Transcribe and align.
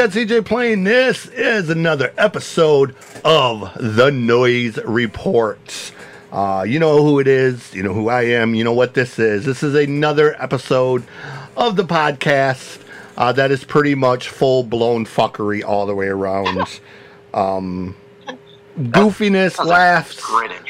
Welcome 0.00 0.12
to 0.12 0.18
Music 0.18 0.38
at 0.38 0.40
CJ 0.40 0.46
Playing. 0.46 0.84
This 0.84 1.26
is 1.26 1.68
another 1.68 2.14
episode 2.16 2.96
of 3.22 3.70
The 3.78 4.10
Noise 4.10 4.78
Report. 4.86 5.92
Uh, 6.32 6.64
you 6.66 6.78
know 6.78 7.02
who 7.04 7.18
it 7.18 7.28
is, 7.28 7.74
you 7.74 7.82
know 7.82 7.92
who 7.92 8.08
I 8.08 8.22
am, 8.22 8.54
you 8.54 8.64
know 8.64 8.72
what 8.72 8.94
this 8.94 9.18
is. 9.18 9.44
This 9.44 9.62
is 9.62 9.74
another 9.74 10.40
episode 10.42 11.04
of 11.54 11.76
the 11.76 11.84
podcast 11.84 12.80
uh, 13.18 13.32
that 13.32 13.50
is 13.50 13.62
pretty 13.62 13.94
much 13.94 14.30
full 14.30 14.62
blown 14.62 15.04
fuckery 15.04 15.62
all 15.62 15.84
the 15.84 15.94
way 15.94 16.06
around. 16.06 16.80
Um, 17.34 17.94
goofiness, 18.78 19.62
laughs, 19.62 20.18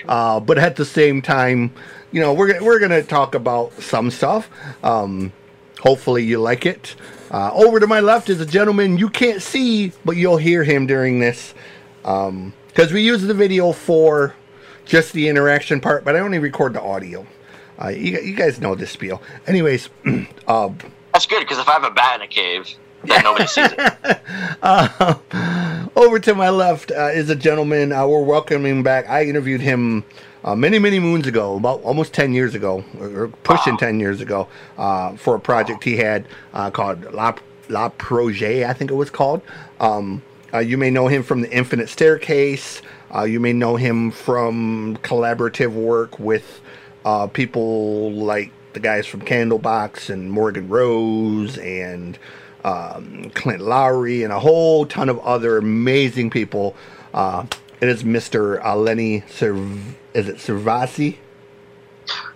uh, 0.08 0.40
but 0.40 0.58
at 0.58 0.74
the 0.74 0.84
same 0.84 1.22
time, 1.22 1.72
you 2.10 2.20
know, 2.20 2.32
we're, 2.32 2.60
we're 2.64 2.80
going 2.80 2.90
to 2.90 3.04
talk 3.04 3.36
about 3.36 3.80
some 3.80 4.10
stuff. 4.10 4.50
Um, 4.82 5.32
hopefully, 5.78 6.24
you 6.24 6.40
like 6.40 6.66
it. 6.66 6.96
Uh, 7.30 7.50
over 7.54 7.78
to 7.78 7.86
my 7.86 8.00
left 8.00 8.28
is 8.28 8.40
a 8.40 8.46
gentleman 8.46 8.98
you 8.98 9.08
can't 9.08 9.40
see, 9.40 9.92
but 10.04 10.16
you'll 10.16 10.36
hear 10.36 10.64
him 10.64 10.86
during 10.86 11.20
this. 11.20 11.54
Because 12.02 12.92
we 12.92 13.02
use 13.02 13.22
the 13.22 13.34
video 13.34 13.72
for 13.72 14.34
just 14.84 15.12
the 15.12 15.28
interaction 15.28 15.80
part, 15.80 16.04
but 16.04 16.16
I 16.16 16.20
only 16.20 16.38
record 16.38 16.72
the 16.72 16.82
audio. 16.82 17.26
Uh, 17.80 17.88
you, 17.88 18.18
you 18.20 18.34
guys 18.34 18.60
know 18.60 18.74
this 18.74 18.90
spiel. 18.90 19.22
Anyways, 19.46 19.88
uh, 20.46 20.70
That's 21.12 21.26
good 21.26 21.40
because 21.40 21.58
if 21.58 21.68
I 21.68 21.72
have 21.72 21.84
a 21.84 21.90
bat 21.90 22.16
in 22.16 22.22
a 22.22 22.28
cave, 22.28 22.68
then 23.04 23.22
nobody 23.22 23.46
sees 23.46 23.68
it. 23.72 24.20
Uh, 24.62 25.14
over 25.96 26.18
to 26.18 26.34
my 26.34 26.50
left 26.50 26.90
uh, 26.90 27.06
is 27.06 27.30
a 27.30 27.34
gentleman. 27.34 27.92
Uh, 27.92 28.06
we're 28.06 28.22
welcoming 28.22 28.82
back. 28.82 29.08
I 29.08 29.24
interviewed 29.24 29.62
him 29.62 30.04
uh, 30.44 30.54
many, 30.54 30.78
many 30.78 30.98
moons 30.98 31.26
ago, 31.26 31.56
about 31.56 31.82
almost 31.82 32.12
10 32.14 32.32
years 32.32 32.54
ago, 32.54 32.84
or 32.98 33.28
pushing 33.42 33.74
Wow. 33.74 33.78
10 33.78 34.00
years 34.00 34.20
ago, 34.20 34.48
uh, 34.78 35.16
for 35.16 35.34
a 35.34 35.40
project 35.40 35.84
he 35.84 35.96
had 35.96 36.26
uh, 36.54 36.70
called 36.70 37.12
La, 37.12 37.34
La 37.68 37.88
Projet, 37.90 38.64
I 38.64 38.72
think 38.72 38.90
it 38.90 38.94
was 38.94 39.10
called. 39.10 39.42
Um, 39.78 40.22
uh, 40.52 40.58
you 40.58 40.76
may 40.76 40.90
know 40.90 41.08
him 41.08 41.22
from 41.22 41.42
The 41.42 41.50
Infinite 41.50 41.88
Staircase. 41.88 42.82
Uh, 43.14 43.22
you 43.22 43.40
may 43.40 43.52
know 43.52 43.76
him 43.76 44.10
from 44.10 44.96
collaborative 45.02 45.72
work 45.72 46.18
with 46.18 46.60
uh, 47.04 47.26
people 47.26 48.12
like 48.12 48.52
the 48.72 48.80
guys 48.80 49.06
from 49.06 49.22
Candlebox 49.22 50.10
and 50.10 50.30
Morgan 50.30 50.68
Rose 50.68 51.58
and 51.58 52.18
um, 52.64 53.30
Clint 53.34 53.62
Lowery 53.62 54.22
and 54.22 54.32
a 54.32 54.38
whole 54.38 54.86
ton 54.86 55.08
of 55.08 55.18
other 55.20 55.58
amazing 55.58 56.30
people. 56.30 56.76
Uh, 57.12 57.46
it 57.80 57.88
is 57.88 58.02
Mr. 58.02 58.62
Lenny 58.76 59.22
Serv- 59.28 59.96
is 60.14 60.28
it 60.28 60.36
Servasi? 60.36 61.16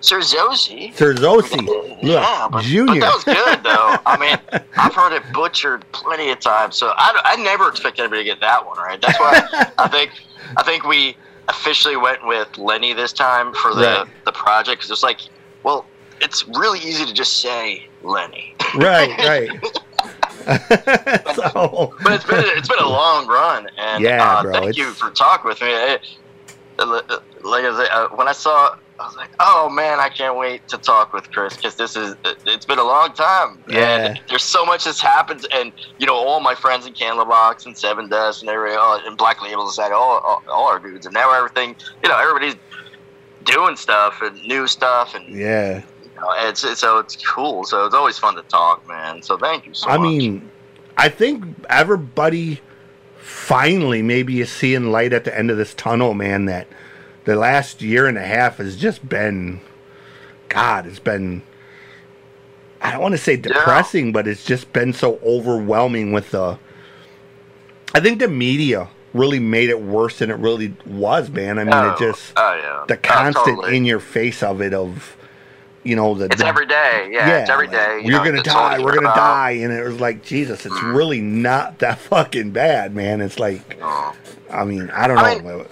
Sir 0.00 0.20
Zosi. 0.20 0.94
Serzosi. 0.94 1.98
yeah, 2.02 2.42
Look, 2.44 2.52
but, 2.52 2.62
Junior. 2.64 3.00
but 3.00 3.06
that 3.06 3.14
was 3.14 3.24
good 3.24 3.62
though. 3.64 3.96
I 4.06 4.16
mean, 4.18 4.62
I've 4.76 4.94
heard 4.94 5.12
it 5.12 5.22
butchered 5.32 5.84
plenty 5.92 6.30
of 6.30 6.38
times, 6.38 6.76
so 6.76 6.92
I, 6.96 7.20
I 7.24 7.36
never 7.42 7.68
expect 7.68 7.98
anybody 7.98 8.20
to 8.22 8.24
get 8.24 8.40
that 8.40 8.64
one 8.64 8.76
right. 8.78 9.00
That's 9.00 9.18
why 9.18 9.42
I 9.78 9.88
think 9.88 10.12
I 10.56 10.62
think 10.62 10.84
we 10.84 11.16
officially 11.48 11.96
went 11.96 12.24
with 12.26 12.56
LENNE 12.56 12.94
this 12.96 13.12
time 13.12 13.52
for 13.54 13.74
the 13.74 13.80
Right. 13.82 14.06
the 14.24 14.32
project 14.32 14.80
because 14.80 14.90
it's 14.92 15.02
like, 15.02 15.20
well, 15.64 15.86
it's 16.20 16.46
really 16.46 16.78
easy 16.78 17.04
to 17.06 17.12
just 17.12 17.38
say 17.38 17.88
LENNE, 18.02 18.32
right, 18.76 19.18
right. 19.18 19.50
so, 21.34 21.94
but 22.02 22.12
it's 22.12 22.24
been 22.24 22.44
it's 22.56 22.68
been 22.68 22.78
a 22.78 22.88
long 22.88 23.26
run, 23.26 23.68
and 23.78 24.02
Yeah, 24.02 24.22
uh, 24.22 24.42
bro, 24.42 24.52
thank 24.52 24.64
it's- 24.70 24.76
you 24.76 24.92
for 24.92 25.10
talking 25.10 25.48
with 25.48 25.60
me. 25.60 25.68
It- 25.68 26.02
uh, 26.76 27.00
like 27.44 27.64
I 27.64 27.76
said, 27.76 27.88
uh, 27.92 28.08
when 28.16 28.26
I 28.26 28.32
saw, 28.32 28.74
I 28.98 29.06
was 29.06 29.14
like, 29.16 29.30
oh 29.38 29.68
man, 29.70 30.00
I 30.00 30.08
can't 30.08 30.36
wait 30.36 30.66
to 30.68 30.76
talk 30.76 31.12
with 31.12 31.30
Chris 31.30 31.54
because 31.56 31.76
this 31.76 31.94
is 31.94 32.16
it's 32.46 32.66
been 32.66 32.80
a 32.80 32.84
long 32.84 33.12
time. 33.12 33.62
Yeah. 33.68 34.16
There's 34.28 34.42
so 34.42 34.66
much 34.66 34.84
that's 34.84 35.00
happened, 35.00 35.46
and 35.52 35.70
you 35.98 36.06
know, 36.06 36.16
all 36.16 36.40
my 36.40 36.56
friends 36.56 36.84
in 36.84 36.92
Candlebox 36.94 37.64
and 37.66 37.76
Sevendust 37.76 38.40
and 38.40 38.50
every 38.50 38.74
all, 38.74 39.00
and 39.06 39.16
Black 39.16 39.40
Label 39.40 39.70
and 39.70 39.92
all, 39.92 40.18
all 40.18 40.42
all 40.50 40.66
our 40.66 40.80
dudes, 40.80 41.06
and 41.06 41.14
now 41.14 41.32
everything, 41.32 41.76
you 42.02 42.08
know, 42.08 42.18
everybody's 42.18 42.56
doing 43.44 43.76
stuff 43.76 44.20
and 44.20 44.34
new 44.42 44.66
stuff, 44.66 45.14
and 45.14 45.28
yeah. 45.28 45.82
You 46.14 46.20
know, 46.20 46.32
it's, 46.48 46.64
it's 46.64 46.80
so 46.80 46.98
it's 46.98 47.16
cool. 47.16 47.64
So 47.64 47.86
it's 47.86 47.94
always 47.94 48.18
fun 48.18 48.34
to 48.36 48.42
talk, 48.42 48.86
man. 48.88 49.22
So 49.22 49.36
thank 49.36 49.66
you 49.66 49.74
so 49.74 49.88
I 49.90 49.96
much. 49.96 50.06
mean, 50.06 50.50
I 50.96 51.08
think 51.08 51.44
everybody 51.68 52.60
finally 53.18 54.02
maybe 54.02 54.40
is 54.40 54.50
seeing 54.50 54.90
light 54.92 55.12
at 55.12 55.24
the 55.24 55.36
end 55.36 55.50
of 55.50 55.56
this 55.56 55.74
tunnel, 55.74 56.14
man. 56.14 56.44
That 56.46 56.68
the 57.24 57.36
last 57.36 57.82
year 57.82 58.06
and 58.06 58.16
a 58.18 58.24
half 58.24 58.58
has 58.58 58.76
just 58.76 59.08
been, 59.08 59.60
God, 60.48 60.86
it's 60.86 60.98
been. 60.98 61.42
I 62.80 62.92
don't 62.92 63.00
want 63.00 63.12
to 63.12 63.18
say 63.18 63.36
depressing, 63.36 64.12
but 64.12 64.28
it's 64.28 64.44
just 64.44 64.72
been 64.72 64.92
so 64.92 65.18
overwhelming 65.24 66.12
with 66.12 66.30
the. 66.32 66.58
I 67.94 68.00
think 68.00 68.18
the 68.18 68.28
media 68.28 68.88
really 69.14 69.38
made 69.38 69.70
it 69.70 69.80
worse 69.80 70.18
than 70.18 70.30
it 70.30 70.34
really 70.38 70.74
was, 70.84 71.30
man. 71.30 71.58
I 71.58 71.64
mean, 71.64 71.72
oh, 71.72 71.92
it 71.92 71.98
just 71.98 72.32
oh 72.36 72.54
yeah, 72.56 72.84
the 72.88 72.96
Oh, 72.96 73.00
constant 73.02 73.56
totally. 73.58 73.76
in 73.76 73.84
your 73.84 74.00
face 74.00 74.42
of 74.42 74.60
it 74.60 74.74
of, 74.74 75.16
you 75.84 75.94
know, 75.96 76.14
the 76.14 76.24
It's 76.26 76.36
the 76.36 76.46
every 76.46 76.66
day. 76.66 77.08
Yeah, 77.12 77.40
it's 77.40 77.50
every 77.50 77.66
like, 77.68 77.76
day. 77.76 77.96
you 77.98 78.10
You're 78.10 78.18
know, 78.24 78.30
gonna 78.32 78.42
die. 78.42 78.78
We're 78.80 78.94
gonna 78.94 79.08
about. 79.10 79.16
die, 79.16 79.50
and 79.52 79.72
it 79.72 79.84
was 79.84 80.00
like 80.00 80.24
Jesus. 80.24 80.66
It's 80.66 80.82
really 80.82 81.20
not 81.20 81.78
that 81.80 81.98
fucking 82.10 82.50
bad, 82.50 82.94
man. 82.94 83.20
It's 83.20 83.38
like, 83.38 83.78
Oh. 83.82 84.14
I 84.50 84.64
mean, 84.64 84.90
I 84.90 85.06
don't 85.06 85.18
I 85.18 85.34
know. 85.36 85.66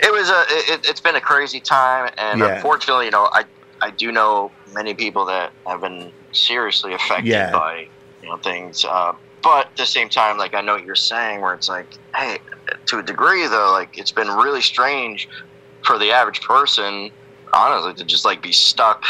It 0.00 0.12
was 0.12 0.28
a. 0.30 0.44
It, 0.74 0.86
it's 0.88 1.00
been 1.00 1.14
a 1.16 1.20
crazy 1.20 1.60
time, 1.60 2.12
and 2.18 2.40
Yeah. 2.40 2.56
unfortunately, 2.56 3.06
you 3.06 3.10
know, 3.12 3.28
I 3.32 3.44
I 3.80 3.90
do 3.90 4.10
know 4.12 4.50
many 4.74 4.94
people 4.94 5.24
that 5.26 5.52
have 5.66 5.80
been 5.80 6.12
seriously 6.32 6.92
affected 6.94 7.26
Yeah. 7.26 7.52
by 7.52 7.88
you 8.22 8.28
know 8.28 8.36
things. 8.38 8.84
Uh, 8.84 9.12
but 9.42 9.66
at 9.66 9.76
the 9.76 9.86
same 9.86 10.08
time, 10.08 10.38
like 10.38 10.54
I 10.54 10.60
know 10.60 10.74
what 10.74 10.84
you're 10.84 10.94
saying, 10.94 11.40
where 11.40 11.54
it's 11.54 11.68
like, 11.68 11.86
hey, 12.16 12.38
to 12.86 12.98
a 12.98 13.02
degree 13.02 13.46
though, 13.46 13.70
like 13.72 13.96
it's 13.98 14.12
been 14.12 14.28
really 14.28 14.62
strange 14.62 15.28
for 15.84 15.98
the 15.98 16.10
average 16.12 16.40
person, 16.40 17.10
honestly, 17.52 17.94
to 17.94 18.04
just 18.04 18.24
like 18.24 18.42
be 18.42 18.52
stuck. 18.52 19.04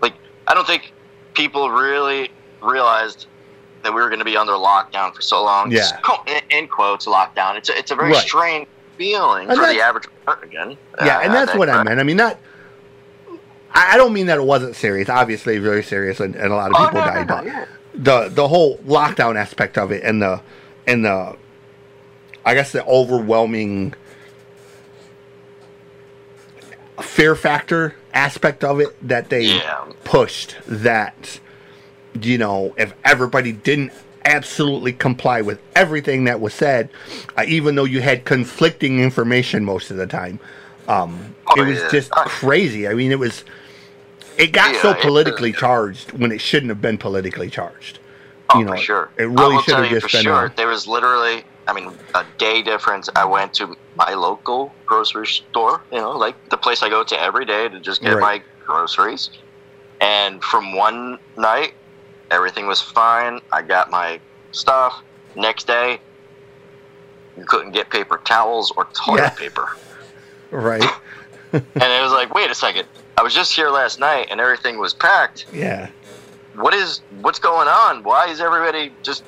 Like 0.00 0.14
I 0.48 0.54
don't 0.54 0.66
think 0.66 0.92
people 1.34 1.70
really 1.70 2.30
realized 2.62 3.26
that 3.82 3.92
we 3.92 4.00
were 4.00 4.08
going 4.08 4.20
to 4.20 4.24
be 4.24 4.36
under 4.36 4.52
lockdown 4.52 5.12
for 5.14 5.22
so 5.22 5.42
long. 5.42 5.70
Yeah. 5.72 5.82
In- 6.50 6.68
quotes, 6.68 7.06
lockdown. 7.06 7.56
It's 7.56 7.68
a, 7.68 7.76
it's 7.76 7.90
a 7.90 7.94
very 7.96 8.12
Right. 8.12 8.22
strange 8.22 8.68
feeling 8.96 9.48
And 9.48 9.58
for 9.58 9.66
the 9.66 9.80
average 9.80 10.06
person 10.24 10.44
again. 10.44 10.76
yeah, 11.04 11.18
Uh, 11.18 11.20
and 11.22 11.34
that's 11.34 11.54
what 11.54 11.68
I 11.68 11.82
meant. 11.82 11.98
I 11.98 12.02
mean, 12.04 12.16
not. 12.18 12.36
I 13.74 13.94
I 13.94 13.96
don't 13.96 14.12
mean 14.12 14.26
that 14.26 14.38
it 14.38 14.44
wasn't 14.44 14.76
serious. 14.76 15.08
Obviously, 15.08 15.58
very 15.58 15.82
serious, 15.82 16.20
and, 16.20 16.34
and 16.36 16.52
a 16.52 16.54
lot 16.56 16.70
of 16.70 16.76
Oh, 16.78 16.84
people 16.86 17.00
no, 17.00 17.06
no, 17.06 17.12
died. 17.12 17.28
no, 17.28 17.34
but 17.36 17.46
yeah. 17.46 17.64
the 17.94 18.28
the 18.28 18.46
whole 18.48 18.76
lockdown 18.78 19.34
aspect 19.36 19.78
of 19.78 19.90
it, 19.90 20.04
and 20.04 20.20
the 20.22 20.40
and 20.86 21.04
the, 21.04 21.36
I 22.44 22.54
guess 22.54 22.70
the 22.72 22.84
overwhelming 22.84 23.94
fear 27.00 27.34
factor 27.34 27.94
aspect 28.14 28.62
of 28.64 28.80
it 28.80 28.94
that 29.08 29.28
they 29.30 29.42
Yeah. 29.42 29.84
pushed 30.04 30.56
that 30.66 31.40
you 32.20 32.36
know 32.36 32.74
if 32.76 32.92
everybody 33.04 33.52
didn't 33.52 33.90
absolutely 34.26 34.92
comply 34.92 35.40
with 35.40 35.58
everything 35.74 36.24
that 36.24 36.38
was 36.40 36.52
said 36.52 36.90
uh, 37.38 37.44
even 37.48 37.74
though 37.74 37.84
you 37.84 38.02
had 38.02 38.24
conflicting 38.26 39.00
information 39.00 39.64
most 39.64 39.90
of 39.90 39.96
the 39.96 40.06
time 40.06 40.38
um, 40.88 41.34
Oh, 41.48 41.60
it 41.60 41.66
was 41.66 41.78
yeah. 41.78 41.88
just 41.90 42.12
Uh, 42.14 42.24
crazy 42.24 42.86
i 42.86 42.92
mean 42.94 43.10
it 43.10 43.18
was 43.18 43.44
it 44.36 44.48
got 44.52 44.74
Yeah, 44.74 44.82
so 44.82 44.90
it- 44.90 45.00
politically 45.00 45.52
charged 45.52 46.12
when 46.12 46.30
it 46.30 46.40
shouldn't 46.40 46.68
have 46.68 46.82
been 46.82 46.98
politically 46.98 47.48
charged 47.48 47.98
Oh, 48.50 48.58
you 48.58 48.64
know 48.66 48.76
sure. 48.76 49.08
it 49.16 49.24
really 49.24 49.60
should 49.62 49.76
have 49.76 49.88
just 49.88 50.12
been 50.12 50.22
sure. 50.24 50.44
a- 50.46 50.52
There 50.54 50.68
was 50.68 50.86
literally, 50.86 51.44
I 51.66 51.72
mean, 51.72 51.98
a 52.14 52.24
day 52.38 52.62
difference. 52.62 53.08
I 53.16 53.24
went 53.24 53.54
to 53.54 53.74
my 53.94 54.14
local 54.14 54.76
grocery 54.86 55.26
store, 55.26 55.82
you 55.92 55.98
know, 55.98 56.10
like 56.10 56.36
the 56.50 56.56
place 56.56 56.82
I 56.82 56.88
go 56.88 57.04
to 57.04 57.20
every 57.20 57.44
day 57.44 57.68
to 57.68 57.80
just 57.80 58.02
get 58.02 58.14
Right. 58.14 58.20
my 58.20 58.42
groceries. 58.66 59.30
And 60.00 60.42
from 60.42 60.74
one 60.76 61.18
night, 61.36 61.72
everything 62.30 62.66
was 62.66 62.80
fine. 62.80 63.40
I 63.52 63.62
got 63.62 63.90
my 63.90 64.20
stuff. 64.52 64.94
Next 65.36 65.66
day, 65.66 66.00
you 67.36 67.44
couldn't 67.46 67.72
get 67.72 67.90
paper 67.90 68.20
towels 68.26 68.72
or 68.76 68.88
toilet 69.06 69.20
Yeah. 69.20 69.30
paper. 69.30 69.68
right 70.50 70.82
And 71.52 71.62
it 71.92 72.02
was 72.02 72.12
like, 72.12 72.34
wait 72.34 72.50
a 72.50 72.54
second. 72.54 72.86
I 73.16 73.22
was 73.22 73.34
just 73.34 73.54
here 73.54 73.70
last 73.70 73.98
night 74.00 74.28
and 74.30 74.40
everything 74.40 74.78
was 74.78 74.94
packed. 74.94 75.46
yeah 75.52 75.90
what 76.54 76.74
is 76.74 77.00
what's 77.08 77.38
going 77.38 77.68
on? 77.68 78.02
Why 78.02 78.26
is 78.28 78.40
everybody 78.40 78.98
just 79.02 79.24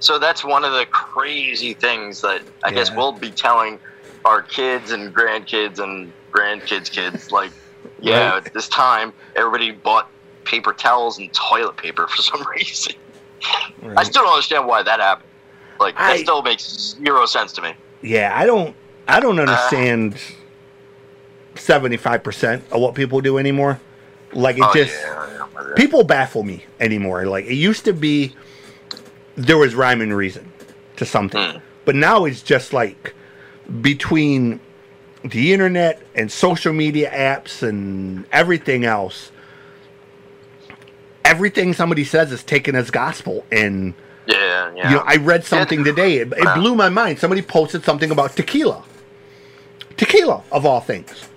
so 0.00 0.18
that's 0.18 0.44
one 0.44 0.64
of 0.64 0.72
the 0.72 0.86
crazy 0.86 1.74
things 1.74 2.20
that 2.20 2.42
I 2.64 2.70
guess 2.70 2.90
we'll 2.94 3.12
be 3.12 3.30
telling 3.30 3.78
our 4.24 4.42
kids 4.42 4.90
and 4.90 5.14
grandkids 5.14 5.78
and 5.78 6.12
grandkids 6.32 6.90
kids 6.90 7.30
like 7.32 7.50
yeah, 8.00 8.30
Right. 8.32 8.46
at 8.46 8.52
this 8.54 8.68
time 8.68 9.12
everybody 9.36 9.70
bought 9.72 10.08
paper 10.44 10.72
towels 10.72 11.18
and 11.18 11.32
toilet 11.32 11.76
paper 11.76 12.06
for 12.06 12.22
some 12.22 12.44
reason. 12.56 12.94
I 13.96 14.02
still 14.04 14.22
don't 14.22 14.32
understand 14.32 14.66
why 14.66 14.82
that 14.82 15.00
happened. 15.00 15.28
Like 15.80 15.96
that 15.96 16.10
I- 16.12 16.22
still 16.22 16.42
makes 16.42 16.96
zero 17.02 17.26
sense 17.26 17.52
to 17.52 17.62
me. 17.62 17.74
yeah 18.02 18.32
i 18.36 18.46
don't 18.46 18.74
i 19.08 19.18
don't 19.20 19.38
uh. 19.38 19.42
understand 19.42 20.16
75% 21.54 22.62
of 22.70 22.80
what 22.80 22.94
people 22.94 23.20
do 23.20 23.38
anymore 23.38 23.80
like 24.32 24.56
it 24.56 24.62
oh, 24.64 24.72
just 24.74 24.92
yeah, 24.92 25.26
yeah, 25.30 25.46
yeah. 25.68 25.74
people 25.74 26.04
baffle 26.04 26.42
me 26.42 26.64
anymore. 26.80 27.24
Like 27.26 27.46
it 27.46 27.54
used 27.54 27.86
to 27.86 27.94
be, 27.94 28.34
there 29.38 29.56
was 29.56 29.74
rhyme 29.74 30.00
and 30.00 30.14
reason 30.14 30.52
to 30.96 31.06
something. 31.06 31.40
Mm. 31.40 31.62
But 31.84 31.94
now 31.94 32.24
it's 32.24 32.42
just 32.42 32.72
like 32.72 33.14
between 33.80 34.60
the 35.24 35.52
internet 35.52 36.02
and 36.14 36.30
social 36.30 36.72
media 36.72 37.10
apps 37.10 37.62
and 37.62 38.26
everything 38.32 38.84
else, 38.84 39.30
everything 41.24 41.72
somebody 41.72 42.04
says 42.04 42.32
is 42.32 42.42
taken 42.42 42.74
as 42.74 42.90
gospel. 42.90 43.46
And 43.50 43.94
Yeah, 44.26 44.72
yeah. 44.74 44.90
you 44.90 44.96
know, 44.96 45.04
I 45.06 45.16
read 45.16 45.44
something 45.44 45.84
today. 45.84 46.16
It, 46.18 46.32
it 46.32 46.54
blew 46.54 46.74
my 46.74 46.88
mind. 46.88 47.18
Somebody 47.18 47.42
posted 47.42 47.84
something 47.84 48.10
about 48.10 48.36
tequila. 48.36 48.82
Tequila, 49.96 50.42
of 50.52 50.66
all 50.66 50.80
things. 50.80 51.28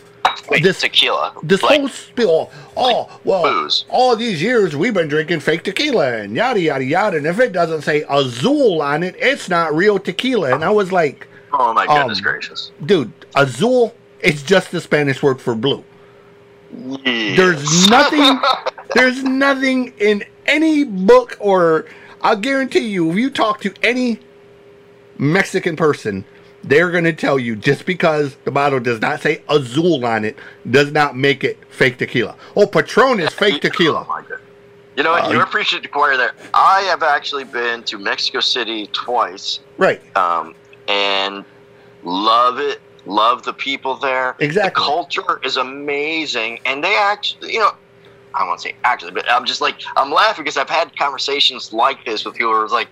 This- 0.59 0.81
tequila. 0.81 1.33
This 1.43 1.63
like, 1.63 1.79
whole 1.79 1.89
spiel. 1.89 2.51
Oh, 2.75 3.19
well, 3.23 3.43
booze. 3.43 3.85
all 3.89 4.15
these 4.15 4.41
years 4.41 4.75
we've 4.75 4.93
been 4.93 5.07
drinking 5.07 5.39
fake 5.39 5.63
tequila 5.63 6.17
and 6.17 6.35
yada 6.35 6.59
yada 6.59 6.83
yada. 6.83 7.17
And 7.17 7.25
if 7.25 7.39
it 7.39 7.51
doesn't 7.53 7.81
say 7.81 8.03
Azul 8.09 8.81
on 8.81 9.03
it, 9.03 9.15
it's 9.17 9.49
not 9.49 9.73
real 9.73 9.99
tequila. 9.99 10.53
And 10.53 10.63
I 10.63 10.69
was 10.69 10.91
like, 10.91 11.27
Oh 11.53 11.73
my 11.73 11.85
goodness 11.85 12.19
um, 12.19 12.23
gracious. 12.23 12.71
dude, 12.85 13.11
Azul, 13.35 13.93
it's 14.19 14.41
just 14.43 14.71
the 14.71 14.81
Spanish 14.81 15.21
word 15.21 15.41
for 15.41 15.55
blue. 15.55 15.83
Yeah. 16.73 17.35
There's 17.35 17.89
nothing. 17.89 18.39
there's 18.95 19.23
nothing 19.23 19.93
in 19.99 20.23
any 20.45 20.83
book 20.83 21.37
or 21.39 21.85
I'll 22.21 22.37
guarantee 22.37 22.87
you, 22.87 23.09
if 23.11 23.17
you 23.17 23.29
talk 23.29 23.61
to 23.61 23.73
any 23.83 24.19
Mexican 25.17 25.75
person, 25.75 26.23
they're 26.63 26.91
going 26.91 27.03
to 27.05 27.13
tell 27.13 27.39
you 27.39 27.55
just 27.55 27.85
because 27.85 28.35
the 28.45 28.51
bottle 28.51 28.79
does 28.79 29.01
not 29.01 29.21
say 29.21 29.43
Azul 29.49 30.05
on 30.05 30.23
it 30.25 30.37
does 30.69 30.91
not 30.91 31.15
make 31.17 31.43
it 31.43 31.57
fake 31.69 31.97
tequila. 31.97 32.35
Oh, 32.55 32.67
Patron 32.67 33.19
is 33.19 33.29
fake 33.33 33.55
Oh 33.55 33.59
tequila. 33.59 34.05
god. 34.07 34.25
You 34.97 35.03
know 35.03 35.11
what? 35.11 35.25
Uh, 35.25 35.29
you 35.31 35.41
appreciate 35.41 35.81
the 35.83 35.87
choir 35.87 36.17
there. 36.17 36.33
I 36.53 36.81
have 36.81 37.01
actually 37.01 37.45
been 37.45 37.81
to 37.83 37.97
Mexico 37.97 38.41
City 38.41 38.87
twice, 38.87 39.59
Right. 39.77 40.01
um, 40.17 40.53
and 40.87 41.45
love 42.03 42.59
it. 42.59 42.81
Love 43.05 43.41
the 43.43 43.53
people 43.53 43.95
there. 43.95 44.35
Exactly. 44.39 44.79
The 44.79 44.85
culture 44.85 45.39
is 45.43 45.57
amazing, 45.57 46.59
and 46.65 46.83
they 46.83 46.95
actually, 46.95 47.53
you 47.53 47.59
know, 47.59 47.71
I 48.35 48.45
won't 48.45 48.61
say 48.61 48.75
actually, 48.83 49.11
but 49.11 49.29
I'm 49.31 49.45
just 49.45 49.59
like 49.61 49.75
I'm 49.95 50.11
laughing 50.11 50.43
because 50.43 50.57
I've 50.57 50.69
had 50.69 50.95
conversations 50.97 51.73
like 51.73 52.05
this 52.05 52.23
with 52.25 52.35
people 52.35 52.51
who 52.53 52.59
are 52.59 52.67
like, 52.67 52.89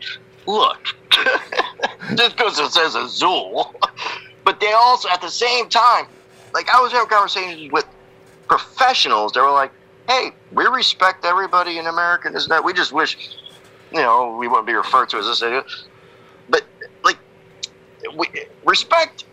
look, 0.47 0.77
just 2.15 2.35
because 2.37 2.59
it 2.59 2.71
says 2.71 2.95
Azul, 2.95 3.73
but 4.43 4.59
they 4.59 4.71
also 4.71 5.09
at 5.09 5.21
the 5.21 5.29
same 5.29 5.69
time, 5.69 6.05
like 6.53 6.69
I 6.69 6.81
was 6.81 6.91
having 6.91 7.09
conversations 7.09 7.71
with 7.71 7.85
professionals. 8.47 9.33
They 9.33 9.41
were 9.41 9.51
like, 9.51 9.71
hey, 10.07 10.31
we 10.51 10.65
respect 10.65 11.23
everybody 11.25 11.77
in 11.77 11.85
America. 11.87 12.31
Isn't 12.33 12.49
that? 12.49 12.63
We 12.63 12.73
just 12.73 12.91
wish, 12.91 13.35
you 13.91 13.99
know, 13.99 14.35
we 14.37 14.47
wouldn't 14.47 14.67
be 14.67 14.73
referred 14.73 15.09
to 15.09 15.17
as 15.17 15.25
this. 15.27 15.41
idiot. 15.43 15.65
But 16.49 16.63
like, 17.03 17.17
we, 18.15 18.25
respect 18.65 19.25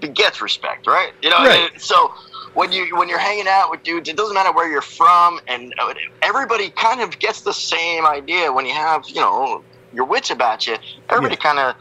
begets 0.00 0.42
respect, 0.42 0.86
right? 0.86 1.12
You 1.22 1.30
know, 1.30 1.38
Right. 1.38 1.70
and 1.72 1.80
so 1.80 2.12
when 2.52 2.72
you 2.72 2.94
when 2.96 3.08
you're 3.08 3.18
hanging 3.18 3.48
out 3.48 3.70
with 3.70 3.82
dudes, 3.82 4.08
it 4.08 4.16
doesn't 4.16 4.34
matter 4.34 4.52
where 4.52 4.68
you're 4.70 4.82
from, 4.82 5.40
and 5.48 5.74
uh, 5.78 5.94
everybody 6.22 6.70
kind 6.70 7.00
of 7.00 7.18
gets 7.18 7.40
the 7.40 7.54
same 7.54 8.04
idea 8.06 8.52
when 8.52 8.66
you 8.66 8.74
have 8.74 9.04
you 9.08 9.20
know 9.20 9.64
your 9.94 10.04
wits 10.04 10.30
about 10.30 10.66
you. 10.66 10.76
Everybody 11.08 11.34
Yeah. 11.36 11.52
kind 11.52 11.58
of 11.58 11.74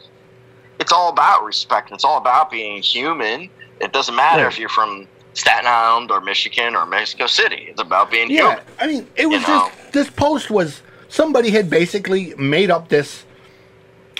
it's 0.79 0.91
all 0.91 1.09
about 1.09 1.43
respect. 1.43 1.91
It's 1.91 2.03
all 2.03 2.17
about 2.17 2.49
being 2.51 2.81
human. 2.81 3.49
It 3.79 3.93
doesn't 3.93 4.15
matter 4.15 4.43
Right. 4.43 4.51
if 4.53 4.59
you're 4.59 4.69
from 4.69 5.07
Staten 5.33 5.65
Island 5.67 6.11
or 6.11 6.19
Michigan 6.21 6.75
or 6.75 6.85
Mexico 6.85 7.27
City. 7.27 7.67
It's 7.69 7.81
about 7.81 8.11
being 8.11 8.29
Yeah, 8.29 8.41
human. 8.41 8.59
I 8.79 8.87
mean, 8.87 9.07
it 9.15 9.27
was 9.27 9.41
You 9.41 9.47
know? 9.47 9.69
just 9.69 9.91
this 9.93 10.09
post 10.09 10.49
was 10.49 10.81
somebody 11.09 11.51
had 11.51 11.69
basically 11.69 12.33
made 12.37 12.69
up 12.71 12.89
this 12.89 13.23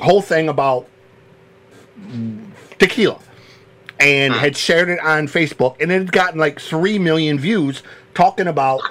whole 0.01 0.21
thing 0.21 0.47
about 0.49 0.87
tequila 2.79 3.19
and 3.99 4.33
Hmm. 4.33 4.39
had 4.39 4.57
shared 4.57 4.89
it 4.89 4.99
on 4.99 5.27
Facebook, 5.27 5.81
and 5.81 5.91
it 5.91 5.95
had 5.99 6.11
gotten 6.11 6.39
like 6.39 6.59
three 6.59 6.99
million 6.99 7.37
views 7.39 7.83
talking 8.13 8.47
about 8.47 8.81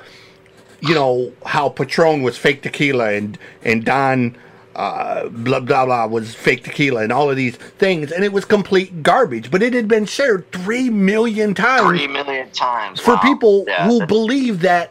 you 0.80 0.94
know 0.94 1.32
how 1.46 1.68
Patron 1.68 2.22
was 2.22 2.36
fake 2.36 2.62
tequila 2.62 3.12
and 3.12 3.38
and 3.64 3.84
Don 3.84 4.36
uh, 4.74 5.28
blah 5.28 5.60
blah 5.60 5.84
blah 5.84 6.06
was 6.06 6.34
fake 6.34 6.64
tequila 6.64 7.02
and 7.02 7.12
all 7.12 7.30
of 7.30 7.36
these 7.36 7.56
things, 7.56 8.10
and 8.12 8.24
it 8.24 8.32
was 8.32 8.44
complete 8.44 9.02
garbage. 9.02 9.50
But 9.50 9.62
it 9.62 9.74
had 9.74 9.88
been 9.88 10.06
shared 10.06 10.50
three 10.52 10.88
million 10.90 11.54
times 11.54 11.88
Three 11.88 12.08
million 12.08 12.50
times 12.50 13.00
for 13.00 13.14
Wow. 13.14 13.20
people 13.20 13.64
Yeah, 13.66 13.86
who 13.86 14.06
believe 14.06 14.60
that 14.60 14.90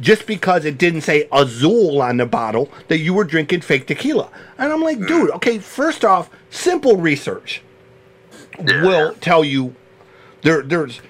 just 0.00 0.26
because 0.26 0.64
it 0.64 0.78
didn't 0.78 1.02
say 1.02 1.28
Azul 1.30 2.00
on 2.00 2.16
the 2.16 2.26
bottle 2.26 2.70
that 2.88 2.98
you 2.98 3.12
were 3.12 3.24
drinking 3.24 3.60
fake 3.60 3.86
tequila. 3.86 4.30
And 4.58 4.72
I'm 4.72 4.82
like, 4.82 4.98
dude, 5.06 5.30
okay, 5.32 5.58
first 5.58 6.04
off, 6.04 6.30
simple 6.50 6.96
research 6.96 7.62
Yeah. 8.58 8.82
will 8.82 9.14
tell 9.20 9.44
you 9.44 9.74
there 10.42 10.62
there's 10.62 11.00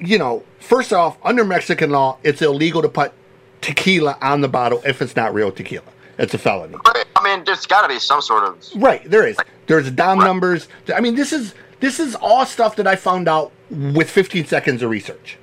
you 0.00 0.18
know, 0.18 0.42
first 0.58 0.92
off, 0.92 1.16
under 1.24 1.44
Mexican 1.44 1.90
law, 1.90 2.18
it's 2.22 2.42
illegal 2.42 2.82
to 2.82 2.88
put 2.88 3.12
tequila 3.60 4.18
on 4.20 4.40
the 4.42 4.48
bottle 4.48 4.82
if 4.84 5.00
it's 5.00 5.16
not 5.16 5.32
real 5.32 5.50
tequila. 5.50 5.84
It's 6.18 6.34
a 6.34 6.38
felony. 6.38 6.76
But, 6.84 7.06
I 7.16 7.22
mean, 7.24 7.44
there's 7.44 7.66
got 7.66 7.82
to 7.82 7.88
be 7.88 7.98
some 7.98 8.22
sort 8.22 8.44
of 8.44 8.56
Right, 8.80 9.08
there 9.10 9.26
is. 9.26 9.36
There's 9.66 9.90
DOM 9.90 10.18
numbers. 10.18 10.68
I 10.94 11.00
mean, 11.00 11.14
this 11.14 11.32
is 11.32 11.54
this 11.80 11.98
is 12.00 12.14
all 12.14 12.46
stuff 12.46 12.76
that 12.76 12.86
I 12.86 12.96
found 12.96 13.28
out 13.28 13.52
with 13.70 14.08
15 14.10 14.46
seconds 14.46 14.82
of 14.82 14.90
research. 14.90 15.38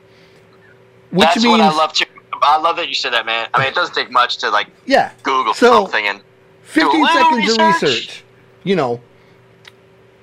Which 1.12 1.26
That's 1.26 1.44
means 1.44 1.48
what 1.52 1.62
I 1.62 1.70
love 1.76 1.94
too. 1.94 2.06
I 2.42 2.58
love 2.60 2.78
that 2.78 2.88
you 2.88 2.96
said 2.96 3.14
that, 3.14 3.26
man. 3.26 3.48
I 3.54 3.60
mean, 3.60 3.68
it 3.68 3.76
doesn't 3.76 3.94
take 3.94 4.10
much 4.12 4.38
to 4.38 4.50
like 4.50 4.68
yeah. 4.86 5.12
Google 5.24 5.54
So- 5.54 5.84
something 5.84 6.08
and 6.08 6.22
15 6.64 7.02
little 7.02 7.08
seconds 7.08 7.52
of 7.52 7.58
research. 7.58 7.82
research. 7.84 8.24
You 8.64 8.76
know, 8.76 9.02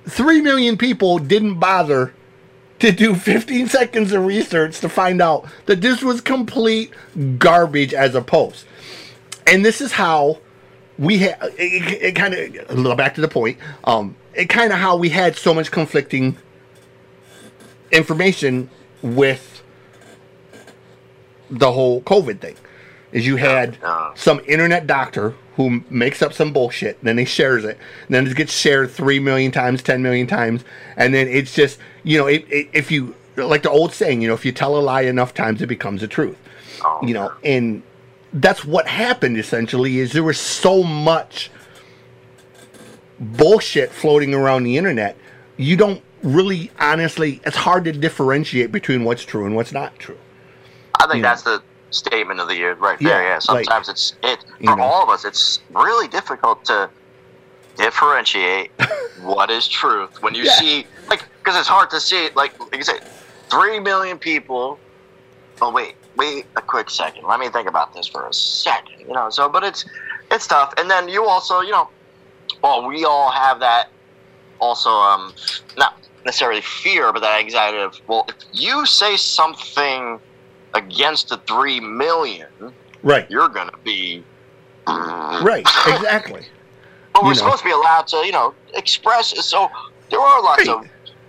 3 0.07 0.41
million 0.41 0.77
people 0.77 1.19
didn't 1.19 1.59
bother 1.59 2.13
to 2.79 2.91
do 2.91 3.13
15 3.13 3.67
seconds 3.67 4.11
of 4.13 4.25
research 4.25 4.79
to 4.79 4.89
find 4.89 5.21
out 5.21 5.45
that 5.65 5.81
this 5.81 6.01
was 6.01 6.21
complete 6.21 6.91
garbage 7.37 7.93
as 7.93 8.15
a 8.15 8.21
post. 8.21 8.65
And 9.47 9.65
this 9.65 9.81
is 9.81 9.91
how 9.91 10.39
we 10.97 11.19
had 11.19 11.37
it, 11.57 12.01
it 12.01 12.15
kind 12.15 12.33
of 12.33 12.69
a 12.69 12.75
little 12.75 12.95
back 12.95 13.15
to 13.15 13.21
the 13.21 13.27
point. 13.27 13.57
Um, 13.83 14.15
it 14.33 14.45
kind 14.45 14.71
of 14.71 14.79
how 14.79 14.97
we 14.97 15.09
had 15.09 15.35
so 15.35 15.53
much 15.53 15.71
conflicting 15.71 16.37
information 17.91 18.69
with 19.01 19.63
the 21.49 21.71
whole 21.71 22.01
COVID 22.01 22.39
thing. 22.39 22.55
Is 23.11 23.25
you 23.25 23.37
had 23.37 23.77
some 24.13 24.39
internet 24.45 24.85
doctor 24.85 25.33
who 25.55 25.83
makes 25.89 26.21
up 26.21 26.31
some 26.31 26.53
bullshit, 26.53 26.99
and 26.99 27.07
then 27.07 27.17
he 27.17 27.25
shares 27.25 27.65
it, 27.65 27.79
and 28.05 28.15
then 28.15 28.27
it 28.27 28.35
gets 28.35 28.53
shared 28.53 28.91
three 28.91 29.19
million 29.19 29.51
times, 29.51 29.81
ten 29.81 30.03
million 30.03 30.27
times, 30.27 30.63
and 30.95 31.11
then 31.13 31.27
it's 31.27 31.55
just 31.55 31.79
you 32.03 32.19
know, 32.19 32.27
it, 32.27 32.45
it, 32.49 32.69
if 32.71 32.91
you 32.91 33.15
like 33.35 33.63
the 33.63 33.69
old 33.69 33.93
saying, 33.93 34.21
you 34.21 34.27
know, 34.27 34.35
if 34.35 34.45
you 34.45 34.51
tell 34.51 34.77
a 34.77 34.79
lie 34.79 35.01
enough 35.01 35.33
times, 35.33 35.61
it 35.61 35.67
becomes 35.67 36.03
a 36.03 36.07
truth 36.07 36.37
oh, 36.83 36.99
you 37.03 37.13
know 37.13 37.31
and 37.43 37.81
that's 38.33 38.63
what 38.63 38.87
happened 38.87 39.37
essentially 39.37 39.99
is 39.99 40.11
there 40.11 40.23
was 40.23 40.39
so 40.39 40.83
much 40.83 41.49
bullshit 43.19 43.91
floating 43.91 44.33
around 44.33 44.63
the 44.63 44.77
internet 44.77 45.15
you 45.57 45.75
don't 45.75 46.01
really 46.23 46.71
honestly 46.79 47.41
it's 47.45 47.55
hard 47.57 47.83
to 47.83 47.91
differentiate 47.91 48.71
between 48.71 49.03
what's 49.03 49.23
true 49.23 49.45
and 49.45 49.55
what's 49.55 49.71
not 49.71 49.97
true 49.99 50.17
I 50.99 51.05
think 51.07 51.17
you 51.17 51.21
that's 51.23 51.43
the 51.43 51.61
statement 51.91 52.39
of 52.39 52.47
the 52.47 52.55
year 52.55 52.75
right 52.75 52.99
there. 52.99 53.21
Yeah, 53.23 53.27
Yeah. 53.29 53.33
like, 53.53 53.65
Sometimes 53.65 53.89
it's 53.89 54.13
it 54.21 54.43
for 54.63 54.75
know. 54.75 54.83
all 54.83 55.01
of 55.03 55.09
us. 55.09 55.23
It's 55.25 55.59
really 55.73 56.07
difficult 56.09 56.63
to 56.65 56.89
differentiate 57.77 58.71
what 59.21 59.49
is 59.49 59.67
truth 59.67 60.21
when 60.21 60.35
you 60.35 60.43
Yeah. 60.43 60.51
see 60.53 60.87
like 61.07 61.23
because 61.39 61.57
it's 61.57 61.69
hard 61.69 61.89
to 61.91 61.99
see 61.99 62.29
like 62.35 62.59
like 62.59 62.75
you 62.75 62.83
said, 62.83 63.01
three 63.49 63.79
million 63.79 64.19
people. 64.19 64.77
Oh 65.61 65.71
wait, 65.71 65.95
wait 66.19 66.45
a 66.57 66.61
quick 66.61 66.89
second. 66.89 67.23
Let 67.27 67.39
me 67.39 67.49
think 67.49 67.67
about 67.67 67.93
this 67.95 68.07
for 68.07 68.27
a 68.27 68.33
second. 68.33 68.99
You 69.07 69.13
know, 69.13 69.29
so 69.31 69.49
but 69.49 69.63
it's 69.63 69.83
it's 70.31 70.45
tough. 70.45 70.73
And 70.77 70.89
then 70.91 71.09
you 71.09 71.25
also 71.25 71.61
you 71.61 71.71
know, 71.71 71.89
well 72.61 72.87
we 72.87 73.05
all 73.05 73.31
have 73.31 73.59
that 73.61 73.87
also 74.59 74.89
um 74.89 75.33
not 75.77 75.93
necessarily 76.25 76.61
fear, 76.61 77.11
but 77.13 77.21
that 77.21 77.39
anxiety 77.39 77.79
of 77.79 77.95
well 78.07 78.25
if 78.27 78.35
you 78.53 78.85
say 78.85 79.15
something 79.17 80.19
against 80.75 81.29
the 81.29 81.37
three 81.47 81.79
million, 81.79 82.47
right 83.01 83.25
you're 83.29 83.49
gonna 83.49 83.71
be 83.83 84.23
right 84.87 85.65
exactly 85.87 86.45
But 87.13 87.23
we're 87.23 87.33
know. 87.33 87.39
supposed 87.39 87.63
to 87.63 87.65
be 87.65 87.71
allowed 87.71 88.05
to, 88.07 88.17
you 88.17 88.31
know, 88.31 88.53
express. 88.75 89.33
So 89.47 89.67
there 90.11 90.19
are 90.19 90.43
lots 90.43 90.67
Right. 90.67 90.77
of 90.77 90.85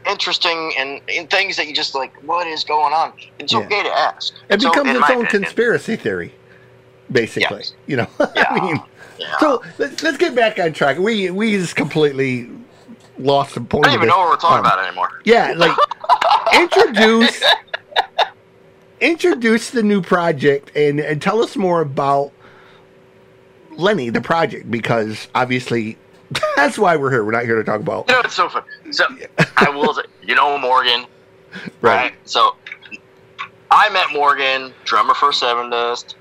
interesting 0.08 0.72
and, 0.78 1.00
and 1.08 1.28
things 1.30 1.56
that 1.56 1.66
you 1.66 1.74
just 1.74 1.94
like. 1.94 2.12
What 2.24 2.46
is 2.46 2.64
going 2.64 2.92
on? 2.92 3.12
It's 3.38 3.52
Yeah. 3.52 3.60
okay 3.60 3.82
to 3.82 3.90
ask. 3.90 4.34
it 4.48 4.60
So, 4.60 4.70
becomes 4.70 4.90
its 4.90 4.98
own 4.98 5.02
opinion, 5.02 5.26
conspiracy 5.26 5.96
theory 5.96 6.34
basically 7.12 7.58
Yes. 7.58 7.72
you 7.88 7.96
know 7.96 8.06
Yeah. 8.36 8.44
i 8.50 8.60
mean 8.60 8.80
Yeah. 9.18 9.36
so 9.40 9.62
let's, 9.78 10.00
let's 10.00 10.16
get 10.16 10.32
back 10.36 10.60
on 10.60 10.72
track 10.72 10.96
we 10.96 11.28
we 11.30 11.50
just 11.56 11.74
completely 11.74 12.48
lost 13.18 13.54
the 13.56 13.60
point 13.62 13.84
I 13.86 13.88
don't 13.88 13.96
even 13.96 14.08
know 14.08 14.18
what 14.18 14.28
we're 14.30 14.36
talking 14.36 14.58
Um, 14.58 14.64
about 14.64 14.86
anymore. 14.86 15.20
Yeah, 15.24 15.54
like 15.56 15.76
introduce 16.54 17.42
introduce 19.00 19.70
the 19.70 19.82
new 19.82 20.00
project 20.02 20.70
and, 20.76 21.00
and 21.00 21.20
tell 21.20 21.42
us 21.42 21.56
more 21.56 21.80
about 21.80 22.32
LENNE, 23.72 24.12
the 24.12 24.20
project, 24.20 24.70
because 24.70 25.28
obviously 25.34 25.96
that's 26.56 26.78
why 26.78 26.96
we're 26.96 27.10
here. 27.10 27.24
We're 27.24 27.32
not 27.32 27.44
here 27.44 27.56
to 27.56 27.64
talk 27.64 27.80
about. 27.80 28.06
You 28.08 28.14
know, 28.14 28.20
it's 28.24 28.34
so 28.34 28.48
fun. 28.48 28.62
So 28.90 29.04
I 29.56 29.68
will 29.70 29.94
say, 29.94 30.02
you 30.22 30.34
know 30.34 30.56
Morgan, 30.58 31.06
Right. 31.80 32.14
So 32.24 32.56
I 33.70 33.88
met 33.90 34.06
Morgan, 34.12 34.72
drummer 34.84 35.14
for 35.14 35.30
Sevendust, 35.30 36.14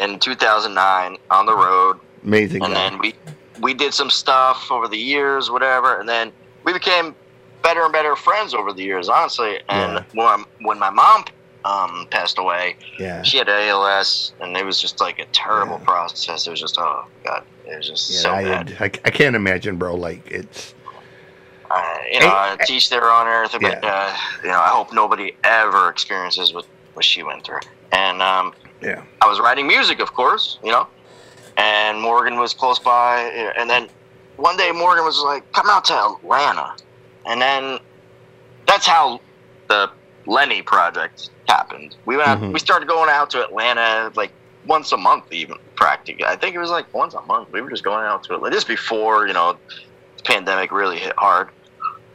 in 0.00 0.18
2009 0.18 1.16
on 1.30 1.46
the 1.46 1.54
road, 1.54 1.98
Amazing. 2.24 2.62
and 2.62 2.72
guy. 2.74 2.90
then 2.90 2.98
we 2.98 3.14
we 3.60 3.74
did 3.74 3.92
some 3.92 4.10
stuff 4.10 4.70
over 4.70 4.86
the 4.86 4.96
years, 4.98 5.50
whatever, 5.50 5.98
and 5.98 6.08
then 6.08 6.32
we 6.64 6.72
became 6.72 7.14
better 7.62 7.82
and 7.82 7.92
better 7.92 8.14
friends 8.14 8.54
over 8.54 8.72
the 8.72 8.82
years, 8.82 9.08
honestly. 9.08 9.58
And 9.68 9.94
Yeah. 9.94 10.04
when 10.14 10.44
when 10.60 10.78
my 10.78 10.90
mom 10.90 11.24
um, 11.68 12.06
passed 12.10 12.38
away, 12.38 12.76
yeah. 12.98 13.22
she 13.22 13.36
had 13.38 13.48
ALS, 13.48 14.32
and 14.40 14.56
it 14.56 14.64
was 14.64 14.80
just 14.80 15.00
like 15.00 15.18
a 15.18 15.26
terrible 15.32 15.78
Yeah. 15.78 15.84
process. 15.84 16.46
It 16.46 16.50
was 16.50 16.60
just 16.60 16.76
oh 16.78 17.04
god, 17.24 17.42
it 17.66 17.76
was 17.76 17.86
just 17.86 18.10
Yeah, 18.10 18.20
so 18.20 18.32
I, 18.34 18.42
bad. 18.42 18.76
I, 18.80 18.84
I 18.84 19.10
can't 19.10 19.36
imagine, 19.36 19.76
bro. 19.76 19.94
Like 19.94 20.22
it's 20.30 20.74
Uh, 21.70 21.98
you 22.10 22.20
know, 22.20 22.30
Hey, 22.30 22.52
uh, 22.54 22.56
teach 22.64 22.88
their 22.88 23.10
own 23.10 23.26
earth, 23.26 23.52
but 23.52 23.62
Yeah. 23.62 23.80
uh, 23.82 24.16
you 24.42 24.48
know, 24.48 24.58
I 24.58 24.68
hope 24.68 24.92
nobody 24.92 25.36
ever 25.44 25.90
experiences 25.90 26.54
what, 26.54 26.66
what 26.94 27.04
she 27.04 27.22
went 27.22 27.44
through. 27.44 27.60
And 27.92 28.22
um, 28.22 28.54
yeah, 28.80 29.02
I 29.20 29.26
was 29.28 29.38
writing 29.38 29.66
music, 29.66 30.00
of 30.00 30.14
course, 30.14 30.58
you 30.64 30.72
know, 30.72 30.86
and 31.58 32.00
Morgan 32.00 32.38
was 32.38 32.54
close 32.54 32.78
by, 32.78 33.20
and 33.58 33.68
then 33.68 33.88
one 34.36 34.56
day 34.56 34.70
Morgan 34.72 35.04
was 35.04 35.18
like, 35.20 35.42
"Come 35.52 35.68
out 35.68 35.84
to 35.86 35.94
Atlanta," 35.94 36.74
and 37.26 37.40
then 37.42 37.78
that's 38.66 38.86
how 38.86 39.20
the 39.68 39.90
LENNE 40.28 40.62
project 40.64 41.30
happened. 41.48 41.96
We 42.04 42.16
went, 42.16 42.28
out, 42.28 42.38
Mhm. 42.40 42.52
we 42.52 42.58
started 42.60 42.86
going 42.88 43.08
out 43.10 43.30
to 43.30 43.42
Atlanta 43.42 44.12
like 44.14 44.30
once 44.66 44.92
a 44.92 44.96
month, 44.96 45.24
even 45.32 45.56
practically. 45.74 46.24
I 46.26 46.36
think 46.36 46.54
it 46.54 46.58
was 46.58 46.70
like 46.70 46.92
once 46.92 47.14
a 47.14 47.22
month. 47.22 47.48
We 47.50 47.60
were 47.62 47.70
just 47.70 47.82
going 47.84 48.04
out 48.04 48.22
to 48.24 48.34
it. 48.34 48.42
Like, 48.42 48.52
this 48.52 48.64
before 48.64 49.26
you 49.26 49.32
know, 49.32 49.56
the 50.18 50.22
pandemic 50.24 50.70
really 50.70 50.98
hit 50.98 51.14
hard, 51.16 51.48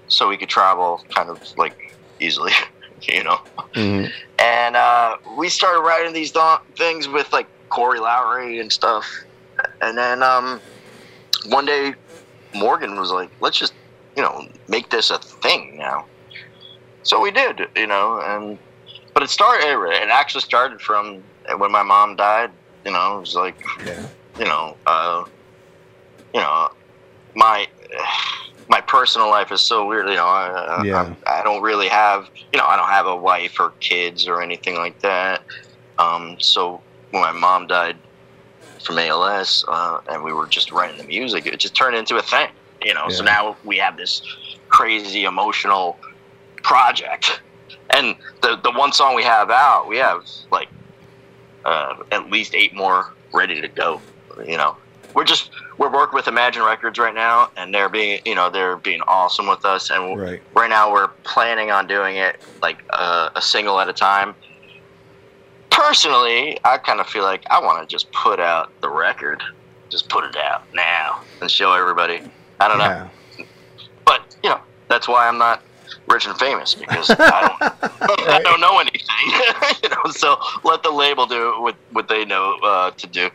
so 0.07 0.29
we 0.29 0.37
could 0.37 0.49
travel 0.49 1.03
kind 1.15 1.29
of 1.29 1.39
like 1.57 1.75
easily, 2.19 2.51
you 3.01 3.23
know 3.23 3.41
Mhm. 3.73 4.11
and 4.39 4.75
uh, 4.75 5.17
we 5.35 5.49
started 5.49 5.81
writing 5.81 6.13
these 6.13 6.31
th- 6.31 6.59
things 6.77 7.07
with 7.07 7.31
like 7.33 7.47
Corey 7.69 7.99
Lowery 7.99 8.59
and 8.59 8.71
stuff. 8.71 9.05
And 9.81 9.97
then 9.97 10.21
um, 10.21 10.61
one 11.47 11.65
day, 11.65 11.95
Morgan 12.53 12.99
was 12.99 13.09
like, 13.11 13.29
"Let's 13.39 13.57
just, 13.57 13.73
you 14.15 14.21
know, 14.21 14.47
make 14.67 14.89
this 14.91 15.09
a 15.09 15.17
thing 15.17 15.77
now." 15.77 16.05
So 17.03 17.19
we 17.19 17.31
did, 17.31 17.61
you 17.75 17.87
know, 17.87 18.19
and 18.23 18.57
but 19.13 19.23
it 19.23 19.29
started. 19.29 19.67
It 19.91 20.09
actually 20.09 20.41
started 20.41 20.81
from 20.81 21.23
when 21.57 21.71
my 21.71 21.83
mom 21.83 22.15
died. 22.15 22.51
You 22.85 22.91
know, 22.91 23.17
it 23.17 23.19
was 23.21 23.35
like, 23.35 23.55
yeah, 23.85 24.07
you 24.37 24.45
know, 24.45 24.77
uh, 24.85 25.23
you 26.33 26.41
know, 26.41 26.69
my 27.35 27.67
my 28.69 28.81
personal 28.81 29.29
life 29.29 29.51
is 29.51 29.61
so 29.61 29.85
weird. 29.85 30.07
You 30.07 30.15
know, 30.15 30.25
I, 30.25 30.81
Yeah. 30.83 31.13
I, 31.27 31.39
I 31.39 31.43
don't 31.43 31.61
really 31.61 31.87
have, 31.87 32.29
you 32.51 32.59
know, 32.59 32.65
I 32.65 32.75
don't 32.75 32.89
have 32.89 33.05
a 33.05 33.15
wife 33.15 33.59
or 33.59 33.73
kids 33.79 34.27
or 34.27 34.41
anything 34.41 34.75
like 34.75 34.99
that. 35.01 35.41
Um, 35.99 36.37
so 36.39 36.81
when 37.11 37.21
my 37.21 37.31
mom 37.31 37.67
died 37.67 37.97
from 38.83 38.97
ALS, 38.97 39.63
uh, 39.67 39.99
and 40.09 40.23
we 40.23 40.33
were 40.33 40.47
just 40.47 40.71
writing 40.71 40.97
the 40.97 41.03
music, 41.03 41.45
it 41.45 41.59
just 41.59 41.75
turned 41.75 41.95
into 41.95 42.17
a 42.17 42.21
thing. 42.21 42.47
You 42.81 42.93
know, 42.93 43.07
so 43.09 43.23
now 43.23 43.57
we 43.63 43.77
have 43.77 43.95
this 43.95 44.21
crazy 44.69 45.23
emotional 45.23 45.99
project, 46.63 47.41
and 47.91 48.15
the 48.41 48.55
the 48.63 48.71
one 48.71 48.91
song 48.91 49.15
we 49.15 49.23
have 49.23 49.49
out, 49.51 49.87
we 49.87 49.97
have 49.97 50.25
like 50.51 50.69
uh, 51.65 51.95
at 52.11 52.29
least 52.29 52.55
eight 52.55 52.73
more 52.73 53.13
ready 53.33 53.61
to 53.61 53.67
go. 53.67 54.01
You 54.45 54.57
know, 54.57 54.75
we're 55.13 55.25
just 55.25 55.51
we're 55.77 55.91
working 55.91 56.15
with 56.15 56.27
Imagine 56.27 56.63
Records 56.63 56.97
right 56.97 57.13
now, 57.13 57.51
and 57.57 57.73
they're 57.73 57.89
being 57.89 58.21
you 58.25 58.35
know 58.35 58.49
they're 58.49 58.77
being 58.77 59.01
awesome 59.01 59.47
with 59.47 59.65
us, 59.65 59.89
and 59.89 60.19
right. 60.19 60.41
right 60.55 60.69
now 60.69 60.91
we're 60.91 61.09
planning 61.23 61.71
on 61.71 61.87
doing 61.87 62.17
it 62.17 62.41
like 62.61 62.83
uh, 62.91 63.29
a 63.35 63.41
single 63.41 63.79
at 63.79 63.89
a 63.89 63.93
time. 63.93 64.35
Personally, 65.69 66.59
I 66.63 66.77
kind 66.77 66.99
of 66.99 67.07
feel 67.07 67.23
like 67.23 67.43
I 67.49 67.59
want 67.59 67.87
to 67.87 67.91
just 67.91 68.11
put 68.11 68.39
out 68.39 68.71
the 68.81 68.89
record, 68.89 69.41
just 69.89 70.07
put 70.07 70.23
it 70.23 70.35
out 70.35 70.63
now 70.73 71.21
and 71.41 71.49
show 71.49 71.73
everybody. 71.73 72.21
I 72.59 72.67
don't 72.67 72.77
know, 72.77 73.09
but 74.05 74.35
you 74.43 74.49
know 74.49 74.61
that's 74.87 75.07
why 75.07 75.27
I'm 75.27 75.37
not 75.37 75.63
rich 76.07 76.25
and 76.27 76.37
famous 76.37 76.73
because 76.75 77.09
I 77.09 77.47
don't 77.47 77.73
I 78.29 78.41
don't 78.41 78.59
know 78.59 78.79
anything, 78.79 79.79
you 79.83 79.89
know. 79.89 80.11
So 80.11 80.37
let 80.63 80.83
the 80.83 80.91
label 80.91 81.25
do 81.25 81.61
what 81.61 81.75
what 81.91 82.07
they 82.07 82.25
know 82.25 82.57
uh, 82.63 82.91
to 82.91 83.07
do. 83.07 83.29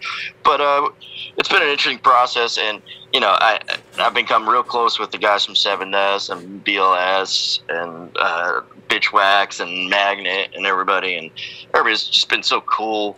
But 0.44 0.60
uh, 0.60 0.88
it's 1.36 1.48
been 1.48 1.62
an 1.62 1.68
interesting 1.68 1.98
process, 1.98 2.58
and 2.58 2.82
you 3.12 3.20
know, 3.20 3.30
I 3.30 3.60
I've 3.98 4.14
become 4.14 4.48
real 4.48 4.62
close 4.62 4.98
with 4.98 5.10
the 5.10 5.18
guys 5.18 5.44
from 5.44 5.54
Sevendust 5.54 6.30
and 6.30 6.64
BLS 6.64 7.60
and 7.68 8.16
uh, 8.18 8.60
Bitchwax 8.88 9.60
and 9.60 9.88
Magnet 9.88 10.50
and 10.54 10.66
everybody, 10.66 11.16
and 11.16 11.30
everybody's 11.74 12.04
just 12.04 12.28
been 12.28 12.42
so 12.42 12.60
cool 12.62 13.16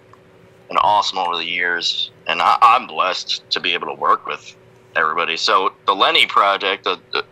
and 0.68 0.78
awesome 0.82 1.18
over 1.18 1.36
the 1.36 1.44
years, 1.44 2.10
and 2.26 2.40
I, 2.40 2.56
I'm 2.62 2.86
blessed 2.86 3.48
to 3.50 3.60
be 3.60 3.74
able 3.74 3.88
to 3.88 4.00
work 4.00 4.26
with 4.26 4.56
everybody. 4.96 5.36
So 5.36 5.72
the 5.86 5.94
LENNE 5.94 6.28
project, 6.28 6.84
the, 6.84 6.98
the 7.12 7.24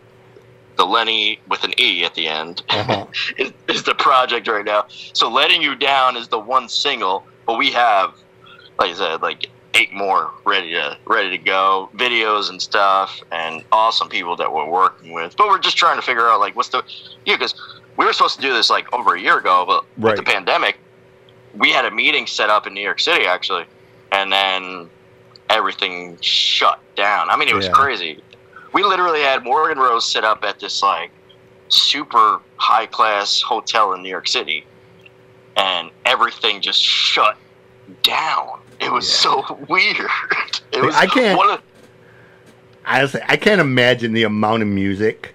the 0.79 0.85
LENNE 0.85 1.35
with 1.49 1.63
an 1.65 1.73
E 1.77 2.03
at 2.05 2.15
the 2.15 2.25
end 2.27 2.63
Uh-huh. 2.69 3.05
is, 3.37 3.51
is 3.67 3.83
the 3.83 3.93
project 3.93 4.47
right 4.47 4.65
now. 4.65 4.85
So 5.13 5.29
letting 5.29 5.61
you 5.61 5.75
down 5.75 6.15
is 6.17 6.29
the 6.29 6.39
one 6.39 6.69
single, 6.69 7.27
but 7.45 7.57
we 7.57 7.69
have, 7.71 8.15
like 8.79 8.91
I 8.91 8.93
said, 8.93 9.21
like 9.21 9.47
eight 9.75 9.93
more 9.93 10.31
ready 10.45 10.71
to 10.71 10.97
ready 11.05 11.29
to 11.31 11.37
go, 11.37 11.89
videos 11.95 12.49
and 12.49 12.59
stuff, 12.61 13.21
and 13.31 13.63
awesome 13.73 14.07
people 14.09 14.35
that 14.37 14.51
we're 14.51 14.67
working 14.69 15.11
with. 15.11 15.35
But 15.37 15.49
we're 15.49 15.59
just 15.59 15.77
trying 15.77 15.97
to 15.97 16.01
figure 16.01 16.27
out 16.27 16.39
like 16.39 16.55
what's 16.55 16.69
the 16.69 16.81
yeah, 17.25 17.35
because 17.35 17.53
we 17.97 18.05
were 18.05 18.13
supposed 18.13 18.37
to 18.37 18.41
do 18.41 18.53
this 18.53 18.69
like 18.69 18.91
over 18.93 19.13
a 19.15 19.19
year 19.19 19.37
ago, 19.37 19.65
but 19.67 19.83
Right. 19.97 20.15
with 20.17 20.25
the 20.25 20.31
pandemic, 20.31 20.79
we 21.53 21.71
had 21.71 21.83
a 21.85 21.91
meeting 21.91 22.25
set 22.25 22.49
up 22.49 22.65
in 22.65 22.73
New 22.73 22.81
York 22.81 23.01
City 23.01 23.25
actually, 23.25 23.65
and 24.13 24.31
then 24.31 24.89
everything 25.49 26.17
shut 26.21 26.79
down. 26.95 27.29
I 27.29 27.35
mean, 27.35 27.49
it 27.49 27.55
was 27.55 27.65
Yeah. 27.65 27.71
crazy. 27.73 28.23
We 28.73 28.83
literally 28.83 29.21
had 29.21 29.43
Morgan 29.43 29.77
Rose 29.79 30.05
set 30.05 30.23
up 30.23 30.43
at 30.43 30.59
this 30.59 30.81
like 30.83 31.11
super 31.69 32.39
high 32.57 32.85
class 32.85 33.41
hotel 33.41 33.93
in 33.93 34.01
New 34.03 34.09
York 34.09 34.27
City, 34.27 34.65
and 35.57 35.89
everything 36.05 36.61
just 36.61 36.81
shut 36.81 37.37
down. 38.03 38.59
It 38.79 38.91
was 38.91 39.07
Yeah. 39.07 39.15
so 39.45 39.59
weird. 39.69 40.09
It 40.71 40.81
was 40.83 40.95
I 40.95 41.05
can't- 41.07 41.37
One 41.37 41.49
of, 41.51 41.61
I 42.85 43.01
was- 43.01 43.15
I 43.15 43.35
can't 43.37 43.61
imagine 43.61 44.13
the 44.13 44.23
amount 44.23 44.61
of 44.61 44.67
music 44.67 45.33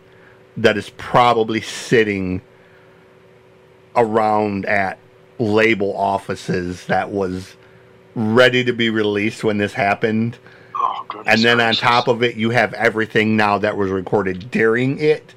that 0.56 0.76
is 0.76 0.90
probably 0.90 1.60
sitting 1.60 2.40
around 3.96 4.66
at 4.66 4.98
label 5.38 5.96
offices 5.96 6.86
that 6.86 7.10
was 7.10 7.56
ready 8.14 8.62
to 8.64 8.72
be 8.72 8.90
released 8.90 9.42
when 9.44 9.58
this 9.58 9.72
happened. 9.72 10.38
Oh, 10.84 11.22
And 11.26 11.42
then 11.42 11.60
on 11.60 11.74
top 11.74 12.08
of 12.08 12.22
it, 12.22 12.36
you 12.36 12.50
have 12.50 12.72
everything 12.74 13.36
now 13.36 13.58
that 13.58 13.76
was 13.76 13.90
recorded 13.90 14.50
during 14.50 14.98
it. 14.98 15.34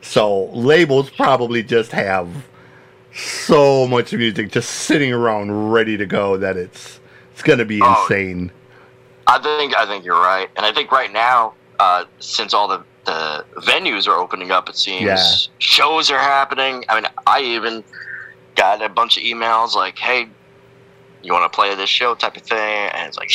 So 0.00 0.46
labels 0.46 1.10
probably 1.10 1.62
just 1.62 1.92
have 1.92 2.28
so 3.14 3.86
much 3.86 4.12
music 4.12 4.50
just 4.52 4.70
sitting 4.70 5.12
around 5.12 5.72
ready 5.72 5.96
to 5.96 6.06
go 6.06 6.36
that 6.36 6.56
it's 6.56 7.00
it's 7.32 7.42
gonna 7.42 7.64
be 7.64 7.80
Oh, 7.82 8.02
insane. 8.02 8.50
I 9.26 9.38
think 9.38 9.76
I 9.76 9.86
think 9.86 10.04
you're 10.04 10.20
right, 10.20 10.48
and 10.56 10.64
I 10.64 10.72
think 10.72 10.90
right 10.92 11.12
now, 11.12 11.54
uh, 11.78 12.04
since 12.20 12.54
all 12.54 12.68
the 12.68 12.82
the 13.04 13.44
venues 13.58 14.06
are 14.06 14.18
opening 14.18 14.50
up, 14.50 14.68
it 14.68 14.76
seems 14.76 15.02
Yeah. 15.04 15.22
shows 15.58 16.10
are 16.10 16.18
happening. 16.18 16.84
I 16.88 16.94
mean, 17.00 17.10
I 17.26 17.40
even 17.40 17.82
got 18.54 18.82
a 18.82 18.88
bunch 18.88 19.16
of 19.16 19.22
emails 19.22 19.74
like, 19.74 19.98
"Hey, 19.98 20.28
you 21.22 21.32
want 21.32 21.50
to 21.50 21.54
play 21.54 21.74
this 21.74 21.90
show?" 21.90 22.14
type 22.14 22.36
of 22.36 22.42
thing, 22.42 22.58
and 22.58 23.08
it's 23.08 23.16
like, 23.16 23.30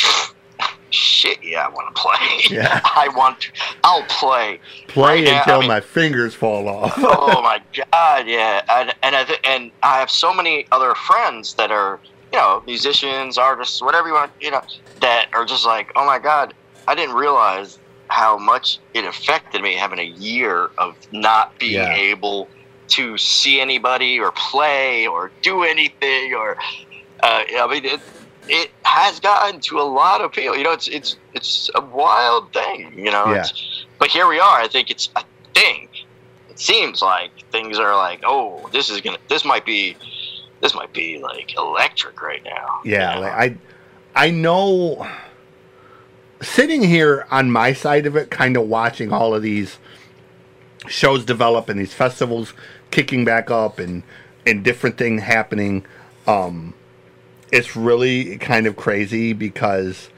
"Shit, 0.90 1.38
yeah, 1.42 1.66
I 1.66 1.68
want 1.70 1.94
to 1.94 2.00
play. 2.00 2.56
Yeah. 2.56 2.80
I 2.84 3.08
want. 3.16 3.40
to. 3.40 3.52
I'll 3.82 4.02
play." 4.04 4.60
Play 4.88 5.04
Right 5.22 5.24
now, 5.24 5.38
until 5.40 5.56
I 5.56 5.58
mean- 5.60 5.68
my 5.68 5.80
fingers 5.80 6.34
fall 6.34 6.68
off. 6.68 6.94
oh 6.98 7.42
my 7.42 7.60
god, 7.92 8.26
yeah, 8.26 8.62
and 8.68 8.94
and 9.02 9.16
I 9.16 9.24
th- 9.24 9.40
and 9.44 9.70
I 9.82 9.98
have 9.98 10.10
so 10.10 10.32
many 10.32 10.66
other 10.72 10.94
friends 10.94 11.54
that 11.54 11.70
are 11.70 11.98
you 12.32 12.38
know 12.38 12.62
musicians, 12.66 13.38
artists, 13.38 13.82
whatever 13.82 14.08
you 14.08 14.14
want, 14.14 14.32
you 14.40 14.50
know, 14.50 14.62
that 15.00 15.28
are 15.32 15.44
just 15.44 15.66
like, 15.66 15.90
oh 15.96 16.06
my 16.06 16.18
god, 16.18 16.54
I 16.86 16.94
didn't 16.94 17.14
realize 17.16 17.78
how 18.08 18.36
much 18.38 18.78
it 18.92 19.04
affected 19.04 19.62
me 19.62 19.74
having 19.74 19.98
a 19.98 20.04
year 20.04 20.70
of 20.78 20.94
not 21.10 21.58
being 21.58 21.74
Yeah. 21.74 21.94
able 21.94 22.48
to 22.86 23.16
see 23.16 23.60
anybody 23.60 24.20
or 24.20 24.30
play 24.32 25.06
or 25.06 25.32
do 25.42 25.62
anything 25.64 26.34
or 26.34 26.56
uh, 27.22 27.42
I 27.58 27.66
mean 27.70 27.84
it. 27.86 28.00
It 28.48 28.70
has 28.84 29.20
gotten 29.20 29.60
to 29.60 29.80
a 29.80 29.82
lot 29.82 30.20
of 30.20 30.32
people. 30.32 30.56
You 30.56 30.64
know, 30.64 30.72
it's 30.72 30.88
it's 30.88 31.16
it's 31.32 31.70
a 31.74 31.80
wild 31.80 32.52
thing. 32.52 32.92
You 32.98 33.10
know, 33.10 33.26
Yeah. 33.32 33.40
it's, 33.40 33.86
but 33.98 34.08
here 34.08 34.26
we 34.28 34.38
are. 34.38 34.60
I 34.60 34.68
think 34.68 34.90
it's 34.90 35.08
a 35.16 35.24
thing 35.54 35.88
it 36.54 36.60
seems 36.60 37.02
like 37.02 37.32
things 37.50 37.80
are 37.80 37.96
like, 37.96 38.20
oh, 38.24 38.68
this 38.72 38.88
is 38.88 39.00
gonna, 39.00 39.18
this 39.28 39.44
might 39.44 39.66
be, 39.66 39.96
this 40.60 40.72
might 40.72 40.92
be 40.92 41.18
like 41.18 41.56
electric 41.56 42.22
right 42.22 42.44
now. 42.44 42.80
Yeah, 42.84 43.08
You 43.08 43.14
know? 43.16 43.26
like 43.26 43.32
I 44.14 44.26
I 44.26 44.30
know 44.30 45.04
sitting 46.40 46.80
here 46.84 47.26
on 47.32 47.50
my 47.50 47.72
side 47.72 48.06
of 48.06 48.14
it, 48.14 48.30
kind 48.30 48.56
of 48.56 48.68
watching 48.68 49.12
all 49.12 49.34
of 49.34 49.42
these 49.42 49.78
shows 50.86 51.24
develop 51.24 51.68
and 51.68 51.80
these 51.80 51.92
festivals 51.92 52.54
kicking 52.92 53.24
back 53.24 53.50
up 53.50 53.80
and 53.80 54.04
and 54.46 54.62
different 54.62 54.96
thing 54.96 55.18
happening, 55.18 55.84
um, 56.28 56.72
it's 57.54 57.76
really 57.76 58.36
kind 58.38 58.66
of 58.66 58.76
crazy 58.76 59.32
because 59.32 60.10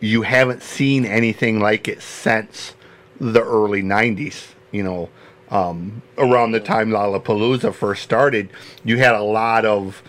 you 0.00 0.22
haven't 0.22 0.62
seen 0.62 1.04
anything 1.06 1.60
like 1.60 1.88
it 1.88 2.02
since 2.02 2.74
the 3.20 3.42
early 3.42 3.82
'90s. 3.82 4.48
You 4.72 4.82
know, 4.82 5.08
um, 5.50 6.02
around 6.18 6.52
the 6.52 6.60
time 6.60 6.90
Lollapalooza 6.90 7.72
first 7.74 8.02
started, 8.02 8.50
you 8.84 8.98
had 8.98 9.14
a 9.14 9.22
lot 9.22 9.64
of 9.64 10.02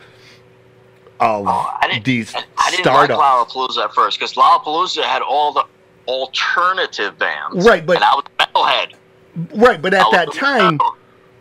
of 1.20 1.46
Oh, 1.48 1.78
I 1.82 1.88
didn't, 1.90 2.06
these 2.06 2.36
I, 2.36 2.44
I 2.58 2.70
didn't 2.72 2.84
startups. 2.86 3.18
like 3.18 3.48
Lollapalooza 3.48 3.86
at 3.86 3.94
first 3.94 4.20
because 4.20 4.34
Lollapalooza 4.34 5.04
had 5.04 5.22
all 5.22 5.52
the 5.54 5.64
alternative 6.08 7.18
bands. 7.18 7.66
Right, 7.66 7.86
but- 7.86 7.96
and 7.98 8.04
I 8.06 8.16
was 8.16 8.24
metalhead. 8.40 8.94
Right, 9.56 9.80
but 9.82 9.94
at 9.94 10.06
that 10.12 10.34
time, 10.34 10.80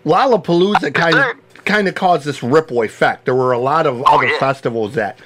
Lollapalooza 0.05 0.93
kind 0.95 1.17
of 1.17 1.46
kind 1.67 1.89
of 1.89 1.95
caused 1.95 2.25
this 2.25 2.43
ripple 2.43 2.83
effect. 2.83 3.25
There 3.27 3.35
were 3.35 3.53
a 3.53 3.59
lot 3.59 3.87
of 3.87 4.01
Oh, 4.01 4.05
other 4.17 4.27
yeah. 4.29 4.39
festivals 4.39 4.95
that, 4.95 5.19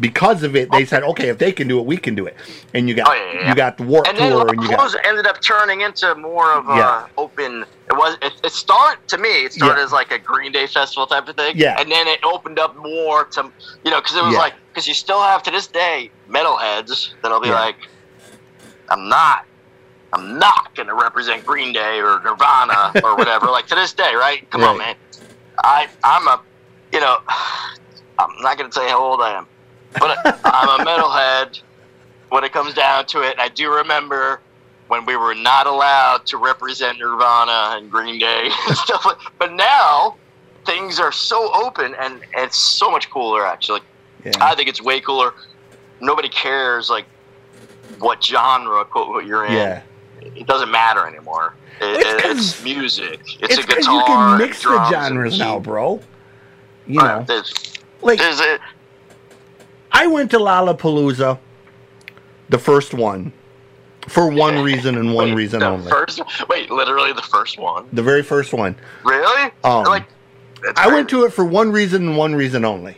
because 0.00 0.42
of 0.42 0.56
it, 0.56 0.70
they 0.72 0.84
said, 0.86 1.02
okay, 1.02 1.28
if 1.28 1.36
they 1.38 1.52
can 1.52 1.68
do 1.68 1.78
it, 1.78 1.84
we 1.84 1.98
can 1.98 2.14
do 2.14 2.24
it. 2.26 2.34
And 2.74 2.88
you 2.88 2.94
got 2.94 3.08
Oh, 3.08 3.14
yeah, 3.14 3.32
yeah, 3.42 3.48
you 3.50 3.54
got 3.54 3.76
the 3.76 3.82
Warped 3.84 4.08
and 4.08 4.16
then 4.18 4.32
Tour, 4.32 4.48
and 4.48 4.62
you 4.62 4.68
got 4.70 5.04
ended 5.04 5.26
up 5.26 5.40
turning 5.42 5.82
into 5.82 6.14
more 6.14 6.50
of 6.52 6.68
a 6.68 7.08
open. 7.18 7.62
It 7.88 7.92
was 7.92 8.16
it, 8.22 8.32
it 8.42 8.52
started 8.52 9.06
to 9.08 9.18
me. 9.18 9.44
It 9.44 9.52
started 9.52 9.82
as 9.82 9.92
like 9.92 10.10
a 10.10 10.18
Green 10.18 10.50
Day 10.50 10.66
festival 10.66 11.06
type 11.06 11.28
of 11.28 11.36
thing. 11.36 11.56
Yeah. 11.58 11.78
and 11.78 11.90
then 11.92 12.08
it 12.08 12.24
opened 12.24 12.58
up 12.58 12.74
more 12.76 13.24
to 13.26 13.52
you 13.84 13.90
know 13.90 14.00
because 14.00 14.16
it 14.16 14.22
was 14.24 14.34
like 14.34 14.54
because 14.70 14.88
you 14.88 14.94
still 14.94 15.20
have 15.20 15.42
to 15.44 15.50
this 15.50 15.66
day 15.66 16.10
metalheads 16.28 17.10
that'll 17.22 17.40
be 17.40 17.50
like, 17.50 17.76
I'm 18.88 19.08
not. 19.08 19.44
I'm 20.14 20.38
not 20.38 20.74
going 20.74 20.88
to 20.88 20.94
represent 20.94 21.42
Green 21.46 21.72
Day 21.72 21.98
or 21.98 22.20
Nirvana 22.22 22.92
or 23.02 23.16
whatever. 23.16 23.46
like 23.50 23.66
to 23.68 23.74
this 23.74 23.94
day, 23.94 24.14
right? 24.14 24.48
Come 24.50 24.62
on, 24.62 24.76
man. 24.76 24.94
I 25.62 25.88
I'm 26.04 26.26
a, 26.28 26.40
you 26.92 27.00
know, 27.00 27.18
I'm 28.18 28.42
not 28.42 28.58
going 28.58 28.70
to 28.70 28.74
tell 28.74 28.84
you 28.84 28.90
how 28.90 29.02
old 29.02 29.20
I 29.20 29.36
am, 29.38 29.46
but 29.94 30.18
I'm 30.44 30.80
a 30.80 30.84
metalhead 30.84 31.60
when 32.30 32.44
it 32.44 32.52
comes 32.52 32.74
down 32.74 33.06
to 33.06 33.22
it. 33.22 33.38
I 33.38 33.48
do 33.48 33.72
remember 33.72 34.40
when 34.88 35.04
we 35.06 35.16
were 35.16 35.34
not 35.34 35.66
allowed 35.66 36.26
to 36.26 36.36
represent 36.36 36.98
Nirvana 36.98 37.76
and 37.76 37.90
Green 37.90 38.18
Day 38.18 38.50
and 38.68 38.76
stuff. 38.76 39.04
Like, 39.06 39.18
but 39.38 39.52
now 39.52 40.16
things 40.66 41.00
are 41.00 41.12
so 41.12 41.50
open 41.54 41.94
and 41.98 42.20
it's 42.36 42.56
so 42.56 42.90
much 42.90 43.10
cooler. 43.10 43.46
Actually, 43.46 43.80
yeah. 44.24 44.32
I 44.40 44.54
think 44.54 44.68
it's 44.68 44.82
way 44.82 45.00
cooler. 45.00 45.34
Nobody 46.00 46.28
cares 46.28 46.90
like 46.90 47.06
what 47.98 48.22
genre 48.24 48.84
quote 48.84 49.08
what 49.08 49.26
you're 49.26 49.46
in. 49.46 49.52
yeah. 49.52 49.82
It 50.36 50.46
doesn't 50.46 50.70
matter 50.70 51.06
anymore. 51.06 51.54
It, 51.80 52.00
It's 52.24 52.54
it's 52.56 52.64
music. 52.64 53.20
It's, 53.40 53.56
It's 53.58 53.64
a 53.64 53.66
guitar. 53.66 53.94
you 53.94 54.04
can 54.04 54.38
mix 54.38 54.62
the 54.62 54.90
genres 54.90 55.38
now, 55.38 55.58
bro. 55.58 56.00
You 56.86 57.00
Uh, 57.00 57.04
know, 57.18 57.24
there's, 57.24 57.52
like 58.02 58.18
there's 58.18 58.40
a, 58.40 58.58
I 59.92 60.06
went 60.06 60.30
to 60.32 60.38
Lollapalooza, 60.38 61.38
the 62.48 62.58
first 62.58 62.94
one, 62.94 63.32
for 64.08 64.28
one 64.30 64.62
reason 64.64 64.96
and 64.96 65.14
one 65.14 65.28
wait, 65.28 65.34
reason 65.34 65.60
the 65.60 65.66
only. 65.66 65.90
First, 65.90 66.20
wait, 66.48 66.70
literally 66.70 67.12
the 67.12 67.22
first 67.22 67.58
one. 67.58 67.88
the 67.92 68.02
very 68.02 68.22
first 68.22 68.52
one. 68.52 68.76
Really? 69.04 69.50
Um, 69.64 69.84
like, 69.84 70.06
I 70.76 70.86
went 70.88 71.08
to 71.10 71.24
it 71.24 71.32
for 71.32 71.44
one 71.44 71.72
reason 71.72 72.08
and 72.08 72.16
one 72.16 72.34
reason 72.34 72.64
only. 72.64 72.96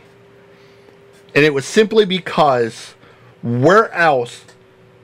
And 1.33 1.43
it 1.43 1.53
was 1.53 1.65
simply 1.65 2.05
because 2.05 2.93
where 3.43 3.91
else 3.91 4.45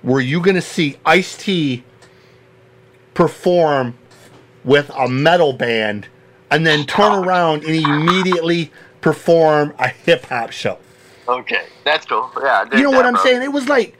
were 0.04 0.22
you 0.22 0.40
going 0.42 0.56
to 0.56 0.62
see 0.62 0.98
Ice 1.06 1.36
T 1.38 1.84
perform 3.14 3.98
with 4.64 4.90
a 4.92 5.08
metal 5.08 5.54
band 5.54 6.08
and 6.50 6.66
then 6.66 6.86
turn 6.86 7.12
around 7.26 7.64
and 7.64 7.76
immediately 7.76 8.72
perform 9.02 9.74
a 9.80 9.88
hip 9.88 10.26
hop 10.26 10.52
show? 10.52 10.78
Okay, 11.28 11.64
that's 11.84 12.06
cool. 12.06 12.30
Yeah, 12.42 12.66
You 12.74 12.84
know 12.84 12.92
that, 12.92 12.98
what 12.98 13.06
I'm 13.06 13.14
bro. 13.14 13.24
saying? 13.24 13.42
It 13.44 13.52
was 13.54 13.70
like 13.70 13.98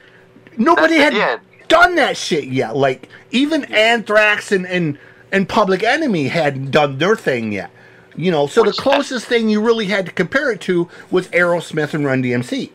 nobody 0.56 0.96
had 0.96 1.14
That's- 1.14 1.40
yeah. 1.58 1.64
done 1.68 1.94
that 1.96 2.16
shit 2.16 2.44
yet. 2.44 2.76
Like 2.76 3.08
even 3.30 3.64
Anthrax 3.72 4.52
and 4.52 4.66
and 4.66 4.98
and 5.30 5.48
Public 5.48 5.82
Enemy 5.82 6.28
hadn't 6.28 6.70
done 6.72 6.98
their 6.98 7.16
thing 7.16 7.52
yet. 7.52 7.70
You 8.14 8.30
know, 8.30 8.46
so 8.46 8.62
Which- 8.62 8.76
the 8.76 8.82
closest 8.82 9.26
thing 9.26 9.48
you 9.48 9.62
really 9.62 9.86
had 9.86 10.04
to 10.06 10.12
compare 10.12 10.50
it 10.50 10.60
to 10.62 10.88
was 11.10 11.28
Aerosmith 11.28 11.94
and 11.94 12.04
Run 12.04 12.22
DMC. 12.22 12.70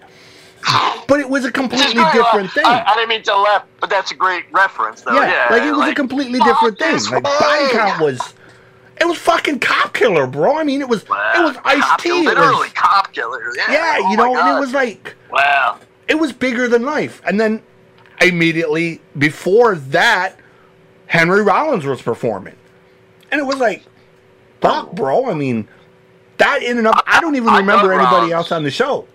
But 1.07 1.19
it 1.21 1.29
was 1.29 1.45
a 1.45 1.51
completely 1.51 2.03
different 2.11 2.51
thing. 2.51 2.65
I, 2.65 2.83
I 2.85 2.95
didn't 2.95 3.09
mean 3.09 3.23
to 3.23 3.37
laugh, 3.37 3.63
but 3.79 3.89
that's 3.89 4.11
a 4.11 4.15
great 4.15 4.45
reference, 4.51 5.01
though. 5.01 5.13
yeah, 5.13 5.47
Yeah, 5.49 5.55
like 5.55 5.63
it 5.63 5.71
was 5.71 5.89
a 5.89 5.95
completely 5.95 6.39
different 6.39 6.77
thing. 6.77 6.97
Like. 7.11 7.23
Body 7.23 7.69
Count 7.71 8.01
was, 8.01 8.19
it 8.99 9.07
was 9.07 9.17
fucking 9.17 9.59
Cop 9.59 9.93
Killer, 9.93 10.27
bro. 10.27 10.57
I 10.57 10.63
mean, 10.65 10.81
it 10.81 10.89
was 10.89 11.03
it 11.03 11.09
was 11.09 11.55
Wow, 11.55 11.61
Ice 11.63 11.81
cop 11.81 12.01
T. 12.01 12.09
It 12.09 12.25
Literally, 12.25 12.53
was, 12.67 12.73
cop 12.73 13.13
killer. 13.13 13.41
Yeah, 13.55 13.71
yeah, 13.71 13.97
oh 14.01 14.11
you 14.11 14.17
know, 14.17 14.37
and 14.37 14.57
it 14.57 14.59
was 14.59 14.73
like 14.73 15.15
Wow. 15.31 15.79
it 16.09 16.15
was 16.15 16.33
bigger 16.33 16.67
than 16.67 16.83
life. 16.83 17.21
And 17.25 17.39
then 17.39 17.61
immediately 18.21 18.99
before 19.17 19.75
that, 19.75 20.35
Henry 21.05 21.41
Rollins 21.43 21.85
was 21.85 22.01
performing. 22.01 22.55
And 23.31 23.39
it 23.39 23.45
was 23.45 23.57
like, 23.59 23.83
fuck, 24.61 24.91
bro. 24.93 25.29
I 25.29 25.33
mean, 25.33 25.67
that 26.37 26.61
in 26.63 26.77
and 26.77 26.87
of 26.87 26.95
I 27.07 27.21
don't 27.21 27.35
even 27.35 27.49
I 27.49 27.59
remember 27.59 27.93
anybody 27.93 28.15
Rollins. 28.15 28.33
else 28.33 28.51
on 28.51 28.63
the 28.63 28.71
show. 28.71 29.07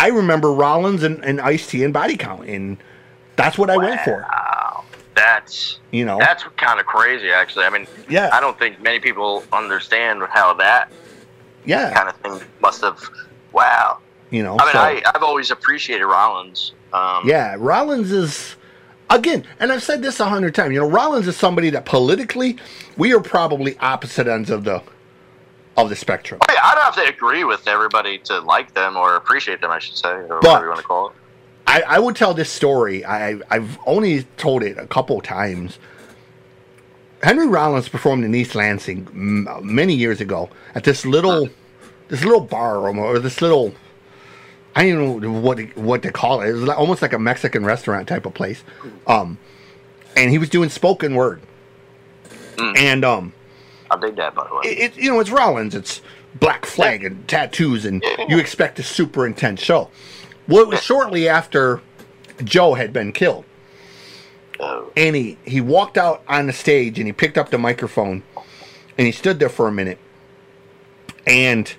I 0.00 0.08
remember 0.08 0.50
Rollins 0.50 1.02
and, 1.02 1.22
and 1.24 1.40
Ice 1.42 1.66
T 1.66 1.84
and 1.84 1.92
Body 1.92 2.16
Count, 2.16 2.48
and 2.48 2.78
that's 3.36 3.58
what 3.58 3.68
I 3.68 3.76
went 3.76 4.00
for. 4.00 4.26
Wow. 4.28 4.84
That's 5.14 5.78
You 5.90 6.06
know, 6.06 6.18
that's 6.18 6.42
kind 6.56 6.80
of 6.80 6.86
crazy, 6.86 7.30
actually. 7.30 7.66
I 7.66 7.70
mean, 7.70 7.86
yeah, 8.08 8.30
I 8.32 8.40
don't 8.40 8.58
think 8.58 8.80
many 8.80 8.98
people 8.98 9.44
understand 9.52 10.22
how 10.30 10.54
that 10.54 10.90
yeah, 11.66 11.92
kind 11.92 12.08
of 12.08 12.16
thing 12.16 12.48
must 12.62 12.80
have. 12.80 12.98
Wow. 13.52 13.98
you 14.30 14.42
know. 14.42 14.56
I 14.58 14.64
mean, 14.64 14.72
so- 14.72 14.78
I, 14.78 15.02
I've 15.14 15.22
always 15.22 15.50
appreciated 15.50 16.06
Rollins. 16.06 16.72
Um, 16.94 17.28
Yeah, 17.28 17.56
Rollins 17.58 18.10
is 18.10 18.56
again, 19.10 19.44
and 19.58 19.70
I've 19.70 19.82
said 19.82 20.00
this 20.00 20.18
a 20.20 20.24
hundred 20.28 20.54
times. 20.54 20.72
You 20.72 20.80
know, 20.80 20.88
Rollins 20.88 21.28
is 21.28 21.36
somebody 21.36 21.68
that 21.70 21.84
politically 21.84 22.56
we 22.96 23.12
are 23.12 23.20
probably 23.20 23.76
opposite 23.80 24.26
ends 24.26 24.48
of 24.48 24.64
the 24.64 24.82
of 25.84 25.90
the 25.90 25.96
spectrum. 25.96 26.40
I 26.48 26.56
I 26.62 26.74
don't 26.74 26.84
have 26.84 26.94
to 26.96 27.06
agree 27.08 27.44
with 27.44 27.66
everybody 27.68 28.18
to 28.18 28.40
like 28.40 28.74
them 28.74 28.96
or 28.96 29.16
appreciate 29.16 29.60
them, 29.60 29.70
I 29.70 29.78
should 29.78 29.96
say, 29.96 30.08
or 30.10 30.26
But- 30.40 30.42
whatever 30.44 30.64
you 30.64 30.70
want 30.70 30.80
to 30.80 30.86
call 30.86 31.08
it. 31.08 31.12
I, 31.66 31.82
I 31.82 31.98
would 32.00 32.16
tell 32.16 32.34
this 32.34 32.50
story. 32.50 33.04
I 33.04 33.38
I've 33.50 33.78
only 33.86 34.24
told 34.36 34.62
it 34.64 34.76
a 34.78 34.86
couple 34.86 35.20
times. 35.20 35.78
Henry 37.22 37.46
Rollins 37.46 37.88
performed 37.88 38.24
in 38.24 38.34
East 38.34 38.54
Lansing 38.54 39.06
m- 39.12 39.48
many 39.62 39.94
years 39.94 40.20
ago 40.20 40.48
at 40.74 40.84
this 40.84 41.04
little 41.04 41.48
this 42.08 42.24
little 42.24 42.40
bar 42.40 42.78
or, 42.78 42.96
or 42.96 43.18
this 43.18 43.40
little 43.42 43.72
I 44.74 44.88
don't 44.88 45.20
know 45.20 45.30
what 45.32 45.58
to- 45.58 45.66
what 45.80 46.02
to 46.02 46.10
call 46.12 46.40
it. 46.40 46.48
It 46.50 46.52
was 46.54 46.68
almost 46.70 47.02
like 47.02 47.12
a 47.12 47.18
Mexican 47.18 47.64
restaurant 47.64 48.08
type 48.08 48.24
of 48.26 48.34
place. 48.34 48.62
Um, 49.06 49.38
and 50.16 50.30
he 50.30 50.38
was 50.38 50.48
doing 50.48 50.70
spoken 50.70 51.14
word. 51.14 51.40
Mm. 52.56 52.78
And 52.78 53.04
um, 53.04 53.32
I 53.90 53.96
dig 53.98 54.16
that, 54.16 54.34
by 54.34 54.46
the 54.46 54.54
way. 54.54 54.60
it, 54.64 54.96
it 54.96 55.02
you 55.02 55.10
know 55.10 55.20
it's 55.20 55.30
Rollins. 55.30 55.74
It's 55.74 56.00
black 56.36 56.64
flag 56.64 57.04
and 57.04 57.26
tattoos, 57.26 57.84
and 57.84 58.02
you 58.28 58.38
expect 58.38 58.78
a 58.78 58.82
super 58.82 59.26
intense 59.26 59.60
show. 59.60 59.90
Well, 60.48 60.62
it 60.62 60.68
was 60.68 60.82
shortly 60.82 61.28
after 61.28 61.80
Joe 62.44 62.74
had 62.74 62.92
been 62.92 63.12
killed, 63.12 63.44
Oh, 64.60 64.90
and 64.96 65.16
he 65.16 65.38
he 65.44 65.60
walked 65.60 65.98
out 65.98 66.22
on 66.28 66.46
the 66.46 66.52
stage 66.52 66.98
and 66.98 67.06
he 67.06 67.12
picked 67.12 67.36
up 67.38 67.50
the 67.50 67.58
microphone, 67.58 68.22
and 68.96 69.06
he 69.06 69.12
stood 69.12 69.38
there 69.38 69.48
for 69.48 69.66
a 69.66 69.72
minute, 69.72 69.98
and 71.26 71.72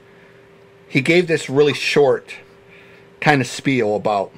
he 0.88 1.00
gave 1.02 1.28
this 1.28 1.50
really 1.50 1.74
short 1.74 2.36
kind 3.22 3.40
of 3.40 3.48
spiel 3.48 3.96
about 3.96 4.32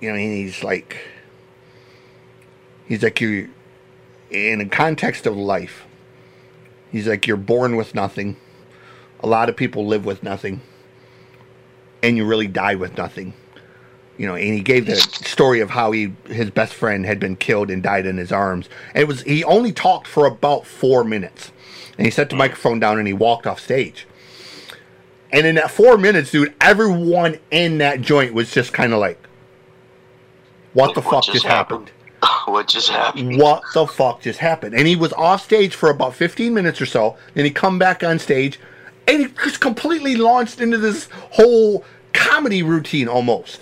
you 0.00 0.08
know 0.08 0.14
and 0.16 0.32
he's 0.32 0.64
like 0.64 0.96
he's 2.88 3.02
like 3.02 3.20
you 3.20 3.50
in 4.30 4.60
a 4.60 4.66
context 4.66 5.26
of 5.26 5.36
life 5.36 5.86
he's 6.90 7.06
like 7.06 7.26
you're 7.26 7.36
born 7.36 7.76
with 7.76 7.94
nothing. 7.94 8.36
A 9.20 9.26
lot 9.26 9.48
of 9.48 9.56
people 9.56 9.86
live 9.86 10.04
with 10.04 10.22
nothing 10.22 10.60
and 12.02 12.16
you 12.16 12.24
really 12.24 12.46
die 12.46 12.74
with 12.74 12.96
nothing. 12.96 13.34
You 14.18 14.26
know 14.26 14.34
and 14.34 14.54
he 14.54 14.60
gave 14.60 14.86
the 14.86 14.96
story 14.96 15.60
of 15.60 15.70
how 15.70 15.92
he 15.92 16.14
his 16.26 16.50
best 16.50 16.72
friend 16.72 17.04
had 17.04 17.20
been 17.20 17.36
killed 17.36 17.70
and 17.70 17.82
died 17.82 18.06
in 18.06 18.16
his 18.16 18.32
arms. 18.32 18.68
And 18.94 19.02
it 19.02 19.08
was 19.08 19.22
he 19.22 19.44
only 19.44 19.72
talked 19.72 20.06
for 20.06 20.26
about 20.26 20.66
four 20.66 21.04
minutes. 21.04 21.52
And 21.98 22.06
he 22.06 22.10
set 22.10 22.30
the 22.30 22.36
microphone 22.36 22.78
down 22.78 22.98
and 22.98 23.06
he 23.06 23.14
walked 23.14 23.46
off 23.46 23.60
stage. 23.60 24.06
And 25.32 25.46
in 25.46 25.56
that 25.56 25.70
four 25.70 25.98
minutes 25.98 26.30
dude 26.30 26.54
everyone 26.60 27.38
in 27.50 27.78
that 27.78 28.00
joint 28.00 28.32
was 28.32 28.50
just 28.52 28.72
kind 28.72 28.92
of 28.92 29.00
like 29.00 29.18
what 30.72 30.94
the 30.94 31.02
fuck 31.02 31.24
just 31.24 31.44
happened 31.44 31.90
what 32.46 32.68
just 32.68 32.88
happened? 32.88 33.38
what 33.40 33.62
the 33.74 33.86
fuck 33.86 34.22
just 34.22 34.38
happened? 34.38 34.74
And 34.74 34.86
he 34.86 34.96
was 34.96 35.12
off 35.14 35.42
stage 35.44 35.74
for 35.74 35.90
about 35.90 36.14
15 36.14 36.52
minutes 36.54 36.80
or 36.80 36.86
so. 36.86 37.16
Then 37.34 37.44
he 37.44 37.50
come 37.50 37.78
back 37.78 38.02
on 38.04 38.18
stage 38.18 38.58
and 39.08 39.20
he 39.20 39.26
just 39.44 39.60
completely 39.60 40.16
launched 40.16 40.60
into 40.60 40.78
this 40.78 41.08
whole 41.30 41.84
comedy 42.12 42.62
routine 42.62 43.08
almost. 43.08 43.60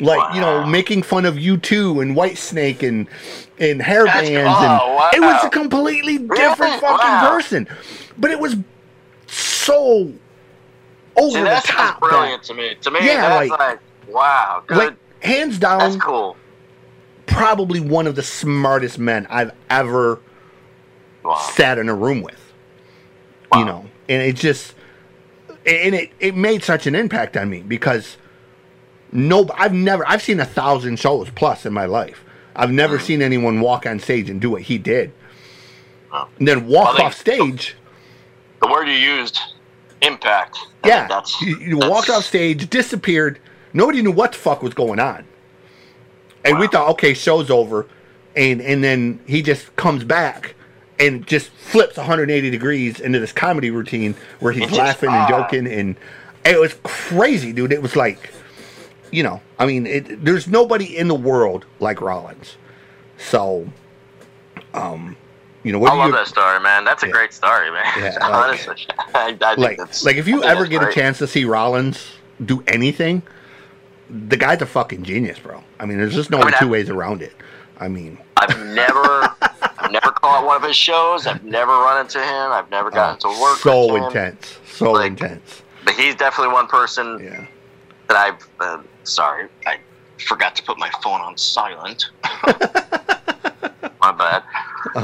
like 0.00 0.34
you 0.34 0.40
know 0.40 0.64
making 0.64 1.02
fun 1.02 1.26
of 1.26 1.34
U2 1.34 2.00
and 2.00 2.16
Whitesnake 2.16 2.82
and 2.82 3.06
and 3.58 3.82
hair 3.82 4.04
That's- 4.06 4.30
bands 4.30 4.56
oh, 4.58 5.10
and 5.12 5.22
it 5.22 5.26
was 5.26 5.44
a 5.44 5.50
completely 5.50 6.16
different 6.16 6.58
Really? 6.58 6.80
fucking 6.80 7.06
Wow. 7.06 7.28
person, 7.30 7.68
but 8.16 8.30
it 8.30 8.40
was 8.40 8.56
so 9.26 10.10
over 11.16 11.36
See, 11.36 11.42
the 11.42 11.60
top. 11.64 12.00
brilliant 12.00 12.42
to 12.44 12.54
me. 12.54 12.76
To 12.80 12.90
me, 12.90 13.00
Yeah, 13.06 13.34
like- 13.34 13.50
like, 13.50 13.78
wow, 14.08 14.62
good. 14.66 14.78
Like 14.78 14.94
hands 15.22 15.58
down. 15.58 15.80
that's 15.80 15.96
cool. 15.96 16.34
Probably 17.30 17.80
one 17.80 18.06
of 18.06 18.16
the 18.16 18.22
smartest 18.22 18.98
men 18.98 19.26
I've 19.30 19.52
ever 19.70 20.20
Wow. 21.24 21.34
sat 21.52 21.78
in 21.78 21.88
a 21.88 21.94
room 21.94 22.22
with. 22.22 22.40
Wow. 23.52 23.58
You 23.58 23.64
know, 23.66 23.86
and 24.08 24.22
it 24.22 24.36
just 24.36 24.74
and 25.66 25.94
it 25.94 26.10
it 26.18 26.34
made 26.34 26.62
such 26.64 26.86
an 26.86 26.94
impact 26.94 27.36
on 27.36 27.50
me 27.50 27.60
because 27.60 28.16
no, 29.12 29.48
I've 29.54 29.74
never 29.74 30.06
I've 30.08 30.22
seen 30.22 30.40
a 30.40 30.44
thousand 30.46 30.98
shows 30.98 31.28
plus 31.34 31.66
in 31.66 31.72
my 31.72 31.84
life. 31.86 32.24
I've 32.56 32.70
never 32.70 32.98
Mm. 32.98 33.02
seen 33.02 33.22
anyone 33.22 33.60
walk 33.60 33.86
on 33.86 34.00
stage 34.00 34.28
and 34.30 34.40
do 34.40 34.50
what 34.50 34.62
he 34.62 34.78
did, 34.78 35.12
Wow. 36.12 36.28
and 36.38 36.48
then 36.48 36.66
walk 36.66 36.94
Well, 36.98 37.06
off 37.08 37.14
stage. 37.18 37.76
The 38.62 38.68
word 38.68 38.86
you 38.88 38.94
used, 38.94 39.38
impact. 40.02 40.58
Yeah, 40.84 41.06
that's 41.06 41.40
you, 41.42 41.56
you 41.58 41.74
that's- 41.76 41.90
walked 41.90 42.10
off 42.10 42.24
stage, 42.24 42.68
disappeared. 42.70 43.38
Nobody 43.72 44.00
knew 44.02 44.10
what 44.12 44.32
the 44.32 44.38
fuck 44.38 44.62
was 44.62 44.74
going 44.74 44.98
on, 45.00 45.24
and 46.44 46.58
we 46.58 46.66
thought, 46.68 46.88
okay, 46.90 47.14
show's 47.14 47.50
over, 47.50 47.86
and 48.36 48.60
and 48.60 48.82
then 48.82 49.20
he 49.26 49.42
just 49.42 49.74
comes 49.76 50.04
back 50.04 50.54
and 50.98 51.26
just 51.26 51.48
flips 51.50 51.96
180 51.96 52.50
degrees 52.50 53.00
into 53.00 53.18
this 53.18 53.32
comedy 53.32 53.70
routine 53.70 54.14
where 54.40 54.52
he's 54.52 54.64
just- 54.68 54.78
laughing 54.78 55.10
and 55.10 55.18
ah. 55.18 55.28
joking, 55.28 55.66
and 55.66 55.96
it 56.44 56.58
was 56.58 56.74
crazy, 56.82 57.52
dude. 57.52 57.72
It 57.72 57.82
was 57.82 57.96
like, 57.96 58.30
you 59.10 59.22
know, 59.22 59.40
I 59.58 59.66
mean, 59.66 59.86
it, 59.86 60.24
there's 60.24 60.46
nobody 60.48 60.96
in 60.96 61.08
the 61.08 61.14
world 61.14 61.64
like 61.80 62.00
Rollins, 62.00 62.56
so, 63.18 63.68
um, 64.74 65.16
you 65.62 65.72
know, 65.72 65.78
what 65.78 65.92
I 65.92 65.96
love 65.96 66.06
you 66.08 66.12
that 66.14 66.26
story, 66.26 66.60
man. 66.60 66.84
That's 66.84 67.02
a 67.02 67.06
Yeah. 67.06 67.12
great 67.12 67.32
story, 67.32 67.70
man. 67.70 67.84
Yeah, 67.98 68.10
like- 68.20 68.22
Honestly, 68.22 68.86
I, 69.14 69.28
I 69.28 69.32
think 69.34 69.58
like 69.58 69.78
that's 69.78 70.04
like 70.04 70.16
if 70.16 70.26
you 70.26 70.40
think 70.40 70.52
ever 70.52 70.66
get 70.66 70.82
a 70.82 70.92
chance 70.92 71.18
to 71.18 71.26
see 71.26 71.44
Rollins 71.44 72.06
do 72.44 72.62
anything, 72.66 73.22
the 74.28 74.36
guy's 74.36 74.60
a 74.62 74.66
fucking 74.66 75.02
genius, 75.04 75.38
bro. 75.38 75.62
I 75.78 75.86
mean, 75.86 75.98
there's 75.98 76.14
just 76.14 76.30
no 76.30 76.38
I 76.40 76.44
mean, 76.46 76.54
two 76.58 76.66
I- 76.66 76.70
ways 76.70 76.90
around 76.90 77.22
it. 77.22 77.32
I 77.78 77.88
mean, 77.88 78.18
I've 78.36 78.58
never, 78.74 79.34
I've 79.78 79.90
never 79.90 80.10
caught 80.12 80.44
one 80.44 80.56
of 80.56 80.62
his 80.62 80.76
shows. 80.76 81.26
I've 81.26 81.42
never 81.44 81.72
run 81.72 82.00
into 82.02 82.18
him. 82.18 82.52
I've 82.52 82.70
never 82.70 82.90
gotten 82.90 83.16
uh, 83.16 83.34
to 83.34 83.40
work 83.40 83.56
so 83.58 83.92
with 83.92 84.02
him. 84.02 84.08
intense, 84.08 84.58
so 84.66 84.92
Like- 84.92 85.06
intense. 85.12 85.62
But 85.84 85.94
he's 85.94 86.14
definitely 86.14 86.52
one 86.52 86.66
person 86.66 87.18
Yeah, 87.22 87.46
that 88.08 88.16
I've. 88.18 88.48
Uh, 88.60 88.82
sorry, 89.04 89.48
I 89.66 89.78
forgot 90.18 90.54
to 90.56 90.62
put 90.62 90.78
my 90.78 90.90
phone 91.02 91.22
on 91.22 91.38
silent. 91.38 92.10
my 94.02 94.12
bad. 94.12 94.42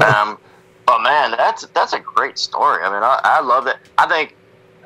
Um, 0.03 0.37
but 0.85 1.01
man, 1.01 1.31
that's 1.31 1.65
that's 1.73 1.93
a 1.93 1.99
great 1.99 2.37
story. 2.37 2.83
I 2.83 2.89
mean, 2.93 3.01
I, 3.03 3.19
I 3.23 3.41
love 3.41 3.65
it. 3.67 3.77
I 3.97 4.07
think, 4.07 4.35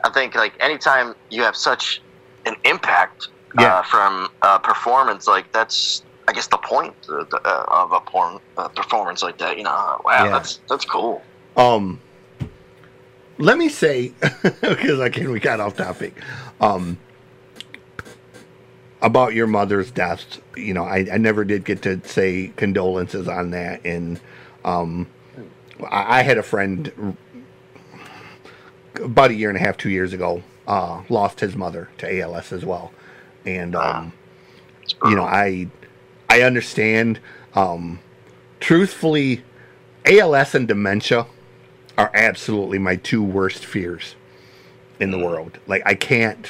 I 0.06 0.10
think 0.10 0.36
like 0.36 0.54
anytime 0.62 1.14
you 1.30 1.44
have 1.44 1.56
such 1.58 2.02
an 2.46 2.56
impact 2.64 3.28
Yeah. 3.60 3.80
uh, 3.80 3.82
from 3.84 4.30
a 4.42 4.60
performance, 4.60 5.28
like 5.28 5.52
that's 5.52 6.04
I 6.28 6.34
guess 6.34 6.48
the 6.48 6.58
point 6.58 6.94
of, 7.10 7.30
the- 7.30 7.42
uh, 7.46 7.66
of 7.68 7.92
a 7.92 8.00
porn 8.00 8.40
uh, 8.58 8.68
performance 8.70 9.22
like 9.24 9.38
that. 9.40 9.58
You 9.58 9.64
know, 9.64 10.02
wow, 10.06 10.26
Yeah. 10.26 10.32
that's 10.32 10.60
that's 10.70 10.86
cool. 10.86 11.22
Um, 11.58 12.00
let 13.38 13.58
me 13.58 13.70
say 13.70 14.14
because 14.62 15.00
again 15.00 15.32
we 15.32 15.40
got 15.40 15.60
off 15.60 15.76
topic. 15.76 16.16
Um, 16.60 16.98
about 19.02 19.34
your 19.34 19.48
mother's 19.48 19.90
death, 19.90 20.40
you 20.56 20.76
know, 20.76 20.84
I, 20.84 21.08
I 21.12 21.18
never 21.18 21.44
did 21.44 21.66
get 21.66 21.82
to 21.82 22.00
say 22.08 22.54
condolences 22.56 23.28
on 23.28 23.50
that, 23.50 23.84
and 23.84 24.20
um, 24.64 25.08
I, 25.90 26.20
I 26.20 26.22
had 26.22 26.38
a 26.38 26.44
friend 26.44 27.18
about 28.96 29.32
a 29.32 29.34
year 29.34 29.50
and 29.50 29.58
a 29.58 29.60
half, 29.60 29.76
two 29.78 29.90
years 29.90 30.14
ago, 30.14 30.44
uh, 30.68 31.02
lost 31.10 31.40
his 31.40 31.56
mother 31.56 31.90
to 31.98 32.20
ALS 32.22 32.52
as 32.54 32.64
well, 32.64 32.92
and 33.46 33.76
um, 33.76 34.14
It's 34.84 34.96
you 35.06 35.16
know. 35.16 35.24
I 35.24 35.68
I 36.30 36.42
understand. 36.42 37.20
Um, 37.54 38.00
truthfully, 38.60 39.44
ALS 40.06 40.56
and 40.56 40.68
dementia 40.68 41.26
are 41.98 42.12
absolutely 42.14 42.80
my 42.80 42.96
two 42.96 43.22
worst 43.24 43.66
fears 43.66 44.16
in 45.00 45.12
the 45.12 45.20
world. 45.20 45.58
Like 45.68 45.82
I 45.86 45.96
can't. 45.96 46.50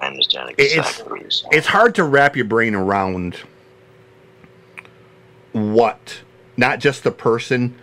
I 0.00 0.08
understand 0.08 0.50
it's- 0.58 0.74
exactly 0.76 1.10
what 1.10 1.20
you're 1.22 1.30
saying. 1.30 1.50
It's 1.52 1.66
hard 1.68 1.94
to 1.94 2.04
wrap 2.04 2.36
your 2.36 2.44
brain 2.44 2.74
around 2.74 3.36
what 5.52 6.20
not 6.56 6.78
just 6.78 7.04
the 7.04 7.10
person, 7.10 7.74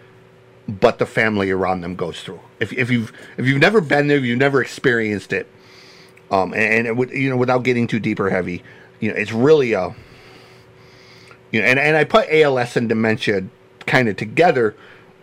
but 0.67 0.99
the 0.99 1.05
family 1.05 1.49
around 1.51 1.81
them 1.81 1.95
goes 1.95 2.21
through. 2.21 2.39
If, 2.59 2.71
if 2.73 2.91
you've 2.91 3.11
if 3.37 3.45
you've 3.45 3.61
never 3.61 3.81
been 3.81 4.07
there, 4.07 4.17
if 4.17 4.23
you've 4.23 4.37
never 4.39 4.61
experienced 4.61 5.33
it, 5.33 5.47
um, 6.31 6.53
and, 6.53 6.97
would 6.97 7.11
you 7.11 7.29
know 7.29 7.37
without 7.37 7.63
getting 7.63 7.85
too 7.85 7.99
deep 7.99 8.19
or 8.19 8.29
heavy, 8.29 8.63
you 9.01 9.09
know, 9.11 9.15
it's 9.15 9.33
really 9.33 9.73
a 9.73 9.93
you 11.51 11.61
know, 11.61 11.67
and, 11.67 11.77
and 11.77 11.97
I 11.97 12.05
put 12.05 12.29
ALS 12.29 12.77
and 12.77 12.87
dementia 12.87 13.43
kind 13.85 14.07
of 14.07 14.15
together 14.15 14.75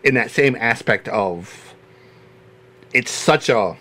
in 0.05 0.15
that 0.15 0.31
same 0.31 0.55
aspect 0.57 1.09
of 1.09 1.75
it's 2.93 3.11
such 3.11 3.49
a 3.49 3.77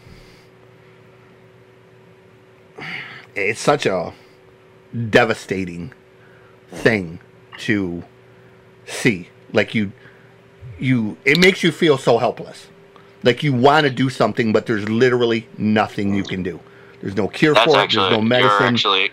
it's 3.35 3.59
such 3.59 3.85
a 3.85 4.13
devastating 5.09 5.93
thing 6.69 7.19
to 7.57 8.03
see. 8.85 9.27
Like 9.51 9.75
you 9.75 9.91
you 10.79 11.17
it 11.25 11.37
makes 11.37 11.61
you 11.61 11.73
feel 11.73 11.97
so 11.97 12.17
helpless. 12.17 12.67
Like 13.23 13.43
you 13.43 13.51
want 13.51 13.85
to 13.85 13.89
do 13.89 14.09
something 14.09 14.53
but 14.53 14.65
there's 14.65 14.87
literally 14.87 15.49
nothing 15.57 16.13
you 16.15 16.23
can 16.23 16.41
do 16.41 16.61
there's 17.01 17.15
no 17.15 17.27
cure 17.27 17.53
That's 17.55 17.71
for 17.71 17.79
it 17.79 17.83
actually 17.83 18.09
there's 18.09 18.17
no 18.17 18.21
medicine 18.21 18.65
actually 18.65 19.09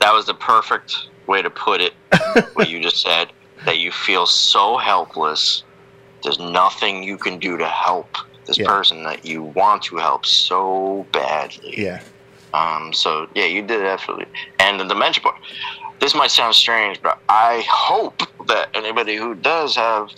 that 0.00 0.12
was 0.12 0.26
the 0.26 0.34
perfect 0.34 0.92
way 1.26 1.42
to 1.42 1.50
put 1.50 1.80
it. 1.80 1.92
what 2.54 2.68
you 2.68 2.80
just 2.80 3.00
said 3.02 3.28
that 3.64 3.78
you 3.78 3.90
feel 3.90 4.26
so 4.26 4.76
helpless. 4.76 5.64
There's 6.22 6.38
nothing 6.38 7.02
you 7.02 7.18
can 7.18 7.38
do 7.38 7.56
to 7.56 7.66
help 7.66 8.14
this 8.46 8.58
Yeah. 8.58 8.66
person 8.66 9.02
that 9.04 9.24
you 9.24 9.42
want 9.42 9.82
to 9.84 9.96
help 9.96 10.24
so 10.26 11.08
badly. 11.12 11.74
yeah 11.78 12.00
Um. 12.54 12.92
So 12.92 13.26
yeah, 13.34 13.46
you 13.46 13.62
did 13.62 13.82
absolutely. 13.82 14.26
And 14.60 14.78
the 14.78 14.84
dementia 14.84 15.22
part. 15.22 15.34
This 16.00 16.14
might 16.14 16.30
sound 16.30 16.54
strange, 16.54 17.00
but 17.02 17.18
I 17.28 17.64
hope 17.68 18.20
that 18.48 18.68
anybody 18.74 19.16
who 19.16 19.34
does 19.34 19.74
have 19.76 20.08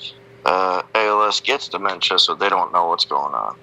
uh, 0.44 0.82
ALS 0.94 1.40
gets 1.40 1.68
dementia, 1.68 2.18
so 2.18 2.34
they 2.34 2.48
don't 2.48 2.72
know 2.72 2.88
what's 2.88 3.04
going 3.04 3.32
on. 3.32 3.54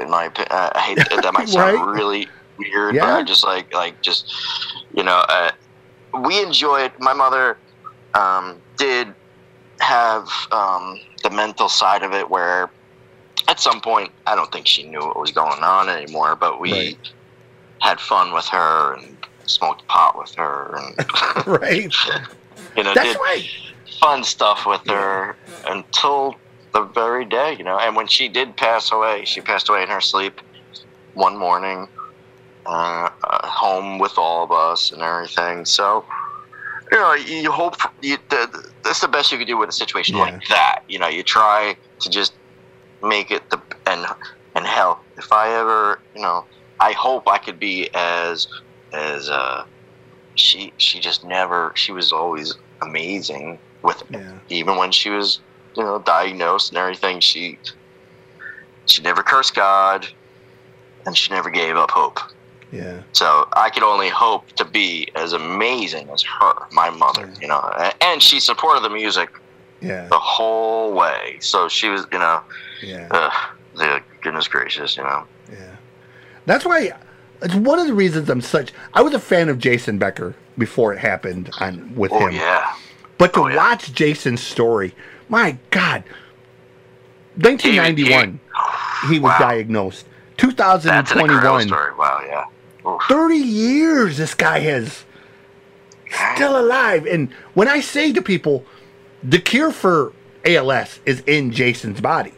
In 0.00 0.08
my 0.08 0.24
opinion, 0.24 0.48
I 0.52 0.80
hate 0.80 0.98
that 1.22 1.34
might 1.34 1.48
sound 1.58 1.74
Right. 1.74 1.94
really 1.94 2.28
weird, 2.58 2.96
Yeah. 2.96 3.00
but 3.00 3.24
just 3.24 3.44
like 3.44 3.72
like 3.74 4.00
just 4.02 4.32
you 4.90 5.02
know, 5.02 5.24
uh, 5.28 5.50
we 6.22 6.42
enjoyed. 6.42 6.92
My 6.98 7.12
mother 7.12 7.58
um, 8.14 8.62
did 8.78 9.14
have 9.80 10.28
um, 10.52 10.98
the 11.22 11.30
mental 11.30 11.68
side 11.68 12.02
of 12.02 12.12
it, 12.12 12.30
where 12.30 12.72
at 13.48 13.60
some 13.60 13.80
point 13.80 14.12
I 14.26 14.34
don't 14.34 14.50
think 14.52 14.66
she 14.66 14.88
knew 14.88 15.00
what 15.00 15.18
was 15.18 15.32
going 15.32 15.62
on 15.62 15.88
anymore, 15.88 16.36
but 16.36 16.60
we 16.60 16.70
Right. 16.72 16.98
had 17.82 18.00
fun 18.00 18.32
with 18.32 18.46
her 18.48 18.94
and 18.94 19.18
smoked 19.46 19.86
pot 19.88 20.16
with 20.18 20.32
her 20.36 20.76
and 20.76 20.96
right 21.46 21.92
you 22.76 22.82
know 22.82 22.94
that's 22.94 23.14
did 23.14 23.16
right 23.16 23.44
fun 24.00 24.24
stuff 24.24 24.66
with 24.66 24.80
her 24.88 25.36
until 25.66 26.34
the 26.72 26.82
very 26.94 27.24
day, 27.24 27.54
you 27.56 27.64
know. 27.64 27.78
And 27.78 27.96
when 27.96 28.06
she 28.08 28.28
did 28.28 28.56
pass 28.56 28.92
away, 28.92 29.24
she 29.24 29.40
passed 29.40 29.68
away 29.68 29.82
in 29.82 29.88
her 29.88 30.00
sleep 30.00 30.40
one 31.14 31.36
morning, 31.38 31.86
uh, 32.66 33.08
home 33.22 33.98
with 33.98 34.16
all 34.18 34.44
of 34.44 34.52
us 34.52 34.90
and 34.92 35.02
everything. 35.02 35.64
So, 35.64 36.04
you 36.92 36.98
know, 36.98 37.14
you 37.14 37.50
hope 37.50 37.76
you, 38.02 38.18
the, 38.30 38.72
that's 38.84 39.00
the 39.00 39.08
best 39.08 39.32
you 39.32 39.38
can 39.38 39.46
do 39.46 39.56
with 39.58 39.68
a 39.68 39.72
situation 39.72 40.16
Yeah. 40.16 40.24
like 40.24 40.40
that. 40.48 40.80
You 40.88 40.98
know, 40.98 41.08
you 41.08 41.22
try 41.22 41.76
to 42.00 42.10
just 42.10 42.32
make 43.02 43.30
it 43.30 43.48
the 43.50 43.60
and 43.86 44.06
and 44.54 44.66
hell, 44.66 45.04
if 45.16 45.32
I 45.32 45.50
ever, 45.50 46.02
you 46.14 46.22
know, 46.22 46.44
I 46.80 46.92
hope 46.92 47.28
I 47.28 47.38
could 47.38 47.58
be 47.58 47.90
as 47.94 48.46
as 48.92 49.28
uh 49.28 49.64
she 50.34 50.72
she 50.78 51.00
just 51.00 51.24
never 51.24 51.72
she 51.76 51.92
was 51.92 52.12
always 52.12 52.54
amazing 52.82 53.60
with 53.82 54.02
yeah 54.10 54.40
even 54.48 54.76
when 54.76 54.92
she 54.92 55.10
was 55.10 55.42
you 55.76 55.82
know 55.82 56.00
diagnosed 56.00 56.70
and 56.70 56.78
everything 56.78 57.20
she 57.20 57.58
she 58.86 59.02
never 59.02 59.22
cursed 59.22 59.54
god 59.54 60.06
and 61.06 61.16
she 61.16 61.32
never 61.32 61.50
gave 61.50 61.76
up 61.76 61.90
hope 61.90 62.18
yeah 62.74 63.00
so 63.12 63.48
i 63.54 63.70
could 63.70 63.82
only 63.82 64.08
hope 64.08 64.46
to 64.52 64.64
be 64.64 65.08
as 65.14 65.32
amazing 65.32 66.08
as 66.10 66.22
her 66.22 66.54
my 66.72 66.90
mother 66.90 67.30
you 67.40 67.46
know 67.48 67.60
and 68.00 68.22
she 68.22 68.40
supported 68.40 68.82
the 68.82 68.90
music 68.90 69.30
yeah 69.80 70.06
the 70.08 70.18
whole 70.18 70.92
way 70.92 71.36
so 71.40 71.68
she 71.68 71.88
was 71.88 72.06
you 72.12 72.18
know 72.18 72.40
yeah 72.82 73.06
uh, 73.10 73.30
the 73.76 74.00
goodness 74.22 74.48
gracious 74.48 74.96
you 74.96 75.02
know 75.04 75.24
Yeah, 75.50 75.76
that's 76.46 76.64
why 76.64 76.92
it's 77.42 77.54
one 77.54 77.78
of 77.78 77.86
the 77.86 77.92
reasons 77.94 78.30
I'm 78.30 78.40
such. 78.40 78.72
I 78.94 79.02
was 79.02 79.12
a 79.12 79.18
fan 79.18 79.48
of 79.50 79.58
Jason 79.58 79.98
Becker 79.98 80.34
before 80.56 80.94
it 80.94 80.98
happened 80.98 81.52
on 81.58 81.94
with 81.94 82.10
Oh 82.12 82.20
him. 82.20 82.34
yeah. 82.34 82.72
But 83.18 83.34
to 83.34 83.40
Oh, 83.40 83.46
yeah. 83.48 83.56
watch 83.56 83.92
Jason's 83.92 84.42
story, 84.42 84.94
my 85.28 85.58
God, 85.70 86.04
1991, 87.36 88.40
he 89.08 89.18
was 89.18 89.32
Wow. 89.32 89.38
diagnosed. 89.38 90.06
That's 90.36 90.84
an 90.84 90.88
2021. 91.18 91.68
Wow. 91.98 92.22
Yeah. 92.26 92.44
Oof. 92.86 93.00
30 93.08 93.36
years 93.36 94.16
this 94.18 94.34
guy 94.34 94.58
has 94.60 95.04
still 96.34 96.58
alive. 96.58 97.06
And 97.06 97.32
when 97.54 97.68
I 97.68 97.80
say 97.80 98.12
to 98.12 98.22
people, 98.22 98.64
the 99.22 99.38
cure 99.38 99.72
for 99.72 100.12
ALS 100.44 101.00
is 101.06 101.20
in 101.26 101.50
Jason's 101.50 102.00
body. 102.00 102.34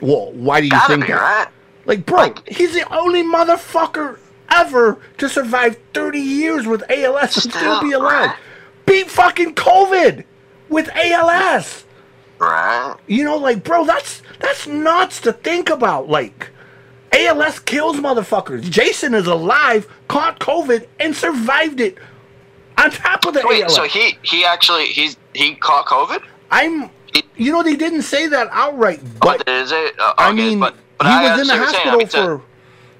Well, 0.00 0.32
why 0.32 0.60
do 0.60 0.66
you 0.66 0.70
Gotta 0.70 0.94
think 0.94 1.06
that? 1.08 1.20
right. 1.20 1.48
Like, 1.84 2.06
bro, 2.06 2.18
Like- 2.18 2.48
he's 2.48 2.72
the 2.74 2.90
only 2.94 3.22
motherfucker 3.22 4.18
ever 4.50 4.98
to 5.18 5.28
survive 5.28 5.76
30 5.94 6.18
years 6.20 6.66
with 6.66 6.82
ALS 6.90 7.44
and 7.44 7.52
still 7.54 7.80
be 7.82 7.92
alive. 7.92 8.28
right. 8.30 8.36
Beat 8.86 9.10
fucking 9.10 9.54
COVID 9.54 10.24
with 10.68 10.88
ALS. 10.94 11.84
Right. 12.38 12.94
You 13.06 13.24
know, 13.24 13.36
like, 13.36 13.62
bro, 13.62 13.84
that's 13.84 14.22
that's 14.40 14.66
nuts 14.66 15.20
to 15.20 15.32
think 15.32 15.70
about. 15.70 16.08
Like, 16.08 16.50
ALS 17.12 17.58
kills 17.58 17.96
motherfuckers. 17.96 18.62
Jason 18.70 19.14
is 19.14 19.26
alive, 19.26 19.86
caught 20.08 20.38
COVID, 20.40 20.86
and 20.98 21.14
survived 21.14 21.80
it. 21.80 21.98
On 22.78 22.90
top 22.90 23.26
of 23.26 23.34
the 23.34 23.42
Wait. 23.44 23.62
ALS, 23.62 23.74
So 23.74 23.84
he 23.84 24.18
he 24.22 24.44
actually 24.44 24.86
he's 24.86 25.16
he 25.34 25.54
caught 25.54 25.86
COVID. 25.86 26.22
I'm. 26.50 26.90
You 27.36 27.52
know, 27.52 27.62
they 27.62 27.76
didn't 27.76 28.02
say 28.02 28.26
that 28.28 28.48
outright, 28.52 29.00
but 29.20 29.44
But 29.44 29.48
is 29.48 29.70
it? 29.70 29.98
Uh, 30.00 30.14
I 30.16 30.32
mean, 30.32 30.60
but, 30.60 30.74
but 30.96 31.06
he 31.06 31.12
I 31.12 31.32
was 31.32 31.40
in 31.42 31.46
the 31.46 31.52
understand 31.52 31.70
saying. 31.74 31.88
I 31.88 31.90
hospital 31.90 32.28
mean, 32.38 32.40
for 32.40 32.44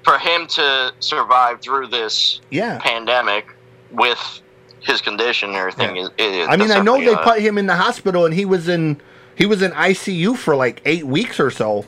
for 0.03 0.17
him 0.19 0.47
to 0.47 0.93
survive 0.99 1.61
through 1.61 1.87
this 1.87 2.41
yeah. 2.51 2.79
pandemic 2.79 3.47
with 3.91 4.41
his 4.81 5.01
condition 5.01 5.49
and 5.49 5.57
everything 5.57 5.95
Yeah. 5.95 6.03
is. 6.03 6.09
is 6.17 6.47
I 6.47 6.57
mean, 6.57 6.71
I 6.71 6.81
know 6.81 6.99
they 6.99 7.13
uh, 7.13 7.23
put 7.23 7.39
him 7.39 7.57
in 7.57 7.65
the 7.65 7.75
hospital, 7.75 8.25
and 8.25 8.33
he 8.33 8.45
was 8.45 8.67
in 8.67 9.01
he 9.35 9.45
was 9.47 9.61
in 9.63 9.71
ICU 9.71 10.37
for 10.37 10.55
like 10.55 10.81
eight 10.85 11.05
weeks 11.07 11.39
or 11.39 11.49
so 11.49 11.85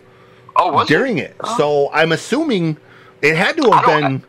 Oh, 0.58 0.84
during 0.86 1.18
it. 1.18 1.36
Oh. 1.44 1.58
So 1.58 1.90
I'm 1.94 2.12
assuming 2.12 2.78
it 3.22 3.36
had 3.36 3.58
to 3.58 3.72
have 3.72 3.86
been. 3.86 4.24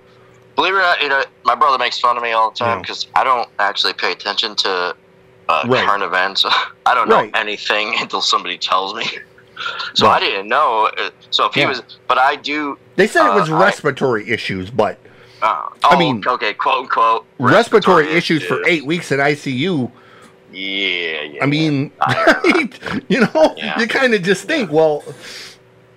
Believe 0.57 0.73
it 0.73 0.77
or 0.79 0.81
not, 0.81 1.03
you 1.03 1.09
know, 1.09 1.23
my 1.45 1.55
brother 1.55 1.77
makes 1.79 1.99
fun 2.01 2.17
of 2.17 2.23
me 2.23 2.33
all 2.33 2.51
the 2.51 2.57
time 2.57 2.81
because 2.81 3.07
I 3.15 3.25
don't 3.25 3.49
actually 3.59 3.93
pay 3.93 4.13
attention 4.13 4.55
to 4.57 4.97
uh, 5.49 5.63
Right. 5.67 5.87
current 5.87 6.03
events. 6.03 6.45
I 6.87 6.95
don't 6.95 7.09
know 7.09 7.17
Right. 7.17 7.31
anything 7.37 7.95
until 8.01 8.21
somebody 8.23 8.57
tells 8.59 8.95
me. 8.95 9.05
So 9.95 10.07
Right. 10.07 10.17
I 10.17 10.21
didn't 10.21 10.49
know. 10.49 10.91
uh, 10.99 11.11
So 11.31 11.47
if 11.47 11.55
he 11.55 11.61
Yeah. 11.61 11.69
was, 11.69 11.83
but 12.09 12.19
I 12.19 12.37
do. 12.37 12.79
They 12.97 13.07
said 13.07 13.27
it 13.29 13.35
was 13.35 13.51
Uh, 13.51 13.57
I- 13.57 13.65
respiratory 13.65 14.29
issues, 14.31 14.71
but 14.71 14.99
Uh, 15.43 15.47
I 15.85 15.95
oh, 15.95 15.99
mean, 15.99 16.25
okay, 16.27 16.55
quote 16.55 16.79
unquote 16.85 17.27
respiratory 17.39 18.11
issues 18.11 18.43
for 18.43 18.67
eight 18.67 18.87
weeks 18.87 19.13
in 19.13 19.21
ICU. 19.21 19.91
Yeah, 20.51 21.21
yeah. 21.23 21.43
I 21.43 21.47
mean, 21.47 21.91
I 22.01 22.69
you 23.09 23.21
know, 23.21 23.55
Yeah. 23.59 23.79
you 23.79 23.87
kind 23.87 24.15
of 24.15 24.23
just 24.23 24.45
think, 24.49 24.73
well, 24.73 25.05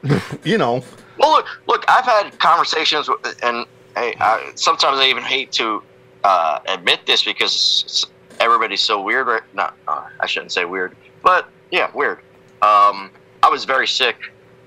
you 0.44 0.58
know, 0.58 0.84
Well, 1.18 1.32
look, 1.32 1.46
look. 1.68 1.86
I've 1.88 2.06
had 2.06 2.38
conversations, 2.40 3.10
with, 3.10 3.20
and 3.44 3.66
hey, 3.96 4.16
I, 4.20 4.52
sometimes 4.56 5.00
I 5.00 5.08
even 5.10 5.24
hate 5.24 5.52
to 5.54 5.82
uh, 6.24 6.60
admit 6.68 7.06
this 7.06 7.24
because 7.24 8.06
everybody's 8.40 8.82
so 8.82 9.02
weird. 9.02 9.28
Right? 9.28 9.42
Not, 9.54 9.76
uh, 9.88 10.06
I 10.20 10.26
shouldn't 10.26 10.52
say 10.52 10.66
weird, 10.66 10.96
but 11.24 11.50
yeah, 11.72 11.90
weird. 11.94 12.20
Um, 12.62 13.12
I 13.44 13.50
was 13.50 13.66
very 13.66 13.88
sick 13.88 14.16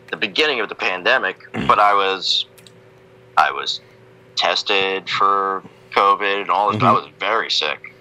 at 0.06 0.10
the 0.10 0.16
beginning 0.16 0.60
of 0.60 0.68
the 0.68 0.74
pandemic, 0.74 1.38
but 1.66 1.78
I 1.78 1.94
was, 1.94 2.46
I 3.36 3.50
was 3.50 3.80
tested 4.36 5.08
for 5.08 5.62
COVID 5.92 6.42
and 6.42 6.50
all 6.50 6.70
this. 6.70 6.80
but 6.80 6.86
I 6.86 6.92
was 6.92 7.08
very 7.18 7.50
sick. 7.50 7.92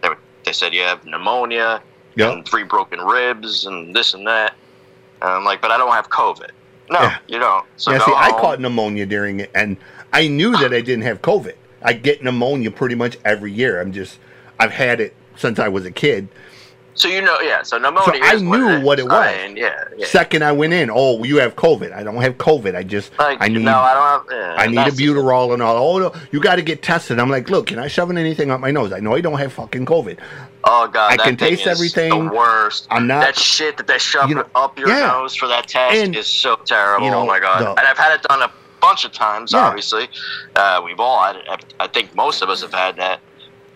They, 0.00 0.08
were- 0.08 0.18
they 0.44 0.52
said 0.52 0.72
you 0.74 0.82
have 0.82 1.04
pneumonia 1.04 1.82
Yep. 2.14 2.32
and 2.32 2.46
three 2.46 2.62
broken 2.64 3.00
ribs 3.00 3.64
and 3.64 3.96
this 3.96 4.12
and 4.14 4.26
that. 4.26 4.54
And 5.22 5.30
I'm 5.30 5.44
like, 5.44 5.62
but 5.62 5.70
I 5.70 5.78
don't 5.78 5.92
have 5.92 6.10
COVID. 6.10 6.50
No, 6.90 7.00
Yeah. 7.00 7.18
you 7.28 7.38
don't. 7.38 7.64
So 7.76 7.92
yeah. 7.92 7.98
go 7.98 8.06
See, 8.06 8.12
I 8.14 8.30
caught 8.32 8.60
pneumonia 8.60 9.06
during 9.06 9.40
it, 9.40 9.50
and 9.54 9.76
I 10.12 10.28
knew 10.28 10.52
that 10.52 10.72
I 10.72 10.80
didn't 10.80 11.02
have 11.02 11.22
COVID. 11.22 11.54
I 11.82 11.94
get 11.94 12.22
pneumonia 12.22 12.70
pretty 12.70 12.94
much 12.94 13.18
every 13.24 13.52
year. 13.52 13.80
I'm 13.80 13.92
just, 13.92 14.18
I've 14.58 14.72
had 14.72 15.00
it 15.00 15.14
since 15.36 15.58
I 15.58 15.68
was 15.68 15.84
a 15.86 15.90
kid. 15.90 16.28
So 16.94 17.08
you 17.08 17.22
know, 17.22 17.38
yeah. 17.40 17.62
So 17.62 17.78
pneumonia. 17.78 18.04
So 18.04 18.20
I 18.22 18.36
knew 18.36 18.80
what 18.84 18.98
it 18.98 19.04
was. 19.04 19.34
Yeah, 19.56 19.84
yeah. 19.96 20.06
Second, 20.06 20.44
I 20.44 20.52
went 20.52 20.72
in. 20.74 20.90
Oh, 20.92 21.24
you 21.24 21.38
have 21.38 21.56
COVID. 21.56 21.92
I 21.92 22.02
don't 22.02 22.20
have 22.20 22.36
COVID. 22.36 22.74
I 22.76 22.82
just, 22.82 23.18
Like, 23.18 23.38
I 23.40 23.48
need, 23.48 23.62
no, 23.62 23.78
I 23.78 23.94
don't 23.94 24.30
have. 24.30 24.38
Yeah, 24.38 24.54
I 24.62 24.66
need 24.66 24.76
albuterol 24.76 25.54
and 25.54 25.62
all. 25.62 25.76
Oh 25.76 25.98
no, 25.98 26.12
you 26.32 26.40
got 26.40 26.56
to 26.56 26.62
get 26.62 26.82
tested. 26.82 27.18
I'm 27.18 27.30
like, 27.30 27.48
look, 27.48 27.68
can 27.68 27.78
I 27.78 27.88
shove 27.88 28.10
anything 28.10 28.50
up 28.50 28.60
my 28.60 28.70
nose? 28.70 28.92
I 28.92 29.00
know 29.00 29.14
I 29.14 29.20
don't 29.22 29.38
have 29.38 29.52
fucking 29.54 29.86
COVID. 29.86 30.18
Oh 30.64 30.86
god, 30.86 31.12
I 31.12 31.16
can 31.16 31.36
taste 31.36 31.66
everything. 31.66 32.10
The 32.28 32.34
worst. 32.34 32.86
I'm 32.90 33.06
not- 33.06 33.20
That 33.24 33.36
shit 33.36 33.76
that 33.78 33.86
they 33.86 33.98
shove 33.98 34.28
You 34.28 34.36
know, 34.36 34.46
up 34.54 34.78
your 34.78 34.88
yeah. 34.88 35.08
nose 35.08 35.34
for 35.34 35.48
that 35.48 35.66
test 35.66 35.96
And, 35.96 36.14
is 36.14 36.26
so 36.26 36.56
terrible. 36.56 37.06
you 37.06 37.10
know, 37.10 37.22
oh 37.22 37.26
my 37.26 37.40
god. 37.40 37.62
the- 37.62 37.70
and 37.70 37.80
I've 37.80 37.98
had 37.98 38.14
it 38.14 38.22
done 38.22 38.42
a 38.42 38.50
bunch 38.80 39.04
of 39.04 39.12
times. 39.12 39.54
Obviously, 39.54 40.08
uh, 40.56 40.80
we've 40.84 41.00
all 41.00 41.22
had 41.22 41.36
it. 41.36 41.44
I 41.48 41.56
I 41.84 41.86
think 41.88 42.14
most 42.14 42.42
of 42.42 42.48
us 42.50 42.60
have 42.62 42.74
had 42.74 42.96
that. 42.96 43.20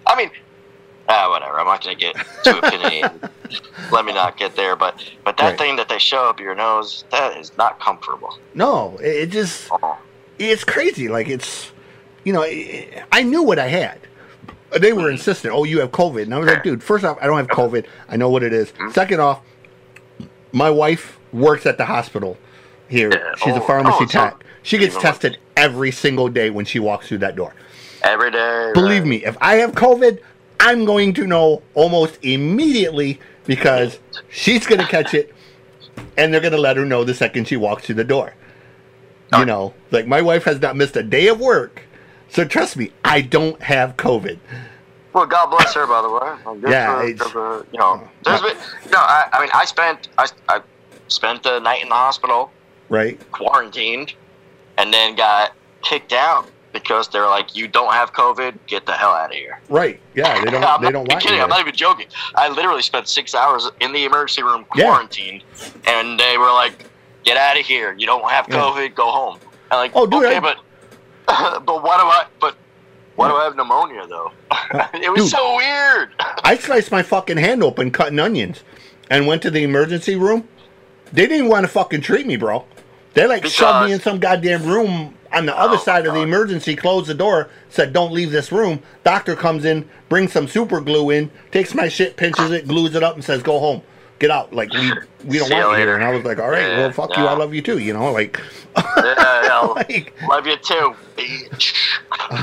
I 0.06 0.14
mean, 0.16 0.30
ah, 1.08 1.30
whatever. 1.30 1.58
I'm 1.60 1.66
not 1.66 1.82
gonna 1.82 1.96
get 1.96 2.16
too 2.44 2.58
opinionated. 2.62 3.30
Let 3.92 4.04
me 4.04 4.12
not 4.12 4.36
get 4.36 4.56
there. 4.56 4.76
But 4.76 5.02
but 5.24 5.36
that 5.36 5.50
Right. 5.50 5.58
thing 5.58 5.76
that 5.76 5.88
they 5.88 5.98
show 5.98 6.24
up 6.24 6.40
your 6.40 6.54
nose, 6.54 7.04
that 7.10 7.36
is 7.36 7.56
not 7.56 7.78
comfortable. 7.80 8.38
No, 8.54 8.96
it, 9.00 9.16
it 9.16 9.26
just, 9.30 9.68
Oh. 9.70 9.96
it's 10.38 10.64
crazy. 10.64 11.08
Like 11.08 11.28
it's, 11.28 11.72
you 12.24 12.32
know, 12.32 12.42
i 12.42 13.04
I 13.12 13.22
knew 13.22 13.42
what 13.42 13.58
I 13.58 13.68
had. 13.68 14.00
They 14.78 14.92
were 14.92 15.10
insistent. 15.10 15.54
Oh, 15.54 15.64
you 15.64 15.80
have 15.80 15.92
COVID, 15.92 16.22
and 16.24 16.34
I 16.34 16.38
was 16.38 16.48
like, 16.48 16.62
dude. 16.64 16.82
First 16.82 17.04
off, 17.04 17.16
I 17.20 17.26
don't 17.26 17.36
have 17.36 17.46
COVID. 17.48 17.86
I 18.08 18.16
know 18.16 18.28
what 18.28 18.42
it 18.42 18.52
is. 18.52 18.72
Mm-hmm. 18.72 18.90
Second 18.90 19.20
off, 19.20 19.40
my 20.52 20.70
wife 20.70 21.18
works 21.32 21.66
at 21.66 21.78
the 21.78 21.84
hospital 21.84 22.36
here. 22.88 23.10
Yeah. 23.12 23.34
She's 23.36 23.54
a 23.54 23.62
Oh, 23.62 23.66
pharmacy 23.66 23.98
oh, 24.00 24.06
tech. 24.06 24.44
She 24.62 24.78
gets 24.78 24.96
tested 24.96 25.38
every 25.56 25.92
single 25.92 26.28
day 26.28 26.50
when 26.50 26.64
she 26.64 26.80
walks 26.80 27.06
through 27.06 27.18
that 27.18 27.36
door. 27.36 27.54
Every 28.02 28.30
day. 28.32 28.72
Believe 28.74 29.02
right. 29.02 29.08
me, 29.08 29.24
if 29.24 29.36
I 29.40 29.56
have 29.56 29.72
COVID, 29.72 30.18
I'm 30.60 30.84
going 30.84 31.12
to 31.14 31.26
know 31.26 31.62
almost 31.74 32.18
immediately 32.22 33.20
because 33.44 33.98
she's 34.28 34.66
going 34.66 34.80
to 34.80 34.86
catch 34.86 35.14
it 35.14 35.32
and 36.16 36.32
they're 36.32 36.40
going 36.40 36.52
to 36.52 36.60
let 36.60 36.76
her 36.76 36.84
know 36.84 37.04
the 37.04 37.14
second 37.14 37.46
she 37.48 37.56
walks 37.56 37.86
through 37.86 37.96
the 37.96 38.04
door. 38.04 38.34
You 39.32 39.40
ah. 39.40 39.44
know, 39.44 39.74
like 39.90 40.06
my 40.06 40.22
wife 40.22 40.44
has 40.44 40.60
not 40.60 40.76
missed 40.76 40.96
a 40.96 41.02
day 41.02 41.28
of 41.28 41.40
work. 41.40 41.82
So 42.28 42.44
trust 42.44 42.76
me, 42.76 42.92
I 43.04 43.20
don't 43.20 43.60
have 43.62 43.96
COVID. 43.96 44.38
Well, 45.12 45.26
God 45.26 45.46
bless 45.50 45.74
her, 45.74 45.86
by 45.86 46.02
the 46.02 46.10
way. 46.10 46.60
Good 46.60 46.70
Yeah, 46.70 46.96
for- 46.98 47.04
it's- 47.06 47.18
good 47.18 47.32
for- 47.32 47.66
you 47.72 47.78
know, 47.78 48.08
there's 48.24 48.40
been, 48.40 48.56
you 48.84 48.90
know, 48.90 48.98
I, 48.98 49.28
I 49.32 49.40
mean, 49.40 49.50
I 49.54 49.64
spent, 49.64 50.08
I, 50.18 50.26
I 50.48 50.60
spent 51.08 51.42
the 51.42 51.58
night 51.60 51.82
in 51.82 51.88
the 51.88 51.94
hospital, 51.94 52.50
Right? 52.88 53.18
quarantined, 53.32 54.12
and 54.76 54.92
then 54.92 55.16
got 55.16 55.54
kicked 55.82 56.12
out 56.12 56.50
because 56.82 57.08
they're 57.08 57.26
like, 57.26 57.54
you 57.56 57.68
don't 57.68 57.92
have 57.92 58.12
COVID, 58.12 58.56
get 58.66 58.86
the 58.86 58.92
hell 58.92 59.10
out 59.10 59.30
of 59.30 59.36
here. 59.36 59.60
Right. 59.68 60.00
Yeah, 60.14 60.42
they 60.44 60.50
don't 60.50 60.64
I'm 60.64 60.82
they 60.82 60.90
don't 60.92 61.06
even 61.10 61.20
kidding. 61.20 61.40
I'm 61.40 61.48
not 61.48 61.60
even 61.60 61.74
joking. 61.74 62.06
I 62.34 62.48
literally 62.48 62.82
spent 62.82 63.08
six 63.08 63.34
hours 63.34 63.70
in 63.80 63.92
the 63.92 64.04
emergency 64.04 64.42
room 64.42 64.64
Yeah. 64.74 64.86
quarantined, 64.86 65.42
and 65.86 66.18
they 66.18 66.38
were 66.38 66.52
like, 66.52 66.84
"Get 67.24 67.36
out 67.36 67.58
of 67.58 67.64
here! 67.66 67.94
You 67.98 68.06
don't 68.06 68.28
have 68.30 68.46
Yeah. 68.48 68.56
COVID. 68.56 68.94
Go 68.94 69.10
home." 69.10 69.38
I'm 69.70 69.78
like, 69.78 69.92
Oh, 69.94 70.06
dude, 70.06 70.24
okay, 70.24 70.36
I- 70.36 70.40
but 70.40 70.56
but 71.66 71.82
why 71.82 71.96
do 71.98 72.04
I? 72.06 72.26
But 72.40 72.56
why 73.16 73.28
do 73.28 73.34
I 73.34 73.44
have 73.44 73.56
pneumonia 73.56 74.06
though? 74.06 74.30
Uh, 74.50 74.86
it 74.94 75.10
was 75.10 75.22
Dude. 75.22 75.30
so 75.30 75.56
weird. 75.56 76.10
I 76.44 76.56
sliced 76.56 76.90
my 76.92 77.02
fucking 77.02 77.36
hand 77.38 77.62
open 77.62 77.90
cutting 77.90 78.18
onions 78.18 78.62
and 79.10 79.26
went 79.26 79.42
to 79.42 79.50
the 79.50 79.62
emergency 79.62 80.16
room. 80.16 80.46
They 81.12 81.26
didn't 81.26 81.48
want 81.48 81.64
to 81.64 81.68
fucking 81.68 82.02
treat 82.02 82.26
me, 82.26 82.36
bro. 82.36 82.64
They 83.14 83.26
like 83.26 83.46
shoved 83.46 83.86
me 83.86 83.92
in 83.92 84.00
some 84.00 84.18
goddamn 84.20 84.64
room 84.66 85.14
on 85.36 85.46
the 85.46 85.56
other 85.56 85.76
Oh, 85.76 85.78
side 85.78 86.06
of 86.06 86.14
the 86.14 86.22
emergency, 86.22 86.74
closed 86.74 87.08
the 87.08 87.14
door, 87.14 87.48
said, 87.68 87.92
Don't 87.92 88.12
leave 88.12 88.30
this 88.30 88.50
room. 88.50 88.82
Doctor 89.04 89.36
comes 89.36 89.64
in, 89.64 89.88
brings 90.08 90.32
some 90.32 90.48
super 90.48 90.80
glue 90.80 91.10
in, 91.10 91.30
takes 91.50 91.74
my 91.74 91.88
shit, 91.88 92.16
pinches 92.16 92.50
it, 92.50 92.66
glues 92.66 92.94
it 92.94 93.02
up, 93.02 93.14
and 93.14 93.24
says, 93.24 93.42
Go 93.42 93.58
home. 93.58 93.82
Get 94.18 94.30
out. 94.30 94.50
Like 94.54 94.72
we 94.72 94.90
we 95.26 95.38
don't 95.38 95.50
you 95.50 95.56
want 95.56 95.72
you 95.72 95.76
here. 95.76 95.94
And 95.94 96.02
I 96.02 96.10
was 96.10 96.24
like, 96.24 96.38
All 96.38 96.48
right, 96.48 96.62
Yeah, 96.62 96.78
well 96.78 96.92
fuck 96.92 97.14
you. 97.16 97.22
I 97.26 97.34
love 97.34 97.52
you 97.52 97.60
too, 97.60 97.78
you 97.78 97.92
know, 97.92 98.10
like 98.12 98.40
yeah, 98.78 99.42
yeah, 99.44 99.58
like 99.76 100.14
love 100.26 100.46
you 100.46 100.56
too, 100.56 100.94
bitch. 101.18 101.74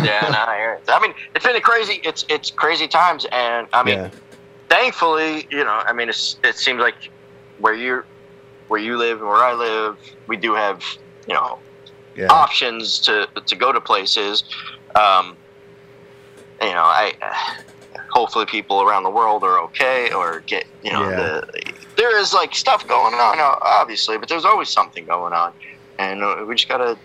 yeah, 0.05 0.21
nah, 0.29 0.45
I 0.51 0.57
hear 0.57 0.73
it. 0.73 0.83
I 0.87 0.99
mean, 1.01 1.15
it's 1.33 1.43
been 1.45 1.55
a 1.55 1.61
crazy. 1.61 1.99
It's 2.03 2.25
it's 2.29 2.51
crazy 2.51 2.87
times, 2.87 3.25
and 3.31 3.67
I 3.73 3.81
mean, 3.83 3.95
Yeah. 3.97 4.09
thankfully, 4.69 5.47
you 5.49 5.63
know, 5.63 5.81
I 5.85 5.93
mean, 5.93 6.09
it's, 6.09 6.37
it 6.43 6.55
seems 6.57 6.79
like 6.79 7.09
where 7.57 7.73
you're, 7.73 8.05
where 8.67 8.79
you 8.79 8.97
live 8.97 9.19
and 9.19 9.27
where 9.27 9.37
I 9.43 9.53
live, 9.53 9.97
we 10.27 10.37
do 10.37 10.53
have 10.53 10.83
you 11.27 11.33
know 11.33 11.57
Yeah. 12.15 12.27
options 12.31 12.99
to 13.01 13.27
to 13.45 13.55
go 13.55 13.71
to 13.71 13.81
places. 13.81 14.43
Um, 14.95 15.37
you 16.61 16.69
know, 16.69 16.83
I 16.83 17.13
hopefully 18.11 18.45
people 18.45 18.81
around 18.81 19.03
the 19.03 19.09
world 19.09 19.43
are 19.43 19.59
okay 19.65 20.11
or 20.11 20.41
get 20.47 20.65
you 20.83 20.91
know 20.91 21.09
Yeah. 21.09 21.15
the, 21.15 21.73
there 21.97 22.17
is 22.19 22.33
like 22.33 22.55
stuff 22.55 22.87
going 22.87 23.13
on 23.15 23.39
obviously, 23.61 24.17
but 24.17 24.29
there's 24.29 24.45
always 24.45 24.69
something 24.69 25.05
going 25.05 25.33
on, 25.33 25.53
and 25.99 26.23
uh, 26.23 26.45
we 26.47 26.55
just 26.55 26.67
gotta 26.69 26.97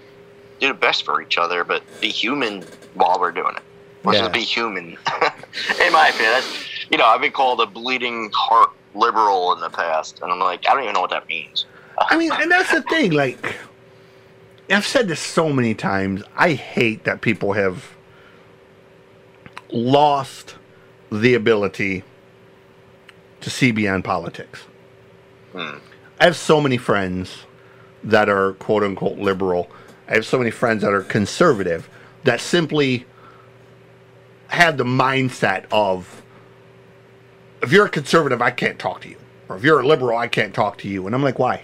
do 0.60 0.68
the 0.68 0.74
best 0.74 1.04
for 1.04 1.22
each 1.22 1.38
other, 1.38 1.64
but 1.64 1.82
be 2.00 2.08
human 2.08 2.66
while 2.94 3.18
we're 3.20 3.32
doing 3.32 3.54
it. 3.56 3.62
Let's 4.04 4.16
Yeah. 4.18 4.22
just 4.24 4.32
be 4.34 4.40
human. 4.42 4.96
in 5.84 5.92
my 5.92 6.08
opinion, 6.08 6.32
that's, 6.32 6.66
you 6.90 6.98
know, 6.98 7.04
I've 7.04 7.20
been 7.20 7.32
called 7.32 7.60
a 7.60 7.66
bleeding 7.66 8.30
heart 8.34 8.70
liberal 8.94 9.52
in 9.52 9.60
the 9.60 9.70
past, 9.70 10.18
and 10.22 10.32
I'm 10.32 10.40
like, 10.40 10.60
I 10.68 10.74
don't 10.74 10.82
even 10.82 10.94
know 10.94 11.00
what 11.00 11.10
that 11.10 11.28
means. 11.28 11.66
I 12.10 12.16
mean, 12.16 12.32
and 12.32 12.50
that's 12.50 12.72
the 12.72 12.82
thing. 12.82 13.12
Like, 13.12 13.38
I've 14.70 14.86
said 14.86 15.08
this 15.08 15.20
so 15.20 15.50
many 15.50 15.74
times. 15.74 16.22
I 16.36 16.52
hate 16.52 17.04
that 17.04 17.20
people 17.20 17.54
have 17.54 17.96
lost 19.70 20.56
the 21.10 21.34
ability 21.34 22.04
to 23.40 23.50
see 23.50 23.70
beyond 23.70 24.04
politics. 24.04 24.60
Hmm. 25.52 25.76
I 26.20 26.24
have 26.24 26.36
so 26.36 26.60
many 26.60 26.76
friends 26.76 27.44
that 28.04 28.28
are 28.28 28.52
quote 28.54 28.82
unquote 28.82 29.18
liberal. 29.18 29.70
I 30.08 30.14
have 30.14 30.26
so 30.26 30.38
many 30.38 30.50
friends 30.50 30.82
that 30.82 30.92
are 30.92 31.02
conservative 31.02 31.88
that 32.24 32.40
simply 32.40 33.06
have 34.48 34.76
the 34.76 34.84
mindset 34.84 35.66
of 35.70 36.22
if 37.62 37.72
you're 37.72 37.86
a 37.86 37.90
conservative, 37.90 38.40
I 38.40 38.50
can't 38.50 38.78
talk 38.78 39.00
to 39.02 39.08
you. 39.08 39.16
Or 39.48 39.56
if 39.56 39.64
you're 39.64 39.80
a 39.80 39.86
liberal, 39.86 40.16
I 40.16 40.28
can't 40.28 40.54
talk 40.54 40.78
to 40.78 40.88
you. 40.88 41.06
And 41.06 41.14
I'm 41.14 41.22
like, 41.22 41.38
why? 41.38 41.62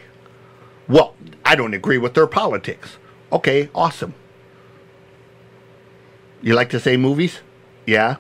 Well, 0.88 1.14
I 1.44 1.54
don't 1.54 1.74
agree 1.74 1.98
with 1.98 2.14
their 2.14 2.26
politics. 2.26 2.98
Okay, 3.32 3.68
awesome. 3.74 4.14
You 6.42 6.54
like 6.54 6.70
to 6.70 6.80
say 6.80 6.96
movies? 6.96 7.40
Yeah. 7.86 8.16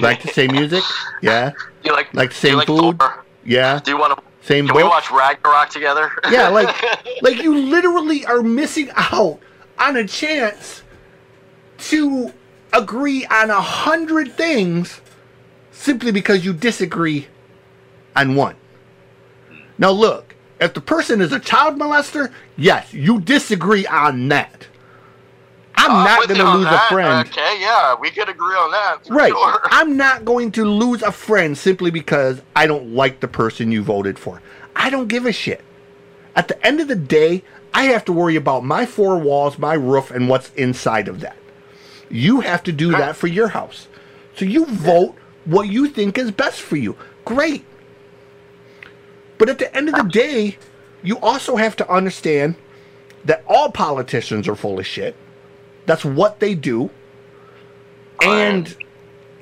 like 0.00 0.20
to 0.22 0.28
say 0.28 0.48
music? 0.48 0.82
Yeah. 1.22 1.52
you 1.84 1.92
like 1.92 2.12
Like 2.14 2.30
the 2.30 2.36
same 2.36 2.56
like 2.56 2.66
food? 2.66 2.98
Thor? 2.98 3.24
Yeah. 3.44 3.80
Do 3.82 3.90
you 3.90 3.98
want 3.98 4.18
to? 4.18 4.24
Same 4.40 4.66
Can 4.66 4.76
we 4.76 4.82
watch 4.82 5.10
Ragnarok 5.10 5.68
together? 5.68 6.10
Yeah, 6.30 6.48
like 6.48 6.74
like 7.22 7.42
you 7.42 7.54
literally 7.54 8.24
are 8.24 8.42
missing 8.42 8.88
out 8.96 9.40
on 9.78 9.96
a 9.96 10.06
chance 10.06 10.82
to 11.78 12.32
agree 12.72 13.26
on 13.26 13.50
a 13.50 13.60
hundred 13.60 14.32
things 14.32 15.00
simply 15.70 16.12
because 16.12 16.44
you 16.44 16.52
disagree 16.54 17.28
on 18.16 18.34
one. 18.36 18.56
Now 19.76 19.90
look, 19.90 20.27
if 20.60 20.74
the 20.74 20.80
person 20.80 21.20
is 21.20 21.32
a 21.32 21.40
child 21.40 21.78
molester, 21.78 22.32
yes, 22.56 22.92
you 22.92 23.20
disagree 23.20 23.86
on 23.86 24.28
that. 24.28 24.66
I'm 25.76 25.92
I'm 25.92 26.04
not 26.04 26.28
going 26.28 26.40
to 26.40 26.52
lose 26.52 26.66
a 26.66 26.78
friend. 26.88 27.28
Okay, 27.28 27.60
yeah, 27.60 27.94
we 27.94 28.10
could 28.10 28.28
agree 28.28 28.54
on 28.54 28.72
that. 28.72 28.98
Right. 29.08 29.32
sure. 29.32 29.60
I'm 29.64 29.96
not 29.96 30.24
going 30.24 30.50
to 30.52 30.64
lose 30.64 31.02
a 31.02 31.12
friend 31.12 31.56
simply 31.56 31.92
because 31.92 32.42
I 32.56 32.66
don't 32.66 32.94
like 32.94 33.20
the 33.20 33.28
person 33.28 33.70
you 33.70 33.82
voted 33.82 34.18
for. 34.18 34.42
I 34.74 34.90
don't 34.90 35.06
give 35.06 35.24
a 35.24 35.32
shit. 35.32 35.64
At 36.34 36.48
the 36.48 36.66
end 36.66 36.80
of 36.80 36.88
the 36.88 36.96
day, 36.96 37.44
I 37.72 37.84
have 37.84 38.04
to 38.06 38.12
worry 38.12 38.34
about 38.34 38.64
my 38.64 38.86
four 38.86 39.18
walls, 39.18 39.58
my 39.58 39.74
roof, 39.74 40.10
and 40.10 40.28
what's 40.28 40.52
inside 40.54 41.06
of 41.06 41.20
that. 41.20 41.36
You 42.10 42.40
have 42.40 42.62
to 42.64 42.72
do 42.72 42.90
that 42.92 43.16
for 43.16 43.26
your 43.28 43.48
house. 43.48 43.86
So 44.36 44.44
you 44.44 44.66
vote 44.66 45.14
what 45.44 45.68
you 45.68 45.88
think 45.88 46.18
is 46.18 46.30
best 46.30 46.60
for 46.60 46.76
you. 46.76 46.96
Great. 47.24 47.64
But 49.38 49.48
at 49.48 49.58
the 49.58 49.74
end 49.74 49.88
of 49.88 49.94
the 49.94 50.02
day, 50.02 50.58
you 51.02 51.18
also 51.18 51.56
have 51.56 51.76
to 51.76 51.90
understand 51.90 52.56
that 53.24 53.44
all 53.46 53.70
politicians 53.70 54.48
are 54.48 54.54
full 54.54 54.78
of 54.78 54.86
shit. 54.86 55.16
That's 55.86 56.04
what 56.04 56.40
they 56.40 56.54
do. 56.54 56.90
And 58.22 58.76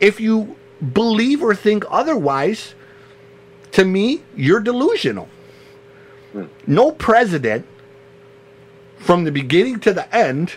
if 0.01 0.21
you 0.21 0.57
believe 0.93 1.43
or 1.43 1.55
think 1.55 1.85
otherwise, 1.91 2.75
to 3.73 3.85
me, 3.85 4.23
you're 4.37 4.61
delusional. 4.61 5.29
No 6.67 6.93
president, 6.93 7.67
from 8.99 9.25
the 9.25 9.33
beginning 9.33 9.81
to 9.81 9.95
the 9.95 10.15
end, 10.15 10.57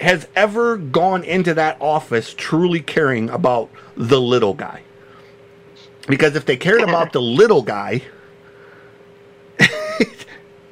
has 0.00 0.28
ever 0.36 0.76
gone 0.76 1.24
into 1.24 1.54
that 1.54 1.76
office 1.80 2.34
truly 2.34 2.80
caring 2.80 3.30
about 3.30 3.70
the 3.96 4.20
little 4.20 4.54
guy. 4.54 4.82
Because 6.08 6.34
if 6.34 6.46
they 6.46 6.56
cared 6.56 6.80
about 6.80 7.12
the 7.12 7.20
little 7.20 7.62
guy, 7.62 8.02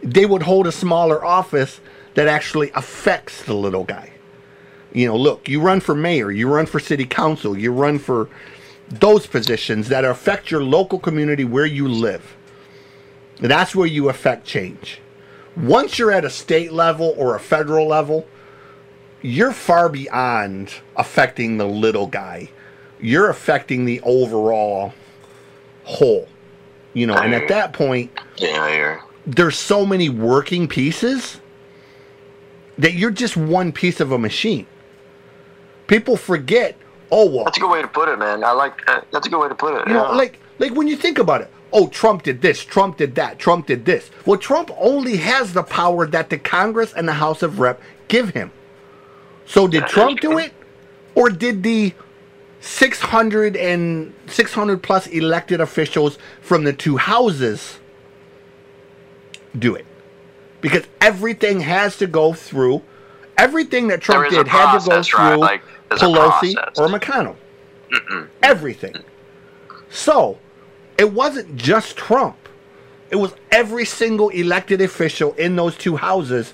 they 0.03 0.25
would 0.25 0.43
hold 0.43 0.67
a 0.67 0.73
smaller 0.73 1.25
office 1.25 1.81
that 2.15 2.27
actually 2.27 2.71
affects 2.75 3.43
the 3.43 3.55
little 3.55 3.85
guy. 3.85 4.13
You 4.93 5.09
know, 5.09 5.17
look, 5.17 5.49
you 5.49 5.61
run 5.61 5.81
for 5.81 5.95
mayor, 5.95 6.31
you 6.31 6.49
run 6.49 6.65
for 6.65 6.81
city 6.81 7.05
council, 7.05 7.57
you 7.57 7.71
run 7.71 7.99
for 7.99 8.31
those 8.89 9.27
positions 9.27 9.89
that 9.89 10.05
affect 10.05 10.51
your 10.51 10.63
local 10.63 10.99
community 10.99 11.45
where 11.45 11.67
you 11.67 11.87
live. 11.87 12.35
That's 13.39 13.75
where 13.75 13.87
you 13.87 14.09
affect 14.09 14.47
change. 14.47 15.01
Once 15.55 15.99
you're 15.99 16.13
at 16.13 16.25
a 16.25 16.31
state 16.31 16.73
level 16.73 17.15
or 17.19 17.35
a 17.35 17.41
federal 17.41 17.87
level, 17.87 18.27
you're 19.21 19.53
far 19.53 19.91
beyond 19.91 20.73
affecting 20.97 21.59
the 21.59 21.67
little 21.67 22.07
guy. 22.07 22.51
You're 22.99 23.29
affecting 23.29 23.85
the 23.85 24.01
overall 24.03 24.95
whole. 25.87 26.29
You 26.93 27.07
know, 27.07 27.15
and 27.15 27.35
at 27.35 27.49
that 27.49 27.73
point, 27.73 28.11
Yeah, 28.37 29.01
there's 29.27 29.59
so 29.59 29.85
many 29.85 30.09
working 30.09 30.67
pieces 30.67 31.41
that 32.79 32.95
you're 32.95 33.11
just 33.11 33.37
one 33.37 33.73
piece 33.73 34.01
of 34.01 34.13
a 34.13 34.19
machine. 34.19 34.67
People 35.87 36.17
forget, 36.17 36.77
oh 37.11 37.29
well, 37.31 37.45
That's 37.45 37.59
a 37.59 37.61
good 37.61 37.71
way 37.71 37.83
to 37.83 37.89
put 37.89 38.09
it, 38.09 38.19
man. 38.19 38.45
I 38.45 38.53
like 38.53 38.85
that. 38.87 39.07
That's 39.13 39.27
a 39.27 39.31
good 39.31 39.41
way 39.41 39.49
to 39.49 39.55
put 39.55 39.75
it. 39.81 39.89
you 39.89 39.95
know, 39.95 40.11
yeah. 40.11 40.17
like 40.17 40.39
like 40.59 40.73
when 40.73 40.89
you 40.89 40.97
think 40.97 41.19
about 41.19 41.43
it, 41.43 41.51
oh 41.73 41.89
Trump 41.89 42.23
did 42.23 42.41
this, 42.41 42.65
Trump 42.65 42.97
did 42.97 43.15
that, 43.17 43.39
Trump 43.39 43.67
did 43.67 43.85
this. 43.85 44.11
Well, 44.25 44.39
Trump 44.39 44.71
only 44.79 45.17
has 45.19 45.53
the 45.53 45.63
power 45.63 46.07
that 46.07 46.31
the 46.31 46.39
Congress 46.39 46.93
and 46.95 47.07
the 47.07 47.13
House 47.15 47.43
of 47.43 47.59
Rep 47.61 47.81
give 48.09 48.31
him. 48.31 48.51
So 49.45 49.69
did 49.69 49.87
Trump 49.87 50.21
do 50.21 50.39
it, 50.39 50.53
or 51.15 51.31
did 51.31 51.63
the 51.63 51.93
600 52.67 53.57
and 53.57 54.13
600 54.27 54.83
plus 54.83 55.07
elected 55.07 55.61
officials 55.61 56.19
from 56.41 56.65
the 56.65 56.73
two 56.73 56.97
houses 56.97 57.79
do 59.57 59.77
it? 59.77 59.87
Because 60.61 60.85
everything 61.01 61.61
has 61.61 61.97
to 61.99 62.09
go 62.09 62.33
through. 62.33 62.83
Everything 63.39 63.87
that 63.89 64.01
Trump 64.01 64.23
There 64.23 64.27
is 64.27 64.35
a 64.35 64.45
did 64.45 64.49
had 64.49 64.79
to 64.79 64.79
go 64.79 64.95
process, 64.97 65.15
right? 65.15 65.31
through 65.31 65.39
Like, 65.39 65.63
Pelosi 65.91 66.57
or 66.77 66.89
McConnell. 66.89 67.37
Everything. 68.43 68.97
So, 69.89 70.39
it 70.99 71.13
wasn't 71.13 71.57
just 71.57 71.97
Trump. 71.97 72.37
It 73.11 73.17
was 73.17 73.33
every 73.53 73.85
single 73.85 74.31
elected 74.31 74.81
official 74.81 75.35
in 75.35 75.55
those 75.55 75.77
two 75.77 75.97
houses 75.97 76.53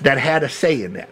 that 0.00 0.18
had 0.18 0.42
a 0.42 0.48
say 0.48 0.82
in 0.82 0.94
that. 0.94 1.08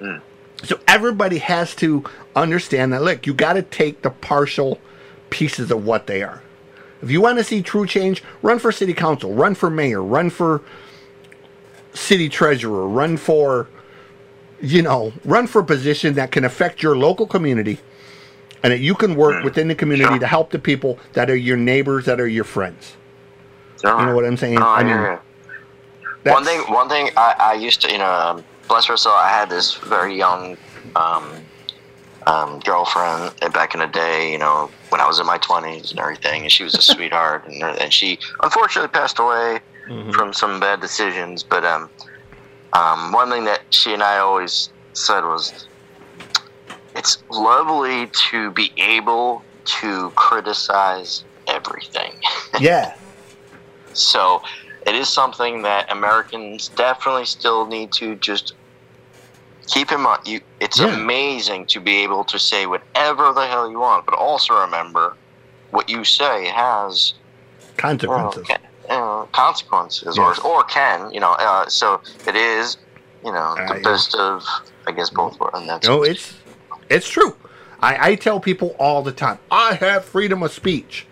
Mm. 0.00 0.20
So 0.64 0.78
everybody 0.86 1.38
has 1.38 1.74
to 1.76 2.04
understand 2.42 2.92
that. 2.92 3.02
Look, 3.02 3.26
you 3.26 3.34
got 3.34 3.54
to 3.54 3.62
take 3.62 4.02
the 4.02 4.10
partial 4.10 4.78
pieces 5.30 5.70
of 5.70 5.84
what 5.84 6.06
they 6.06 6.22
are. 6.22 6.42
If 7.02 7.10
you 7.10 7.20
want 7.20 7.38
to 7.38 7.44
see 7.44 7.62
true 7.62 7.86
change, 7.86 8.22
run 8.42 8.58
for 8.58 8.72
city 8.72 8.92
council, 8.92 9.32
run 9.34 9.54
for 9.54 9.70
mayor, 9.70 10.02
run 10.02 10.30
for 10.30 10.62
city 11.94 12.28
treasurer, 12.28 12.88
run 12.88 13.16
for, 13.16 13.68
you 14.60 14.82
know, 14.82 15.12
run 15.24 15.46
for 15.46 15.60
a 15.60 15.64
position 15.64 16.14
that 16.14 16.32
can 16.32 16.44
affect 16.44 16.82
your 16.82 16.96
local 16.96 17.26
community 17.26 17.78
and 18.62 18.72
that 18.72 18.80
you 18.80 18.94
can 18.94 19.14
work 19.14 19.44
within 19.44 19.68
the 19.68 19.74
community 19.74 20.08
Sure. 20.10 20.18
to 20.18 20.26
help 20.26 20.50
the 20.50 20.58
people 20.58 20.98
that 21.12 21.30
are 21.30 21.36
your 21.36 21.56
neighbors, 21.56 22.06
that 22.06 22.20
are 22.20 22.26
your 22.26 22.44
friends. 22.44 22.96
Sure. 23.80 23.98
You 24.00 24.06
know 24.06 24.16
what 24.16 24.24
I'm 24.24 24.36
saying? 24.36 24.54
No, 24.54 24.68
I, 24.68 24.82
mean, 24.82 24.96
you. 24.96 26.32
One 26.32 26.44
thing, 26.44 26.60
one 26.62 26.88
thing 26.88 27.10
I, 27.16 27.34
I 27.38 27.52
used 27.54 27.80
to, 27.82 27.92
you 27.92 27.98
know, 27.98 28.12
um, 28.12 28.44
bless 28.66 28.86
her 28.86 28.96
soul, 28.96 29.12
I 29.12 29.28
had 29.28 29.48
this 29.48 29.74
very 29.74 30.16
young 30.16 30.56
um, 30.96 31.30
um, 32.28 32.60
girlfriend 32.60 33.32
back 33.52 33.74
in 33.74 33.80
the 33.80 33.86
day, 33.86 34.30
you 34.30 34.38
know, 34.38 34.70
when 34.90 35.00
I 35.00 35.06
was 35.06 35.18
in 35.18 35.26
my 35.26 35.38
20s 35.38 35.90
and 35.90 35.98
everything, 35.98 36.42
and 36.42 36.52
she 36.52 36.64
was 36.64 36.74
a 36.74 36.82
sweetheart, 36.94 37.44
and, 37.46 37.62
and 37.80 37.92
she 37.92 38.18
unfortunately 38.42 38.90
passed 38.90 39.18
away 39.18 39.60
Mhm. 39.90 40.12
from 40.14 40.32
some 40.34 40.60
bad 40.60 40.80
decisions. 40.80 41.44
But 41.48 41.64
um, 41.64 41.90
um, 42.74 43.12
one 43.12 43.30
thing 43.30 43.44
that 43.46 43.60
she 43.70 43.94
and 43.94 44.02
I 44.02 44.18
always 44.18 44.72
said 44.94 45.22
was, 45.22 45.68
it's 46.94 47.16
lovely 47.30 48.10
to 48.30 48.50
be 48.52 48.72
able 48.78 49.46
to 49.80 50.12
criticize 50.16 51.24
everything. 51.48 52.12
yeah, 52.60 52.92
So 53.92 54.40
it 54.86 54.94
is 54.94 55.08
something 55.08 55.62
that 55.62 55.90
Americans 55.90 56.70
definitely 56.76 57.26
still 57.26 57.66
need 57.66 57.90
to 57.98 58.16
just 58.16 58.54
keep 59.68 59.92
in 59.92 60.00
mind. 60.00 60.26
You, 60.26 60.40
it's 60.60 60.78
Yeah. 60.80 60.94
amazing 60.94 61.66
to 61.66 61.80
be 61.80 62.02
able 62.02 62.24
to 62.24 62.38
say 62.38 62.66
whatever 62.66 63.32
the 63.32 63.46
hell 63.46 63.70
you 63.70 63.78
want, 63.80 64.04
but 64.06 64.14
also 64.14 64.54
remember 64.60 65.14
what 65.70 65.88
you 65.88 66.04
say 66.04 66.46
has 66.46 67.14
you 67.14 67.64
know, 67.68 67.76
consequences. 67.76 68.46
ca- 68.48 68.58
you 68.90 68.96
know, 68.96 69.28
consequences, 69.32 70.16
Yes. 70.16 70.38
or 70.40 70.46
or 70.46 70.62
can 70.64 71.12
you 71.12 71.20
know. 71.20 71.32
Uh, 71.32 71.66
so 71.68 72.00
it 72.26 72.34
is 72.36 72.76
you 73.24 73.32
know 73.32 73.54
the 73.54 73.62
Uh, 73.62 73.74
yeah. 73.76 73.82
best 73.82 74.14
of 74.14 74.44
I 74.86 74.92
guess 74.92 75.10
both 75.10 75.38
worlds, 75.38 75.58
and 75.58 75.68
that's 75.68 75.86
No, 75.86 76.02
it's 76.02 76.34
it's 76.88 77.08
true. 77.08 77.36
I, 77.80 78.10
I 78.10 78.14
tell 78.16 78.40
people 78.40 78.74
all 78.78 79.02
the 79.02 79.12
time, 79.12 79.38
I 79.52 79.74
have 79.74 80.04
freedom 80.04 80.42
of 80.42 80.52
speech. 80.52 81.06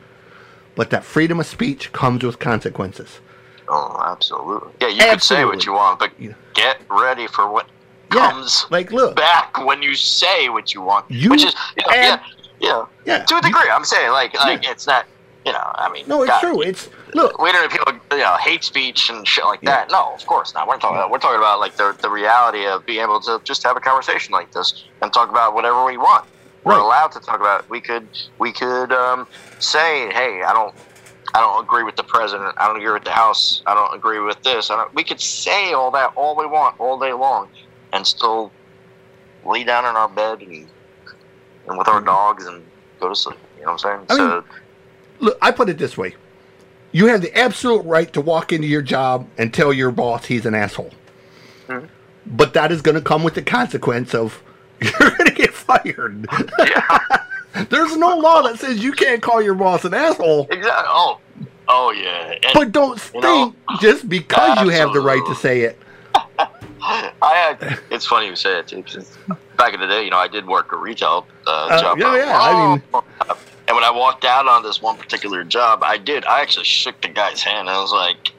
But 0.75 0.91
that 0.91 1.05
freedom 1.05 1.39
of 1.41 1.47
speech 1.47 1.93
comes 1.93 2.23
with 2.25 2.39
consequences. 2.39 3.21
oh 3.69 4.01
absolutely 4.05 4.73
yeah. 4.81 4.89
You 4.89 5.01
can 5.01 5.21
say 5.21 5.45
what 5.45 5.65
you 5.67 5.73
want, 5.73 5.99
but 5.99 6.11
get 6.55 6.81
ready 6.91 7.27
for 7.27 7.51
what 7.51 7.67
Yeah. 8.15 8.31
comes 8.31 8.67
Like, 8.71 8.93
look, 8.93 9.17
back 9.17 9.65
when 9.65 9.83
you 9.83 9.95
say 9.95 10.49
what 10.49 10.73
you 10.75 10.83
want, 10.83 11.11
You 11.11 11.31
which 11.31 11.45
is 11.45 11.55
you 11.77 11.83
know, 11.87 11.93
and- 11.97 12.21
yeah, 12.61 12.69
yeah. 12.69 12.85
yeah. 13.05 13.25
To 13.25 13.35
a 13.35 13.37
you- 13.39 13.43
degree, 13.43 13.69
I'm 13.71 13.85
saying 13.85 14.11
like 14.13 14.35
like 14.35 14.65
it's 14.65 14.87
not, 14.87 15.07
you 15.45 15.53
know, 15.53 15.73
I 15.75 15.91
mean, 15.93 16.05
no, 16.07 16.23
it's 16.23 16.31
God, 16.31 16.41
true. 16.41 16.63
It's 16.63 16.89
look. 17.15 17.41
We 17.41 17.51
don't 17.53 17.63
have 17.63 17.71
people, 17.71 17.93
you 18.17 18.23
know, 18.25 18.37
hate 18.37 18.63
speech 18.65 19.11
and 19.11 19.27
shit 19.27 19.45
like 19.45 19.61
Yeah. 19.63 19.71
that. 19.71 19.91
No, 19.91 20.13
of 20.15 20.25
course 20.27 20.55
not. 20.55 20.69
We're 20.69 20.79
talking 20.79 20.97
about. 20.99 21.11
We're 21.11 21.19
talking 21.19 21.39
about 21.39 21.59
like 21.61 21.77
the 21.77 21.97
the 22.01 22.09
reality 22.11 22.67
of 22.67 22.87
being 22.87 23.01
able 23.03 23.21
to 23.23 23.41
just 23.45 23.63
have 23.65 23.77
a 23.77 23.81
conversation 23.81 24.33
like 24.33 24.53
this 24.53 24.85
and 25.03 25.13
talk 25.13 25.29
about 25.31 25.55
whatever 25.55 25.85
we 25.85 25.97
want. 25.97 26.25
We're 26.65 26.79
allowed 26.79 27.13
to 27.13 27.21
talk 27.21 27.37
about. 27.41 27.69
We 27.71 27.81
could 27.81 28.09
we 28.39 28.53
could 28.53 28.93
um, 28.93 29.27
say, 29.59 30.11
hey, 30.13 30.43
I 30.43 30.53
don't. 30.53 30.75
I 31.35 31.41
don't 31.41 31.63
agree 31.63 31.83
with 31.83 31.97
the 31.97 32.05
president. 32.05 32.55
I 32.57 32.67
don't 32.67 32.77
agree 32.77 32.93
with 32.93 33.05
the 33.05 33.11
House. 33.11 33.61
I 33.67 33.75
don't 33.75 33.93
agree 33.95 34.21
with 34.21 34.43
this. 34.43 34.71
I 34.71 34.77
don't, 34.77 34.95
we 34.95 35.05
could 35.05 35.21
say 35.21 35.73
all 35.75 35.91
that 35.91 36.13
all 36.17 36.35
we 36.37 36.47
want 36.47 36.77
all 36.81 36.99
day 36.99 37.13
long, 37.13 37.51
and 37.97 38.07
still 38.07 38.53
lay 39.45 39.65
down 39.65 39.85
in 39.85 39.97
our 39.97 40.09
bed 40.09 40.43
and 40.43 40.67
and 41.69 41.77
with 41.79 41.89
our 41.89 42.01
Mhm. 42.01 42.07
dogs 42.07 42.47
and 42.47 42.65
go 43.01 43.09
to 43.09 43.17
sleep. 43.17 43.39
You 43.59 43.65
know 43.67 43.73
what 43.73 43.85
I'm 43.85 44.07
saying? 44.07 44.07
I 44.11 44.17
so 44.17 44.29
mean- 44.37 44.45
Look, 45.19 45.39
I 45.43 45.51
put 45.51 45.69
it 45.69 45.79
this 45.79 45.97
way: 45.97 46.15
you 46.93 47.07
have 47.07 47.23
the 47.23 47.37
absolute 47.37 47.83
right 47.85 48.13
to 48.13 48.21
walk 48.21 48.53
into 48.53 48.67
your 48.69 48.83
job 48.83 49.27
and 49.39 49.53
tell 49.53 49.73
your 49.73 49.91
boss 49.91 50.27
he's 50.27 50.47
an 50.47 50.55
asshole. 50.55 50.93
Mhm. 51.69 51.89
But 52.27 52.53
that 52.55 52.71
is 52.71 52.83
going 52.83 52.95
to 52.97 53.01
come 53.01 53.23
with 53.25 53.35
the 53.35 53.43
consequence 53.43 54.15
of 54.15 54.43
you're 54.81 54.93
going 55.11 55.27
to 55.27 55.33
get 55.35 55.53
fired. 55.55 56.27
yeah. 56.59 56.99
There's 57.71 57.97
no 57.97 58.17
law 58.19 58.43
that 58.43 58.59
says 58.59 58.85
you 58.85 58.93
can't 58.93 59.23
call 59.23 59.41
your 59.41 59.55
boss 59.55 59.85
an 59.87 59.95
asshole. 59.95 60.47
Exactly. 60.51 60.85
Oh, 60.89 61.19
oh 61.69 61.91
yeah. 61.93 62.33
And 62.33 62.45
But 62.53 62.71
don't 62.73 63.01
You 63.15 63.21
know, 63.23 63.45
think 63.69 63.81
just 63.81 64.09
because 64.09 64.61
you 64.63 64.69
have 64.69 64.93
the 64.93 65.01
right 65.01 65.25
to 65.27 65.35
say 65.35 65.63
it. 65.63 65.81
I 66.83 67.12
had. 67.35 67.79
It's 67.91 68.07
funny 68.07 68.27
you 68.27 68.37
say 68.37 68.59
it 68.59 68.68
too, 68.68 68.85
back 69.57 69.74
in 69.74 69.81
the 69.81 69.87
day, 69.87 70.05
you 70.05 70.11
know, 70.11 70.18
I 70.18 70.29
did 70.29 70.47
work 70.47 70.72
a 70.72 70.77
retail 70.77 71.27
uh, 71.47 71.51
Uh, 71.70 71.81
job. 71.81 71.99
yeah, 71.99 72.16
yeah, 72.16 72.39
I 72.39 72.53
mean- 72.77 72.83
and 73.68 73.74
when 73.74 73.83
I 73.85 73.91
walked 73.91 74.24
out 74.24 74.47
on 74.47 74.62
this 74.62 74.81
one 74.81 74.97
particular 74.97 75.43
job, 75.43 75.83
I 75.83 75.97
did. 75.99 76.24
I 76.27 76.41
actually 76.41 76.66
shook 76.66 77.01
the 77.01 77.09
guy's 77.09 77.43
hand. 77.43 77.68
I 77.68 77.81
was 77.81 77.93
like, 77.93 78.33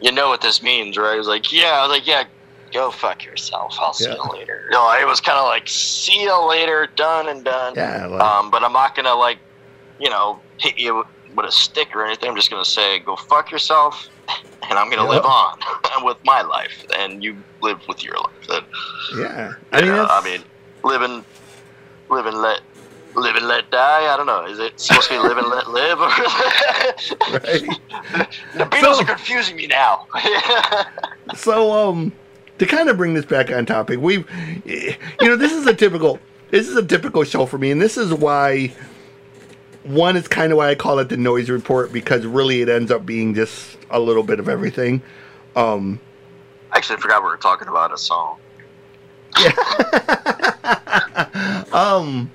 "You 0.00 0.12
know 0.12 0.28
what 0.28 0.40
this 0.40 0.62
means, 0.62 0.96
right?" 0.96 1.12
He 1.12 1.18
was 1.18 1.28
like, 1.28 1.52
"Yeah." 1.52 1.78
I 1.78 1.82
was 1.86 1.90
like, 1.90 2.06
"Yeah." 2.06 2.24
Go 2.72 2.92
fuck 2.92 3.24
yourself. 3.24 3.76
I'll 3.80 3.92
see 3.92 4.04
Yeah. 4.04 4.14
you 4.14 4.22
later. 4.30 4.62
You 4.70 4.76
know, 4.76 4.88
it 4.92 5.04
was 5.04 5.20
kind 5.20 5.36
of 5.36 5.44
like, 5.44 5.66
see 5.68 6.22
you 6.22 6.48
later, 6.48 6.86
done 6.94 7.28
and 7.28 7.42
done. 7.44 7.74
Yeah, 7.76 8.06
like, 8.06 8.20
Um, 8.22 8.48
but 8.52 8.62
I'm 8.62 8.72
not 8.72 8.94
gonna 8.94 9.14
like, 9.16 9.38
you 9.98 10.08
know, 10.08 10.38
hit 10.58 10.78
you 10.78 11.04
with 11.36 11.46
a 11.46 11.52
stick 11.52 11.94
or 11.94 12.04
anything. 12.04 12.28
I'm 12.30 12.36
just 12.36 12.50
gonna 12.50 12.64
say, 12.64 12.98
go 13.00 13.16
fuck 13.16 13.50
yourself, 13.50 14.08
and 14.68 14.78
I'm 14.78 14.88
gonna 14.90 15.02
Yep. 15.02 15.10
live 15.10 15.24
on 15.24 15.58
with 16.04 16.18
my 16.24 16.42
life, 16.42 16.84
and 16.96 17.22
you 17.22 17.36
live 17.60 17.80
with 17.88 18.02
your 18.04 18.16
life. 18.16 18.48
And, 18.50 18.64
yeah. 19.18 19.52
I 19.72 19.80
mean, 19.80 19.90
know, 19.90 20.06
I 20.08 20.24
mean, 20.24 20.42
live 20.84 21.02
and 21.02 21.24
live 22.08 22.26
and 22.26 22.38
let. 22.38 22.60
Live 23.16 23.34
and 23.34 23.48
let 23.48 23.68
die. 23.72 24.14
I 24.14 24.16
don't 24.16 24.26
know. 24.26 24.46
Is 24.46 24.60
it 24.60 24.78
supposed 24.78 25.08
to 25.08 25.14
be 25.14 25.18
live 25.18 25.36
and 25.36 25.48
let 25.48 25.68
live? 25.68 25.98
the 25.98 26.04
Beatles 28.54 28.94
So- 28.94 29.02
are 29.02 29.04
confusing 29.04 29.56
me 29.56 29.66
now. 29.66 30.06
So, 31.34 31.72
um, 31.72 32.12
to 32.58 32.66
kind 32.66 32.88
of 32.88 32.96
bring 32.96 33.14
this 33.14 33.24
back 33.24 33.50
on 33.50 33.66
topic, 33.66 33.98
we've, 33.98 34.24
you 34.64 34.94
know, 35.22 35.34
this 35.34 35.50
is 35.52 35.66
a 35.66 35.74
typical, 35.74 36.20
this 36.50 36.68
is 36.68 36.76
a 36.76 36.84
typical 36.84 37.24
show 37.24 37.46
for 37.46 37.58
me, 37.58 37.72
and 37.72 37.82
this 37.82 37.96
is 37.96 38.14
why, 38.14 38.72
one 39.82 40.16
is 40.16 40.28
kind 40.28 40.52
of 40.52 40.58
why 40.58 40.70
I 40.70 40.74
call 40.74 40.98
it 40.98 41.08
the 41.08 41.16
noise 41.16 41.48
report 41.48 41.92
because 41.92 42.26
really 42.26 42.60
it 42.60 42.68
ends 42.68 42.90
up 42.90 43.06
being 43.06 43.34
just 43.34 43.78
a 43.90 43.98
little 43.98 44.22
bit 44.22 44.38
of 44.38 44.48
everything. 44.48 45.02
Um, 45.56 46.00
I 46.70 46.76
Actually, 46.76 46.96
I 46.96 47.00
forgot 47.00 47.22
we 47.22 47.28
were 47.28 47.36
talking 47.36 47.68
about 47.68 47.92
a 47.92 47.98
song. 47.98 48.38
Yeah. 49.38 49.52
um, 51.72 52.30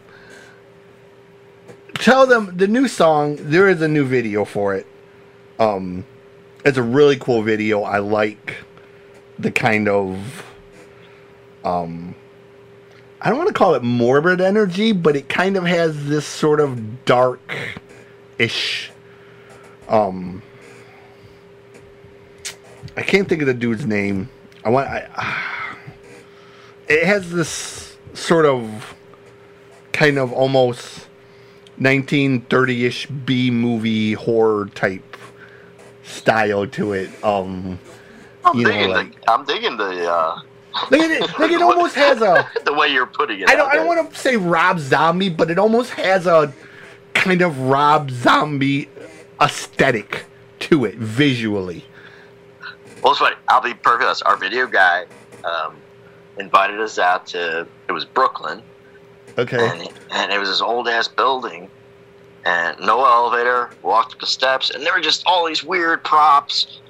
tell 1.96 2.26
them 2.26 2.56
the 2.56 2.68
new 2.68 2.88
song. 2.88 3.38
There 3.40 3.70
is 3.70 3.82
a 3.82 3.88
new 3.88 4.06
video 4.06 4.46
for 4.46 4.76
it. 4.76 4.88
Um, 5.60 6.06
it's 6.66 6.78
a 6.78 6.84
really 6.84 7.18
cool 7.18 7.44
video. 7.44 7.84
I 7.84 8.00
like 8.00 8.58
the 9.38 9.52
kind 9.52 9.88
of 9.88 10.46
um, 11.64 12.16
I 13.22 13.30
don't 13.30 13.38
want 13.38 13.48
to 13.48 13.54
call 13.54 13.74
it 13.76 13.84
morbid 13.84 14.42
energy, 14.42 14.92
but 14.92 15.16
it 15.16 15.30
kind 15.30 15.58
of 15.58 15.66
has 15.66 16.06
this 16.08 16.26
sort 16.26 16.60
of 16.60 17.06
dark 17.06 17.42
ish. 18.38 18.92
Um, 19.88 20.42
I 22.98 23.02
can't 23.02 23.28
think 23.28 23.42
of 23.42 23.48
the 23.48 23.54
dude's 23.54 23.86
name. 23.86 24.30
I 24.64 24.70
want. 24.70 24.88
I, 24.90 25.76
it 26.88 27.06
has 27.06 27.32
this 27.32 27.98
sort 28.14 28.46
of 28.46 28.96
kind 29.92 30.18
of 30.18 30.32
almost 30.32 31.08
1930ish 31.80 33.26
B 33.26 33.50
movie 33.52 34.14
horror 34.14 34.68
type 34.76 35.18
style 36.04 36.68
to 36.68 36.94
it. 36.94 37.10
Um, 37.24 37.80
I'm 38.44 38.58
You 38.58 38.64
know, 38.66 38.72
digging 38.72 38.90
like- 38.92 39.22
the. 39.26 39.32
I'm 39.32 39.46
digging 39.46 39.78
the. 39.78 40.12
Uh, 40.12 40.42
like 40.92 41.02
it, 41.02 41.40
like 41.40 41.52
it 41.52 41.62
almost 41.62 41.96
has 41.96 42.22
a. 42.22 42.50
the 42.66 42.74
way 42.74 42.90
you're 42.90 43.06
putting 43.06 43.40
it. 43.42 43.50
I 43.50 43.56
don't. 43.56 43.70
I 43.70 43.76
don't 43.76 43.88
want 43.88 44.12
to 44.12 44.18
say 44.20 44.36
Rob 44.38 44.80
Zombie, 44.80 45.30
but 45.30 45.50
it 45.50 45.58
almost 45.58 45.92
has 45.92 46.28
a 46.28 46.54
kind 47.14 47.42
of 47.42 47.58
Rob 47.62 48.12
Zombie 48.12 48.90
aesthetic 49.42 50.26
to 50.60 50.86
it 50.86 50.96
visually. 50.96 51.86
Well, 53.02 53.12
it's 53.12 53.20
funny. 53.20 53.36
I'll 53.48 53.62
be 53.62 53.74
perfect. 53.74 54.04
honest. 54.06 54.24
Our 54.26 54.36
video 54.36 54.68
guy 54.68 55.06
um, 55.44 55.78
invited 56.38 56.80
us 56.80 57.00
out 57.00 57.26
to. 57.28 57.68
It 57.88 57.92
was 57.92 58.04
Brooklyn, 58.04 58.62
Okay. 59.38 59.68
and 59.70 59.90
and 60.12 60.32
it 60.32 60.40
was 60.40 60.50
this 60.50 60.62
old 60.62 60.88
ass 60.88 61.08
building, 61.08 61.70
and 62.46 62.78
no 62.80 63.06
elevator. 63.06 63.70
Walked 63.82 64.16
up 64.16 64.20
the 64.20 64.28
steps, 64.28 64.72
and 64.72 64.84
there 64.86 64.94
were 64.94 65.02
just 65.02 65.24
all 65.26 65.46
these 65.48 65.64
weird 65.64 66.04
props, 66.04 66.82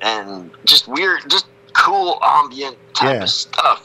and 0.00 0.50
just 0.64 0.88
weird, 0.88 1.28
just 1.28 1.46
cool 1.74 2.18
ambient 2.22 2.76
type 2.94 3.14
Yeah. 3.16 3.22
of 3.22 3.30
stuff. 3.30 3.84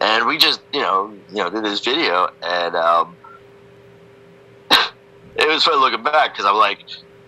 And 0.00 0.26
we 0.26 0.38
just, 0.38 0.60
you 0.72 0.80
know, 0.80 1.12
you 1.30 1.36
know, 1.36 1.50
did 1.50 1.64
this 1.64 1.80
video, 1.84 2.28
and 2.42 2.74
um, 2.74 3.16
it 4.70 5.48
was 5.48 5.64
fun 5.64 5.80
looking 5.80 6.02
back 6.02 6.32
because 6.32 6.44
I'm 6.46 6.56
like, 6.56 6.78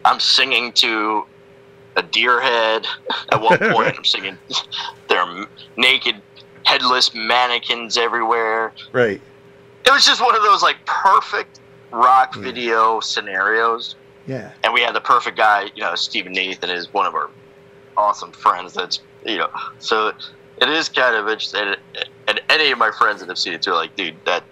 I'm 0.04 0.20
singing 0.20 0.72
to 0.74 1.24
a 1.96 2.02
deer 2.02 2.40
head 2.40 2.86
at 3.30 3.40
one 3.40 3.58
point. 3.72 3.96
I'm 3.96 4.04
singing, 4.04 4.38
there 5.08 5.20
are 5.20 5.46
naked, 5.76 6.16
headless 6.64 7.14
mannequins 7.14 7.96
everywhere. 7.98 8.72
Right. 8.92 9.20
It 9.84 9.90
was 9.90 10.06
just 10.06 10.20
one 10.22 10.34
of 10.34 10.42
those 10.42 10.62
like 10.62 10.76
perfect 10.86 11.60
rock 11.90 12.34
Yeah. 12.36 12.42
video 12.42 13.00
scenarios. 13.00 13.96
Yeah. 14.26 14.52
And 14.64 14.72
we 14.72 14.80
had 14.80 14.94
the 14.94 15.00
perfect 15.00 15.36
guy, 15.36 15.68
you 15.74 15.82
know, 15.82 15.94
Stephen 15.96 16.32
Nathan 16.32 16.70
is 16.70 16.92
one 16.94 17.06
of 17.06 17.14
our 17.14 17.28
awesome 17.96 18.32
friends. 18.32 18.72
That's, 18.72 19.00
you 19.24 19.38
know, 19.38 19.50
so 19.78 20.08
it 20.60 20.68
is 20.68 20.88
kind 20.88 21.16
of 21.16 21.28
interesting. 21.28 21.74
And 22.28 22.40
any 22.48 22.70
of 22.70 22.78
my 22.78 22.90
friends 22.90 23.20
that 23.20 23.28
have 23.28 23.38
seen 23.38 23.52
it 23.52 23.62
too 23.62 23.72
are 23.72 23.76
like, 23.76 23.94
dude, 23.96 24.14
that, 24.24 24.44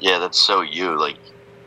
yeah, 0.00 0.18
that's 0.18 0.38
so 0.38 0.60
you. 0.62 0.98
Like, 0.98 1.16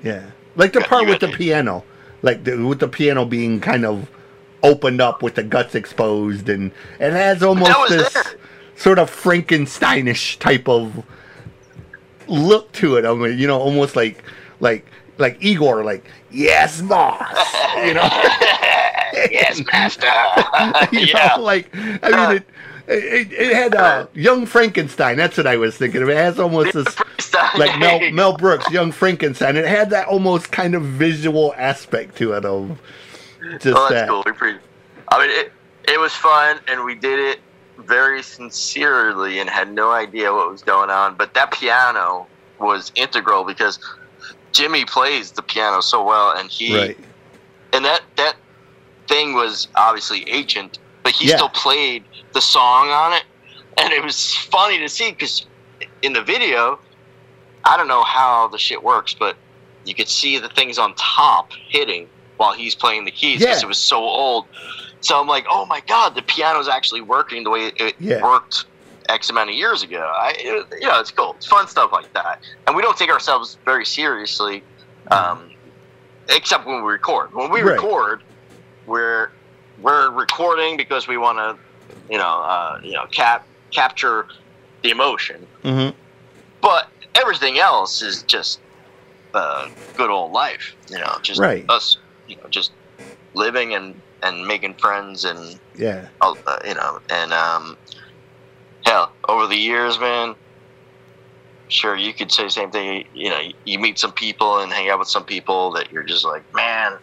Yeah. 0.03 0.29
Like 0.55 0.73
the 0.73 0.81
part 0.81 1.07
with 1.07 1.19
the 1.19 1.29
it. 1.29 1.35
piano, 1.35 1.83
like 2.23 2.43
the, 2.43 2.55
with 2.65 2.79
the 2.79 2.87
piano 2.87 3.25
being 3.25 3.59
kind 3.59 3.85
of 3.85 4.09
opened 4.63 4.99
up 5.01 5.21
with 5.21 5.35
the 5.35 5.43
guts 5.43 5.75
exposed, 5.75 6.49
and 6.49 6.71
it 6.99 7.13
has 7.13 7.43
almost 7.43 7.89
this 7.89 8.11
there. 8.13 8.23
sort 8.75 8.97
of 8.97 9.09
Frankensteinish 9.11 10.39
type 10.39 10.67
of 10.67 11.05
look 12.27 12.71
to 12.73 12.95
it. 12.97 13.05
I 13.05 13.13
mean, 13.13 13.37
you 13.37 13.45
know, 13.45 13.59
almost 13.59 13.95
like 13.95 14.23
like 14.59 14.85
like 15.19 15.37
Igor, 15.41 15.83
like 15.83 16.05
yes, 16.31 16.81
boss. 16.81 17.21
You 17.85 17.93
know, 17.93 18.01
yes, 19.31 19.61
master. 19.71 20.07
you 20.95 21.05
yeah. 21.07 21.33
know, 21.35 21.43
like 21.43 21.69
I 21.75 22.27
mean, 22.29 22.37
it 22.37 22.47
it, 22.87 23.31
it 23.33 23.53
had 23.55 23.75
uh, 23.75 24.07
young 24.13 24.45
Frankenstein. 24.45 25.17
That's 25.17 25.37
what 25.37 25.47
I 25.47 25.57
was 25.57 25.75
thinking 25.77 26.01
of. 26.01 26.09
It 26.09 26.17
has 26.17 26.39
almost 26.39 26.73
this 26.73 26.95
like 27.57 27.77
Mel 27.79 27.99
Mel 28.11 28.37
Brooks, 28.37 28.69
Young 28.71 28.91
Frankenstein. 28.91 29.57
It 29.57 29.65
had 29.65 29.89
that 29.89 30.07
almost 30.07 30.51
kind 30.51 30.75
of 30.75 30.83
visual 30.83 31.53
aspect 31.57 32.17
to 32.17 32.33
it 32.33 32.45
of 32.45 32.79
just 33.59 33.67
Oh, 33.67 33.87
that's 33.89 33.91
that. 33.91 34.09
cool. 34.09 34.23
We 34.25 34.55
I 35.09 35.19
mean, 35.19 35.29
it, 35.31 35.51
it 35.87 35.99
was 35.99 36.13
fun, 36.13 36.59
and 36.67 36.83
we 36.83 36.95
did 36.95 37.19
it 37.19 37.39
very 37.77 38.21
sincerely 38.23 39.39
and 39.39 39.49
had 39.49 39.71
no 39.71 39.91
idea 39.91 40.33
what 40.33 40.49
was 40.49 40.63
going 40.63 40.89
on. 40.89 41.15
But 41.15 41.33
that 41.33 41.51
piano 41.51 42.27
was 42.59 42.91
integral 42.95 43.43
because 43.43 43.79
Jimmy 44.51 44.85
plays 44.85 45.31
the 45.31 45.41
piano 45.41 45.81
so 45.81 46.03
well, 46.03 46.37
and 46.37 46.49
he 46.49 46.75
Right. 46.77 46.97
and 47.73 47.85
that 47.85 48.01
that 48.15 48.35
thing 49.07 49.33
was 49.33 49.67
obviously 49.75 50.29
ancient, 50.29 50.77
but 51.03 51.13
he 51.13 51.27
Yeah. 51.27 51.35
still 51.35 51.49
played 51.49 52.07
the 52.33 52.41
song 52.41 52.89
on 52.89 53.13
it, 53.13 53.23
and 53.77 53.93
it 53.93 54.03
was 54.03 54.33
funny 54.51 54.79
to 54.79 54.89
see 54.89 55.11
because 55.11 55.47
in 56.01 56.13
the 56.13 56.21
video, 56.21 56.79
I 57.63 57.77
don't 57.77 57.87
know 57.87 58.03
how 58.03 58.47
the 58.47 58.57
shit 58.57 58.83
works, 58.83 59.15
but 59.19 59.37
you 59.83 59.95
could 59.95 60.09
see 60.09 60.37
the 60.37 60.49
things 60.49 60.77
on 60.77 60.93
top 60.95 61.49
hitting 61.71 62.09
while 62.37 62.53
he's 62.53 62.75
playing 62.75 63.05
the 63.05 63.11
keys 63.11 63.39
because 63.41 63.61
Yeah. 63.61 63.65
it 63.65 63.69
was 63.69 63.79
so 63.79 63.97
old. 63.97 64.47
So 65.01 65.19
I'm 65.19 65.27
like, 65.27 65.45
oh 65.49 65.65
my 65.65 65.81
god, 65.87 66.15
the 66.15 66.21
piano's 66.23 66.67
actually 66.67 67.01
working 67.01 67.43
the 67.43 67.49
way 67.49 67.67
it 67.75 67.95
Yeah. 67.99 68.21
worked 68.21 68.65
X 69.09 69.29
amount 69.29 69.49
of 69.49 69.55
years 69.55 69.83
ago. 69.83 70.11
I, 70.19 70.33
it, 70.37 70.65
you 70.81 70.87
know, 70.87 70.99
it's 70.99 71.11
cool. 71.11 71.35
It's 71.37 71.47
fun 71.47 71.67
stuff 71.67 71.91
like 71.93 72.11
that, 72.13 72.39
and 72.65 72.75
we 72.75 72.81
don't 72.81 72.97
take 72.97 73.09
ourselves 73.09 73.57
very 73.65 73.85
seriously, 73.85 74.65
um, 75.11 75.49
except 76.29 76.65
when 76.65 76.83
we 76.83 76.91
record. 76.91 77.29
When 77.33 77.49
we 77.49 77.61
Right. 77.61 77.73
record, 77.73 78.23
we're 78.87 79.29
we're 79.77 80.09
recording 80.11 80.77
because 80.77 81.07
we 81.07 81.17
want 81.17 81.37
to, 81.37 81.59
you 82.11 82.17
know, 82.17 82.41
uh, 82.41 82.77
you 82.83 82.93
know, 82.93 83.05
cap 83.13 83.45
capture 83.73 84.25
the 84.81 84.89
emotion. 84.89 85.47
hmm 85.63 85.89
But 86.61 86.85
everything 87.15 87.59
else 87.59 88.01
is 88.01 88.23
just 88.23 88.59
uh, 89.33 89.67
good 89.95 90.09
old 90.09 90.31
life. 90.31 90.75
You 90.89 90.97
know, 90.97 91.17
just 91.23 91.39
Right. 91.39 91.65
us, 91.69 91.95
you 92.25 92.37
know, 92.37 92.49
just 92.49 92.71
living 93.35 93.73
and 93.75 94.01
and 94.23 94.47
making 94.47 94.75
friends 94.81 95.23
and 95.25 95.59
Yeah. 95.75 96.09
uh, 96.21 96.33
you 96.65 96.73
know, 96.73 96.99
and 97.11 97.31
um, 97.33 97.77
hell, 98.85 99.13
over 99.29 99.47
the 99.47 99.55
years, 99.57 99.99
man. 99.99 100.35
Sure, 101.69 101.95
you 101.97 102.13
could 102.13 102.31
say 102.31 102.43
the 102.45 102.49
same 102.49 102.71
thing. 102.71 103.03
You 103.13 103.29
know, 103.29 103.41
you 103.65 103.77
meet 103.77 103.99
some 103.99 104.13
people 104.13 104.59
and 104.59 104.71
hang 104.71 104.89
out 104.89 104.99
with 104.99 105.09
some 105.09 105.25
people 105.25 105.71
that 105.73 105.91
you're 105.91 106.03
just 106.05 106.23
like, 106.23 106.45
man, 106.53 106.97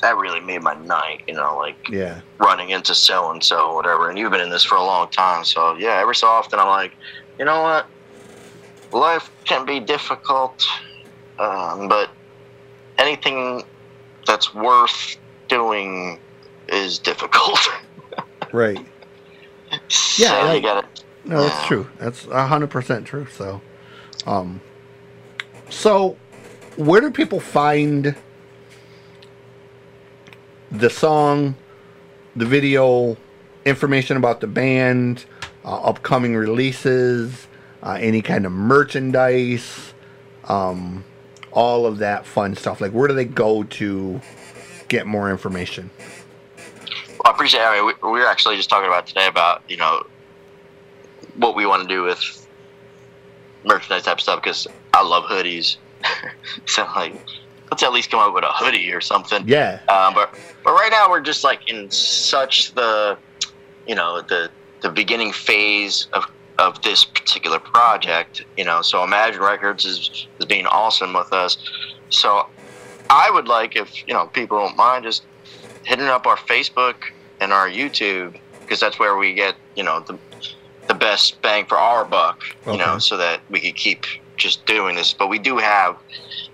that 0.00 0.16
really 0.16 0.40
made 0.40 0.62
my 0.62 0.74
night. 0.74 1.22
You 1.26 1.34
know, 1.34 1.56
like 1.56 1.88
Yeah. 1.88 2.20
running 2.38 2.70
into 2.70 2.94
so 2.94 3.30
and 3.30 3.42
so, 3.42 3.74
whatever. 3.74 4.10
And 4.10 4.18
you've 4.18 4.30
been 4.32 4.40
in 4.40 4.50
this 4.50 4.64
for 4.64 4.76
a 4.76 4.82
long 4.84 5.08
time, 5.08 5.44
so 5.44 5.74
yeah. 5.76 6.00
Every 6.00 6.14
so 6.14 6.26
often, 6.28 6.58
I'm 6.58 6.68
like, 6.68 6.92
you 7.38 7.44
know 7.44 7.62
what? 7.62 7.86
Life 8.92 9.30
can 9.44 9.64
be 9.66 9.80
difficult, 9.80 10.64
um, 11.38 11.88
but 11.88 12.10
anything 12.98 13.62
that's 14.26 14.54
worth 14.54 15.16
doing 15.48 16.18
is 16.68 16.98
difficult. 16.98 17.58
Right. 18.52 18.78
so 19.88 20.24
like- 20.46 20.62
you 20.62 20.68
gotta. 20.68 20.86
No, 21.24 21.42
that's 21.42 21.62
Yeah. 21.62 21.66
true. 21.66 21.90
That's 21.98 22.24
hundred 22.26 22.70
percent 22.70 23.04
true. 23.04 23.26
So, 23.36 23.60
um, 24.26 24.60
so 25.70 26.16
where 26.76 27.00
do 27.00 27.10
people 27.10 27.40
find 27.40 28.14
the 30.78 30.90
song, 30.90 31.54
the 32.36 32.44
video, 32.44 33.16
information 33.64 34.16
about 34.16 34.40
the 34.40 34.46
band, 34.46 35.24
uh, 35.64 35.80
upcoming 35.82 36.36
releases, 36.36 37.46
uh, 37.82 37.96
any 38.00 38.22
kind 38.22 38.46
of 38.46 38.52
merchandise, 38.52 39.94
um, 40.48 41.04
all 41.52 41.86
of 41.86 41.98
that 41.98 42.26
fun 42.26 42.54
stuff? 42.54 42.80
Like, 42.80 42.92
where 42.92 43.08
do 43.08 43.14
they 43.14 43.24
go 43.24 43.62
to 43.62 44.20
get 44.88 45.06
more 45.06 45.30
information? 45.30 45.90
Well, 47.08 47.22
I 47.26 47.30
appreciate. 47.30 47.60
I 47.60 47.76
mean, 47.76 47.86
we, 47.86 48.10
we 48.10 48.20
were 48.20 48.26
actually 48.26 48.56
just 48.56 48.68
talking 48.68 48.88
about 48.88 49.06
today 49.06 49.26
about 49.26 49.62
you 49.68 49.76
know 49.76 50.04
what 51.36 51.56
we 51.56 51.66
want 51.66 51.82
to 51.82 51.88
do 51.88 52.02
with 52.02 52.46
merchandise 53.64 54.02
type 54.02 54.20
stuff 54.20 54.42
because 54.42 54.66
I 54.92 55.02
love 55.02 55.24
hoodies. 55.24 55.76
so 56.66 56.84
like, 56.96 57.14
let's 57.70 57.82
at 57.82 57.92
least 57.92 58.10
come 58.10 58.20
up 58.20 58.34
with 58.34 58.44
a 58.44 58.52
hoodie 58.52 58.92
or 58.92 59.00
something. 59.00 59.46
Yeah. 59.46 59.80
Um, 59.88 60.14
but 60.14 60.34
but 60.62 60.72
right 60.72 60.90
now 60.90 61.10
we're 61.10 61.20
just 61.20 61.44
like 61.44 61.68
in 61.68 61.90
such 61.90 62.72
the 62.74 63.16
you 63.86 63.94
know 63.94 64.22
the 64.22 64.50
the 64.80 64.90
beginning 64.90 65.32
phase 65.32 66.08
of 66.12 66.30
of 66.58 66.80
this 66.82 67.04
particular 67.04 67.58
project. 67.58 68.44
You 68.56 68.64
know, 68.64 68.82
so 68.82 69.02
Imagine 69.02 69.40
Records 69.40 69.84
is 69.84 70.26
is 70.38 70.46
being 70.46 70.66
awesome 70.66 71.12
with 71.12 71.32
us. 71.32 71.58
So 72.10 72.46
I 73.10 73.30
would 73.30 73.48
like 73.48 73.76
if 73.76 74.06
you 74.06 74.14
know 74.14 74.26
people 74.26 74.58
don't 74.58 74.76
mind 74.76 75.04
just 75.04 75.24
hitting 75.84 76.06
up 76.06 76.26
our 76.26 76.36
Facebook 76.36 76.96
and 77.40 77.52
our 77.52 77.68
YouTube 77.68 78.38
because 78.60 78.80
that's 78.80 78.98
where 78.98 79.16
we 79.16 79.34
get 79.34 79.56
you 79.76 79.82
know 79.82 80.00
the 80.00 80.18
the 80.86 80.94
best 80.94 81.40
bang 81.42 81.64
for 81.64 81.78
our 81.78 82.04
buck. 82.04 82.42
You 82.66 82.76
know, 82.76 82.98
so 82.98 83.16
that 83.16 83.40
we 83.50 83.60
could 83.60 83.74
keep 83.76 84.04
just 84.36 84.66
doing 84.66 84.96
this. 84.96 85.12
But 85.14 85.28
we 85.28 85.38
do 85.38 85.58
have 85.58 85.96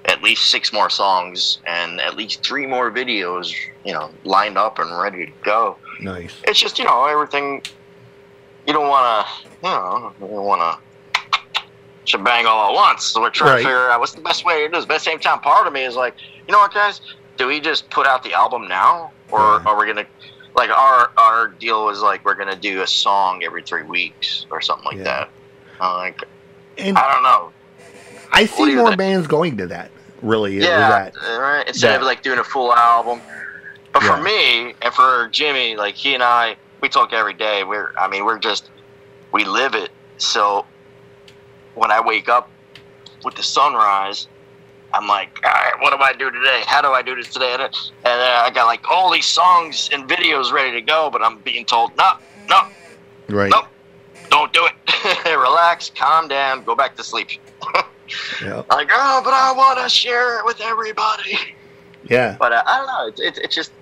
at 0.06 0.22
least 0.22 0.50
six 0.50 0.72
more 0.72 0.90
songs 0.90 1.58
and 1.66 2.00
at 2.00 2.16
least 2.16 2.44
three 2.46 2.66
more 2.66 2.90
videos, 2.90 3.50
you 3.84 3.92
know, 3.92 4.10
lined 4.24 4.58
up 4.58 4.78
and 4.78 4.96
ready 4.98 5.26
to 5.26 5.32
go. 5.44 5.78
Nice. 6.00 6.34
It's 6.44 6.60
just, 6.60 6.78
you 6.78 6.84
know, 6.84 7.06
everything. 7.06 7.62
You 8.66 8.72
don't 8.74 8.88
want 8.88 9.26
to, 9.26 9.48
you 9.62 9.68
know, 9.68 10.14
you 10.20 10.26
don't 10.26 10.44
want 10.44 10.60
to 10.60 11.60
shebang 12.04 12.46
all 12.46 12.70
at 12.70 12.74
once. 12.74 13.04
So 13.12 13.20
we're 13.20 13.30
trying 13.30 13.52
Right. 13.52 13.58
to 13.58 13.64
figure 13.64 13.90
out 13.90 14.00
what's 14.00 14.14
the 14.14 14.22
best 14.22 14.44
way 14.44 14.62
to 14.62 14.68
do 14.68 14.72
this. 14.76 14.86
But 14.86 14.94
at 14.94 14.98
the 14.98 15.04
same 15.04 15.18
time, 15.18 15.40
part 15.40 15.66
of 15.66 15.72
me 15.72 15.84
is 15.84 15.96
like, 15.96 16.14
you 16.46 16.52
know 16.52 16.58
what, 16.58 16.72
guys? 16.74 17.00
Do 17.36 17.46
we 17.46 17.60
just 17.60 17.90
put 17.90 18.06
out 18.06 18.22
the 18.22 18.34
album 18.34 18.68
now, 18.68 19.12
or 19.30 19.40
Yeah. 19.40 19.70
are 19.70 19.78
we 19.78 19.86
gonna? 19.86 20.06
Like 20.54 20.70
our 20.70 21.10
our 21.16 21.48
deal 21.48 21.88
is 21.90 22.00
like 22.00 22.24
we're 22.24 22.34
gonna 22.34 22.56
do 22.56 22.82
a 22.82 22.86
song 22.86 23.44
every 23.44 23.62
three 23.62 23.84
weeks 23.84 24.46
or 24.50 24.60
something 24.60 24.84
like 24.84 24.98
Yeah. 24.98 25.04
that. 25.04 25.30
I'm 25.80 25.96
like 25.98 26.18
And 26.76 26.98
I 26.98 27.12
don't 27.14 27.22
know. 27.22 27.52
I 28.32 28.46
see 28.46 28.74
more 28.74 28.96
bands 28.96 29.26
going 29.26 29.56
to 29.58 29.66
that. 29.68 29.90
Really, 30.22 30.58
yeah, 30.58 30.88
that 30.88 31.14
right. 31.38 31.66
Instead 31.66 31.96
of 31.96 32.02
like 32.02 32.22
doing 32.22 32.38
a 32.38 32.44
full 32.44 32.72
album. 32.74 33.20
But 33.92 34.02
for 34.02 34.16
Yeah. 34.16 34.22
me 34.22 34.74
and 34.82 34.94
for 34.94 35.28
Jimmy, 35.32 35.76
like 35.76 35.94
he 35.94 36.14
and 36.14 36.22
I, 36.22 36.56
we 36.80 36.88
talk 36.88 37.12
every 37.12 37.34
day. 37.34 37.64
We're, 37.64 37.92
I 37.98 38.08
mean, 38.08 38.24
we're 38.24 38.38
just, 38.38 38.70
we 39.32 39.44
live 39.44 39.74
it. 39.74 39.90
So 40.18 40.64
when 41.74 41.90
I 41.90 42.00
wake 42.00 42.28
up 42.28 42.50
with 43.24 43.34
the 43.34 43.42
sunrise, 43.42 44.28
I'm 44.92 45.06
like, 45.06 45.30
all 45.44 45.50
right, 45.50 45.72
what 45.80 45.96
do 45.96 46.02
I 46.02 46.12
do 46.12 46.30
today? 46.30 46.62
How 46.66 46.82
do 46.82 46.88
I 46.88 47.02
do 47.02 47.14
this 47.14 47.32
today? 47.32 47.54
And 47.54 47.60
then 47.60 47.72
I 48.04 48.50
got 48.50 48.66
like 48.66 48.88
all 48.90 49.10
these 49.10 49.26
songs 49.26 49.88
and 49.92 50.08
videos 50.08 50.52
ready 50.52 50.72
to 50.72 50.82
go, 50.82 51.10
but 51.10 51.22
I'm 51.22 51.38
being 51.38 51.64
told, 51.64 51.92
no, 51.96 52.10
no, 52.48 52.60
right? 53.28 53.50
Nope. 53.50 53.66
don't 54.30 54.52
do 54.52 54.66
it. 54.66 55.24
Relax, 55.38 55.90
calm 55.96 56.28
down, 56.28 56.64
go 56.64 56.74
back 56.74 56.96
to 56.96 57.04
sleep. 57.04 57.28
Yeah. 58.42 58.62
Like, 58.70 58.88
oh, 58.92 59.20
but 59.24 59.32
I 59.32 59.52
want 59.56 59.78
to 59.82 59.88
share 59.88 60.38
it 60.38 60.44
with 60.44 60.60
everybody. 60.60 61.38
Yeah. 62.08 62.36
But 62.38 62.52
uh, 62.52 62.62
I 62.66 62.78
don't 62.78 62.86
know. 62.86 63.06
It's, 63.08 63.20
it's 63.20 63.38
it's 63.38 63.54
just 63.54 63.72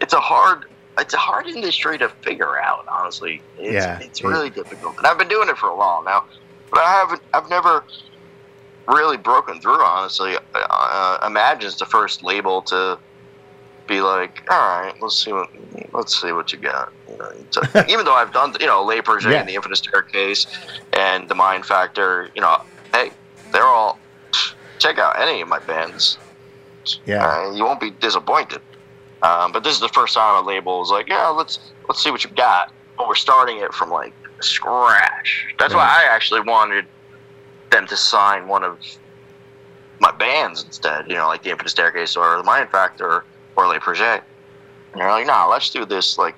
it's 0.00 0.12
a 0.12 0.20
hard 0.20 0.66
it's 0.98 1.14
a 1.14 1.18
hard 1.18 1.46
industry 1.46 1.98
to 1.98 2.08
figure 2.22 2.60
out. 2.60 2.84
Honestly, 2.88 3.40
it's, 3.58 3.72
Yeah, 3.84 3.98
it's 4.00 4.20
it- 4.20 4.26
really 4.26 4.50
difficult. 4.50 4.96
And 4.98 5.06
I've 5.06 5.18
been 5.18 5.28
doing 5.28 5.48
it 5.48 5.56
for 5.56 5.68
a 5.68 5.76
while 5.76 6.02
now, 6.04 6.24
but 6.70 6.80
I 6.80 6.90
haven't. 6.92 7.22
I've 7.32 7.48
never 7.48 7.84
really 8.86 9.16
broken 9.16 9.60
through. 9.60 9.82
Honestly, 9.82 10.34
uh, 10.54 11.18
Imagine's 11.26 11.76
the 11.78 11.86
first 11.86 12.22
label 12.22 12.62
to 12.62 12.98
be 13.86 14.00
like, 14.00 14.42
all 14.50 14.58
right, 14.82 14.94
let's 15.02 15.22
see 15.24 15.32
what 15.32 15.48
let's 15.92 16.20
see 16.20 16.32
what 16.32 16.52
you 16.52 16.58
got. 16.58 16.92
You 17.10 17.16
know, 17.18 17.84
even 17.88 18.04
though 18.04 18.14
I've 18.14 18.32
done 18.32 18.54
you 18.60 18.66
know 18.66 18.82
Le 18.82 19.02
Projet 19.02 19.30
Yeah. 19.32 19.40
and 19.40 19.48
the 19.48 19.54
Infinite 19.54 19.76
Staircase 19.76 20.46
and 20.92 21.28
the 21.28 21.34
Mind 21.34 21.64
Factor, 21.66 22.30
you 22.34 22.40
know, 22.42 22.60
hey, 22.92 23.10
they're 23.54 23.64
all 23.64 23.98
check 24.78 24.98
out 24.98 25.18
any 25.18 25.40
of 25.40 25.48
my 25.48 25.60
bands. 25.60 26.18
Yeah. 27.06 27.26
Uh, 27.26 27.52
you 27.52 27.64
won't 27.64 27.80
be 27.80 27.90
disappointed. 27.90 28.60
Um, 29.22 29.52
but 29.52 29.64
this 29.64 29.72
is 29.72 29.80
the 29.80 29.88
first 29.88 30.14
time 30.14 30.44
a 30.44 30.46
label 30.46 30.82
is 30.82 30.90
like, 30.90 31.08
yeah, 31.08 31.28
let's 31.28 31.58
let's 31.88 32.02
see 32.02 32.10
what 32.10 32.22
you've 32.24 32.34
got. 32.34 32.70
But 32.98 33.08
we're 33.08 33.14
starting 33.14 33.58
it 33.58 33.72
from 33.72 33.90
like 33.90 34.12
scratch. 34.40 35.54
That's 35.58 35.72
why 35.72 35.86
I 35.86 36.14
actually 36.14 36.42
wanted 36.42 36.84
them 37.70 37.86
to 37.86 37.96
sign 37.96 38.48
one 38.48 38.62
of 38.62 38.78
my 40.00 40.12
bands 40.12 40.62
instead. 40.62 41.08
You 41.08 41.14
know, 41.14 41.26
like 41.26 41.42
the 41.42 41.50
Infinite 41.50 41.70
Staircase 41.70 42.16
or 42.16 42.36
the 42.36 42.42
Mind 42.42 42.68
Factor 42.68 43.24
or 43.56 43.66
Le 43.66 43.80
Projet. 43.80 44.22
And 44.92 45.00
they're 45.00 45.10
like, 45.10 45.26
no, 45.26 45.48
let's 45.50 45.70
do 45.70 45.86
this 45.86 46.18
like 46.18 46.34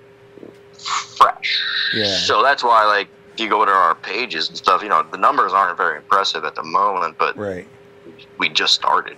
fresh. 1.17 1.61
Yeah. 1.93 2.17
So 2.19 2.43
that's 2.43 2.63
why 2.63 2.85
like 2.85 3.09
if 3.37 3.41
you 3.41 3.51
go 3.51 3.67
to 3.67 3.71
our 3.71 3.95
pages 3.97 4.49
and 4.49 4.57
stuff, 4.57 4.83
you 4.83 4.89
know, 4.89 5.03
the 5.13 5.19
numbers 5.19 5.53
aren't 5.53 5.77
very 5.77 5.99
impressive 5.99 6.45
at 6.45 6.55
the 6.55 6.63
moment, 6.63 7.17
but 7.19 7.37
Right. 7.37 7.67
we 8.39 8.49
just 8.49 8.73
started 8.75 9.17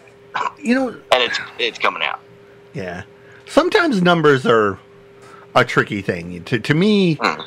You 0.60 0.74
know, 0.74 0.88
and 1.12 1.22
it's 1.22 1.38
it's 1.58 1.78
coming 1.78 2.02
out. 2.02 2.18
yeah. 2.74 3.02
Sometimes 3.46 4.02
numbers 4.02 4.44
are 4.44 4.78
a 5.54 5.64
tricky 5.64 6.02
thing. 6.02 6.42
To 6.44 6.58
to 6.58 6.74
me, 6.74 7.14
Mm. 7.16 7.44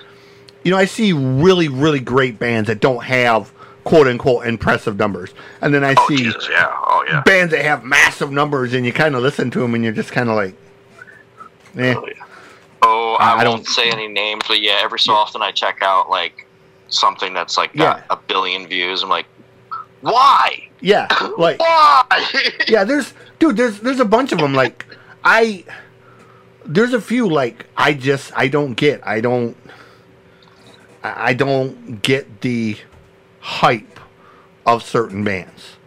you 0.64 0.72
know, 0.72 0.78
I 0.78 0.86
see 0.86 1.12
really 1.14 1.68
really 1.68 2.00
great 2.00 2.40
bands 2.40 2.68
that 2.68 2.80
don't 2.80 3.04
have 3.04 3.52
quote 3.84 4.08
unquote 4.08 4.46
impressive 4.46 4.98
numbers, 4.98 5.32
and 5.62 5.74
then 5.74 5.84
I 5.84 5.94
Oh 5.98 6.08
see 6.08 6.18
Jesus, 6.18 6.48
yeah, 6.50 6.68
oh 6.72 7.04
yeah. 7.08 7.22
bands 7.26 7.52
that 7.52 7.64
have 7.66 7.84
massive 7.84 8.32
numbers, 8.32 8.74
and 8.74 8.86
you 8.86 8.94
kind 8.94 9.14
of 9.16 9.22
listen 9.24 9.52
to 9.52 9.60
them, 9.60 9.76
and 9.76 9.84
you're 9.84 9.94
just 9.94 10.12
kind 10.14 10.30
of 10.30 10.36
like, 10.38 10.56
eh. 11.78 11.94
Oh, 11.98 12.06
yeah. 12.08 12.14
Oh, 12.84 13.16
I- 13.20 13.32
I, 13.34 13.36
won't 13.48 13.66
don't- 13.66 13.68
say 13.68 13.90
any 13.92 14.08
names, 14.08 14.44
but 14.48 14.60
yeah, 14.62 14.80
every 14.82 15.00
so 15.00 15.14
often 15.14 15.42
I 15.42 15.52
check 15.52 15.80
out 15.82 16.10
like 16.10 16.48
something 16.92 17.34
that's 17.34 17.58
like 17.58 17.74
got 17.76 17.98
Yeah. 17.98 18.04
a 18.10 18.18
billion 18.18 18.68
views. 18.68 19.02
I'm 19.04 19.10
like, 19.10 19.26
why? 20.02 20.68
yeah, 20.82 21.08
like 21.38 21.60
Why? 21.60 22.04
yeah. 22.68 22.84
There's 22.84 23.14
dude, 23.40 23.58
there's 23.58 23.80
there's 23.80 24.00
a 24.00 24.06
bunch 24.06 24.32
of 24.32 24.40
them. 24.40 24.54
Like 24.54 24.86
I, 25.24 25.64
there's 26.66 26.94
a 26.94 27.02
few 27.02 27.28
like 27.30 27.66
I 27.78 27.94
just 27.94 28.32
I 28.36 28.48
don't 28.48 28.74
get. 28.74 29.06
I 29.06 29.22
don't. 29.22 29.56
I 31.04 31.34
don't 31.34 32.02
get 32.04 32.42
the 32.42 32.78
hype 33.40 34.00
of 34.68 34.84
certain 34.84 35.24
bands. 35.24 35.78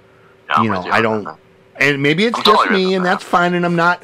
You 0.60 0.70
know, 0.70 0.82
I 0.90 1.00
don't- 1.00 1.24
that. 1.24 1.36
and 1.80 2.02
maybe 2.02 2.24
it's 2.24 2.36
I'm 2.38 2.44
just 2.44 2.62
totally 2.64 2.84
me, 2.86 2.94
and 2.94 3.02
on 3.04 3.04
that's 3.04 3.24
fine, 3.24 3.54
and 3.54 3.64
I'm 3.64 3.76
not 3.76 4.02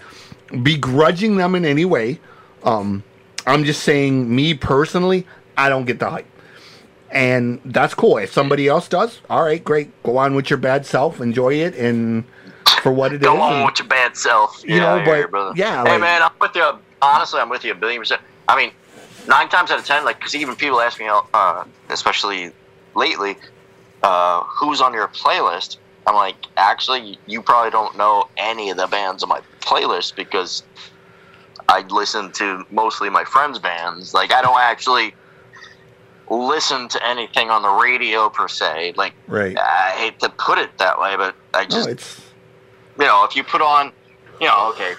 begrudging 0.63 1.37
them 1.37 1.55
in 1.55 1.65
any 1.65 1.85
way. 1.85 2.21
Um, 2.65 3.03
I'm 3.47 3.65
just 3.65 3.83
saying, 3.83 4.33
me 4.35 4.55
personally, 4.55 5.27
I 5.57 5.69
don't 5.69 5.85
get 5.85 5.99
the 5.99 6.11
hype. 6.11 6.27
And 7.11 7.61
that's 7.65 7.95
cool. 7.95 8.19
If 8.19 8.33
somebody 8.33 8.69
else 8.69 8.89
does, 8.89 9.21
all 9.29 9.43
right, 9.45 9.63
great. 9.63 9.91
Go 10.03 10.17
on 10.19 10.35
with 10.35 10.51
your 10.51 10.59
bad 10.59 10.87
self, 10.87 11.21
enjoy 11.21 11.55
it, 11.55 11.75
and 11.77 12.25
for 12.83 12.93
what 12.93 13.13
it 13.13 13.17
is. 13.23 13.27
Go 13.27 13.41
on 13.41 13.55
and- 13.55 13.65
with 13.67 13.79
your 13.79 13.89
bad 13.89 14.17
self. 14.17 14.63
You 14.67 14.77
yeah, 14.77 14.81
know, 14.81 14.95
I 14.97 15.05
hear 15.05 15.17
you, 15.17 15.23
but- 15.25 15.31
brother. 15.31 15.53
yeah, 15.57 15.83
Hey 15.85 15.91
like- 15.93 16.01
man, 16.01 16.23
I'm 16.23 16.31
with 16.41 16.55
you. 16.55 16.71
Honestly, 17.03 17.41
I'm 17.41 17.49
with 17.49 17.65
you 17.65 17.73
a 17.73 17.75
billion 17.75 18.01
percent. 18.01 18.21
I 18.49 18.57
mean, 18.57 18.73
nine 19.27 19.49
times 19.49 19.71
out 19.71 19.79
of 19.79 19.87
ten, 19.87 20.05
like, 20.05 20.19
because 20.19 20.35
even 20.35 20.55
people 20.57 20.81
ask 20.81 20.99
me, 20.99 21.09
uh, 21.35 21.65
especially 21.89 22.53
lately, 22.95 23.37
uh, 24.03 24.43
who's 24.45 24.81
on 24.81 24.93
your 24.93 25.09
playlist? 25.09 25.79
I'm 26.07 26.15
like, 26.15 26.37
actually, 26.57 27.19
you 27.27 27.43
probably 27.43 27.71
don't 27.71 27.97
know 27.97 28.29
any 28.37 28.71
of 28.71 28.77
the 28.77 28.87
bands 28.87 29.23
on 29.23 29.29
my 29.29 29.41
playlist 29.61 30.17
because 30.17 30.63
I 31.69 31.83
listen 31.83 32.33
to 32.33 32.65
mostly 32.71 33.11
my 33.11 33.25
friends' 33.25 33.59
bands. 33.59 34.13
Like, 34.15 34.33
I 34.33 34.43
don't 34.43 34.59
actually 34.59 35.15
listen 36.31 36.89
to 36.89 37.07
anything 37.07 37.51
on 37.51 37.63
the 37.63 37.69
radio 37.69 38.31
per 38.31 38.49
se. 38.49 38.95
Like, 38.97 39.15
right. 39.27 39.57
I 39.59 39.91
hate 39.97 40.21
to 40.21 40.29
put 40.31 40.59
it 40.59 40.71
that 40.79 40.99
way, 41.01 41.17
but 41.17 41.35
I 41.53 41.63
No, 41.65 41.69
just 41.69 41.89
it's 41.89 42.21
you 42.99 43.05
know, 43.07 43.25
if 43.25 43.35
you 43.37 43.43
put 43.43 43.61
on, 43.63 43.93
you 44.41 44.47
know, 44.47 44.69
okay, 44.71 44.95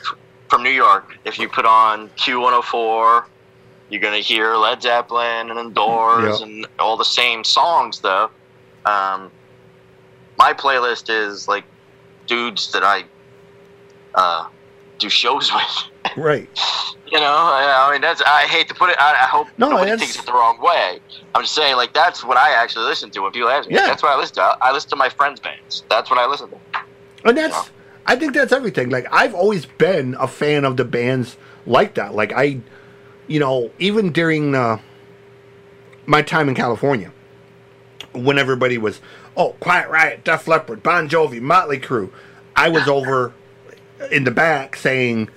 from 0.49 0.63
New 0.63 0.69
York, 0.71 1.17
if 1.25 1.39
you 1.39 1.47
put 1.47 1.65
on 1.65 2.09
Q104, 2.09 3.23
you're 3.89 4.01
gonna 4.01 4.17
hear 4.19 4.55
Led 4.55 4.81
Zeppelin 4.81 5.49
and 5.49 5.57
then 5.57 5.71
Doors 5.73 6.39
Yeah. 6.39 6.45
and 6.45 6.67
all 6.79 6.97
the 6.97 7.05
same 7.05 7.43
songs, 7.43 7.99
though. 8.01 8.29
Um, 8.85 9.31
my 10.37 10.53
playlist 10.53 11.09
is 11.09 11.47
like 11.47 11.63
dudes 12.27 12.71
that 12.71 12.83
I 12.83 13.05
uh, 14.15 14.47
do 15.01 15.09
shows 15.09 15.51
with. 16.05 16.17
right. 16.17 16.49
You 17.11 17.19
know, 17.19 17.25
I, 17.25 17.87
I 17.89 17.91
mean, 17.91 18.01
that's 18.01 18.21
I 18.21 18.43
hate 18.47 18.69
to 18.69 18.73
put 18.73 18.89
it. 18.89 18.95
I, 18.97 19.11
I 19.11 19.27
hope 19.27 19.47
No, 19.57 19.69
nobody 19.69 19.97
takes 19.97 20.17
it 20.17 20.25
the 20.25 20.31
wrong 20.31 20.61
way. 20.61 20.99
I'm 21.35 21.41
just 21.41 21.53
saying, 21.53 21.75
like 21.75 21.93
that's 21.93 22.23
what 22.23 22.37
I 22.37 22.51
actually 22.53 22.85
listen 22.85 23.09
to 23.11 23.19
when 23.21 23.31
people 23.33 23.49
ask 23.49 23.67
me. 23.67 23.75
Yeah. 23.75 23.87
That's 23.87 24.01
what 24.01 24.13
I 24.15 24.17
listen 24.17 24.35
to. 24.35 24.41
I, 24.43 24.57
I 24.61 24.71
listen 24.71 24.89
to 24.91 24.95
my 24.95 25.09
friends' 25.09 25.41
bands. 25.41 25.83
That's 25.89 26.09
what 26.09 26.17
I 26.17 26.25
listen 26.25 26.49
to. 26.49 26.57
And 27.25 27.37
that's, 27.37 27.69
I 28.05 28.15
think 28.15 28.33
that's 28.33 28.51
everything. 28.53 28.89
Like, 28.89 29.07
I've 29.11 29.35
always 29.35 29.65
been 29.65 30.15
a 30.19 30.27
fan 30.27 30.63
of 30.65 30.77
the 30.77 30.85
bands 30.85 31.37
like 31.65 31.95
that. 31.95 32.15
Like, 32.15 32.31
I, 32.31 32.61
you 33.27 33.39
know, 33.39 33.71
even 33.77 34.11
during 34.11 34.55
uh, 34.55 34.79
my 36.05 36.21
time 36.21 36.49
in 36.49 36.55
California, 36.55 37.11
when 38.13 38.37
everybody 38.39 38.77
was, 38.77 39.01
oh, 39.37 39.53
Quiet 39.59 39.89
Riot, 39.89 40.23
Def 40.23 40.47
Leppard, 40.47 40.81
Bon 40.81 41.07
Jovi, 41.07 41.39
Motley 41.41 41.79
Crue, 41.79 42.09
I 42.55 42.69
was 42.69 42.87
over 42.87 43.33
in 44.11 44.23
the 44.23 44.31
back 44.31 44.75
saying 44.75 45.29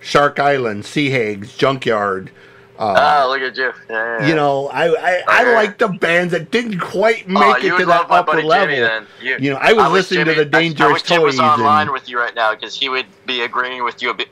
Shark 0.00 0.38
Island, 0.38 0.84
Sea 0.84 1.10
Hags, 1.10 1.56
Junkyard. 1.56 2.30
Uh, 2.78 3.22
oh, 3.26 3.28
look 3.28 3.42
at 3.42 3.54
you. 3.58 3.72
Yeah, 3.90 4.20
yeah, 4.20 4.26
you 4.26 4.34
know, 4.34 4.68
I 4.68 4.86
I, 4.88 5.22
I 5.26 5.52
like 5.54 5.76
the 5.76 5.88
bands 5.88 6.32
that 6.32 6.50
didn't 6.50 6.78
quite 6.80 7.28
make 7.28 7.42
oh, 7.42 7.54
it 7.56 7.78
to 7.78 7.84
that 7.84 8.06
upper 8.10 8.42
level. 8.42 8.74
Jimmy. 8.74 9.06
You, 9.20 9.36
You 9.38 9.50
know, 9.50 9.58
I 9.60 9.74
was 9.74 9.92
wish 9.92 10.10
listening 10.10 10.24
to 10.26 10.34
Jimmy- 10.34 10.48
the 10.48 10.56
I- 10.56 10.60
Dangerous 10.62 10.88
I 10.88 10.92
wish 10.94 11.02
Jim 11.02 11.22
was 11.22 11.38
online 11.38 11.82
and- 11.82 11.90
with 11.92 12.08
you 12.08 12.18
right 12.18 12.34
now 12.34 12.54
because 12.54 12.74
he 12.74 12.88
would 12.88 13.04
be 13.26 13.42
agreeing 13.42 13.84
with 13.84 14.00
you 14.00 14.08
a 14.08 14.14
bit. 14.14 14.28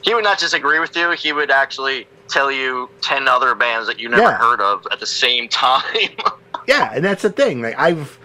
He 0.00 0.14
would 0.14 0.24
not 0.24 0.38
just 0.38 0.54
agree 0.54 0.78
with 0.78 0.96
you; 0.96 1.10
he 1.10 1.34
would 1.34 1.50
actually 1.50 2.06
tell 2.28 2.50
you 2.50 2.88
ten 3.02 3.28
other 3.28 3.54
bands 3.54 3.86
that 3.86 4.00
you 4.00 4.08
never 4.08 4.32
heard 4.32 4.62
of 4.62 4.86
at 4.90 4.98
the 4.98 5.06
same 5.06 5.46
time. 5.50 5.82
Yeah, 6.66 6.90
and 6.94 7.04
that's 7.04 7.20
the 7.20 7.30
thing. 7.30 7.60
Like 7.60 7.78
I've, 7.78 8.18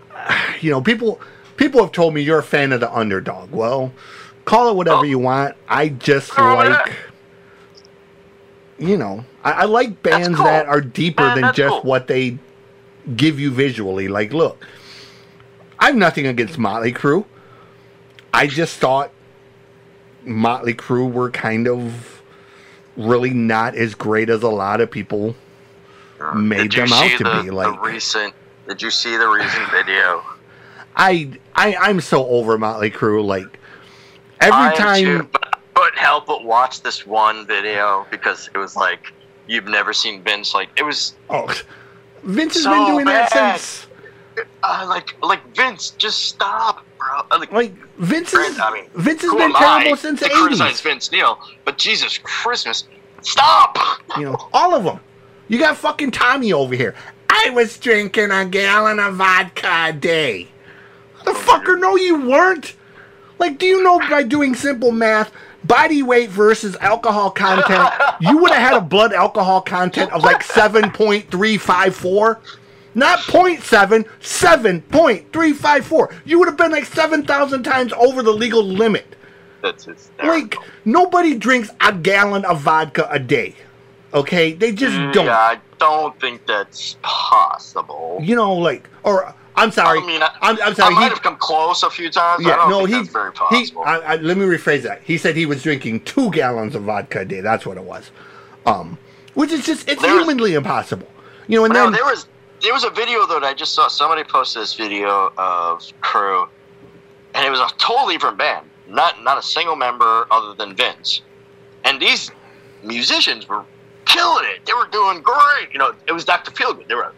you 0.60 0.70
know, 0.72 0.80
people 0.80 1.20
people 1.56 1.80
have 1.80 1.92
told 1.92 2.12
me 2.14 2.22
you're 2.22 2.40
a 2.40 2.42
fan 2.42 2.72
of 2.72 2.80
the 2.80 2.92
underdog. 2.92 3.52
Well, 3.52 3.92
call 4.44 4.68
it 4.70 4.76
whatever 4.76 4.98
Oh. 4.98 5.02
you 5.04 5.18
want. 5.18 5.56
I 5.68 5.88
just 5.88 6.30
Oh, 6.38 6.42
yeah. 6.62 6.68
like, 6.84 6.92
you 8.78 8.96
know, 8.96 9.24
I, 9.44 9.52
I 9.52 9.64
like 9.64 10.02
bands 10.02 10.36
cool. 10.36 10.44
that 10.46 10.66
are 10.66 10.80
deeper 10.80 11.22
Man, 11.22 11.40
than 11.40 11.54
just 11.54 11.72
cool. 11.72 11.82
what 11.82 12.06
they 12.06 12.38
give 13.16 13.38
you 13.38 13.50
visually. 13.50 14.08
Like, 14.08 14.32
look, 14.32 14.64
I 15.78 15.86
have 15.86 15.96
nothing 15.96 16.26
against 16.26 16.58
Motley 16.58 16.92
Crue. 16.92 17.24
I 18.34 18.46
just 18.46 18.78
thought 18.78 19.10
Motley 20.24 20.74
Crue 20.74 21.10
were 21.10 21.30
kind 21.30 21.68
of 21.68 22.22
really 22.96 23.30
not 23.30 23.74
as 23.74 23.94
great 23.94 24.28
as 24.30 24.42
a 24.42 24.48
lot 24.48 24.80
of 24.80 24.90
people 24.90 25.34
made 26.34 26.70
Did 26.70 26.88
them 26.88 26.92
out 26.92 27.18
to 27.18 27.24
the, 27.24 27.40
be, 27.42 27.48
the 27.48 27.54
like- 27.54 27.82
recent. 27.82 28.34
Did 28.68 28.80
you 28.80 28.90
see 28.90 29.16
the 29.16 29.26
recent 29.28 29.70
video? 29.72 30.22
I 30.94 31.32
I 31.54 31.74
I'm 31.74 32.00
so 32.00 32.26
over 32.28 32.56
Motley 32.58 32.90
Crue. 32.92 33.24
Like 33.24 33.58
every 34.42 34.68
I 34.68 34.74
time, 34.74 35.04
too, 35.04 35.28
but 35.32 35.46
I 35.46 35.58
couldn't 35.74 35.98
help 35.98 36.26
but 36.26 36.44
watch 36.44 36.82
this 36.82 37.06
one 37.06 37.46
video 37.46 38.06
because 38.10 38.48
it 38.54 38.58
was 38.58 38.76
like 38.76 39.12
you've 39.46 39.66
never 39.66 39.92
seen 39.92 40.22
Vince 40.22 40.54
like 40.54 40.68
it 40.76 40.82
was 40.82 41.14
oh, 41.30 41.46
Vince 42.22 42.54
has 42.54 42.64
So 42.64 42.70
been 42.70 42.86
doing 42.86 43.04
bad. 43.06 43.30
that 43.32 43.60
since 43.60 43.86
uh, 44.62 44.86
like 44.88 45.14
like 45.22 45.44
Vince 45.54 45.90
just 45.90 46.24
stop 46.26 46.84
bro 46.98 47.20
Uh, 47.30 47.38
like, 47.38 47.52
like 47.52 47.74
Vince 47.98 48.32
is 48.32 48.58
I 48.58 48.72
mean, 48.72 48.84
Vince 48.94 49.22
has 49.22 49.32
been 49.32 49.42
am 49.42 49.56
I 49.56 49.60
terrible 49.60 49.96
since 49.96 50.20
the 50.20 50.28
criticize. 50.28 50.80
Vince 50.80 51.10
Neil 51.12 51.38
but 51.64 51.78
Jesus 51.78 52.18
Christmas 52.18 52.84
stop 53.22 53.76
You 54.18 54.24
know, 54.26 54.48
all 54.52 54.74
of 54.74 54.84
them. 54.84 55.00
You 55.48 55.58
got 55.58 55.76
fucking 55.76 56.12
Tommy 56.12 56.52
over 56.52 56.74
here. 56.74 56.94
I 57.28 57.50
was 57.50 57.78
drinking 57.78 58.30
a 58.30 58.44
gallon 58.46 58.98
of 58.98 59.16
vodka 59.16 59.86
a 59.88 59.92
day. 59.92 60.48
The 61.24 61.32
fucker, 61.32 61.78
no, 61.78 61.96
you 61.96 62.28
weren't. 62.28 62.74
Like, 63.42 63.58
do 63.58 63.66
you 63.66 63.82
know 63.82 63.98
by 63.98 64.22
doing 64.22 64.54
simple 64.54 64.92
math, 64.92 65.32
body 65.64 66.00
weight 66.00 66.30
versus 66.30 66.76
alcohol 66.76 67.28
content, 67.28 67.92
you 68.20 68.38
would 68.38 68.52
have 68.52 68.62
had 68.62 68.74
a 68.74 68.80
blood 68.80 69.12
alcohol 69.12 69.60
content 69.60 70.12
of 70.12 70.22
like 70.22 70.44
7.354? 70.44 72.38
Not 72.94 73.18
0.7, 73.18 74.06
7.354. 74.20 76.14
You 76.24 76.38
would 76.38 76.46
have 76.46 76.56
been 76.56 76.70
like 76.70 76.84
7,000 76.84 77.64
times 77.64 77.92
over 77.94 78.22
the 78.22 78.30
legal 78.30 78.62
limit. 78.62 79.16
that's 79.60 79.86
his 79.86 80.12
Like, 80.22 80.54
nobody 80.84 81.36
drinks 81.36 81.68
a 81.80 81.92
gallon 81.92 82.44
of 82.44 82.60
vodka 82.60 83.08
a 83.10 83.18
day. 83.18 83.56
Okay? 84.14 84.52
They 84.52 84.70
just 84.70 84.94
mm, 84.94 85.12
don't. 85.12 85.26
yeah 85.26 85.36
I 85.36 85.58
don't 85.80 86.16
think 86.20 86.46
that's 86.46 86.96
possible 87.02 88.20
You 88.22 88.36
know, 88.36 88.54
like, 88.54 88.88
or 89.02 89.34
I'm 89.54 89.70
sorry. 89.70 90.00
I 90.00 90.06
mean 90.06 90.22
I, 90.22 90.30
I'm, 90.40 90.56
I'm 90.62 90.74
I 90.78 90.90
might 90.90 91.02
he, 91.04 91.08
have 91.10 91.22
come 91.22 91.36
close 91.36 91.82
a 91.82 91.90
few 91.90 92.10
times 92.10 92.44
I 92.44 92.48
yeah, 92.48 92.56
don't 92.56 92.70
no, 92.70 92.84
he, 92.84 93.02
very 93.06 93.32
he, 93.50 93.70
I, 93.84 93.98
I, 93.98 94.16
let 94.16 94.36
me 94.36 94.44
rephrase 94.44 94.82
that. 94.82 95.02
He 95.02 95.18
said 95.18 95.36
he 95.36 95.46
was 95.46 95.62
drinking 95.62 96.00
two 96.00 96.30
gallons 96.30 96.74
of 96.74 96.84
vodka 96.84 97.20
a 97.20 97.24
day. 97.24 97.40
That's 97.40 97.66
what 97.66 97.76
it 97.76 97.84
was. 97.84 98.10
Um, 98.64 98.98
which 99.34 99.50
is 99.52 99.64
just, 99.64 99.88
it's 99.88 100.00
There 100.00 100.14
was- 100.14 100.24
humanly 100.24 100.54
impossible. 100.54 101.08
You 101.48 101.58
know, 101.58 101.64
and 101.64 101.74
no, 101.74 101.84
then, 101.84 101.92
there 101.92 102.04
was 102.04 102.26
there 102.62 102.72
was 102.72 102.84
a 102.84 102.90
video 102.90 103.26
though 103.26 103.40
that 103.40 103.46
I 103.46 103.54
just 103.54 103.74
saw. 103.74 103.88
Somebody 103.88 104.22
posted 104.24 104.62
this 104.62 104.74
video 104.74 105.32
of 105.36 105.80
Crue, 106.00 106.48
and 107.34 107.44
it 107.44 107.50
was 107.50 107.60
a 107.60 107.68
totally 107.78 108.14
different 108.14 108.38
band. 108.38 108.70
Not 108.88 109.22
not 109.22 109.38
a 109.38 109.42
single 109.42 109.74
member 109.76 110.26
other 110.30 110.54
than 110.54 110.76
Vince. 110.76 111.22
And 111.84 112.00
these 112.00 112.30
musicians 112.84 113.48
were 113.48 113.64
killing 114.06 114.44
it. 114.46 114.64
They 114.66 114.72
were 114.72 114.86
doing 114.90 115.22
great. 115.22 115.68
You 115.72 115.78
know, 115.78 115.92
it 116.06 116.12
was 116.12 116.24
Dr. 116.24 116.50
Feelgood. 116.50 116.88
They 116.88 116.94
were, 116.94 117.12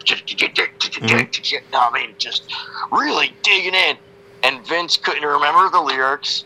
I 1.73 1.89
mean, 1.93 2.15
just 2.17 2.51
really 2.91 3.33
digging 3.43 3.73
in. 3.75 3.97
And 4.43 4.65
Vince 4.67 4.97
couldn't 4.97 5.23
remember 5.23 5.69
the 5.69 5.81
lyrics, 5.81 6.45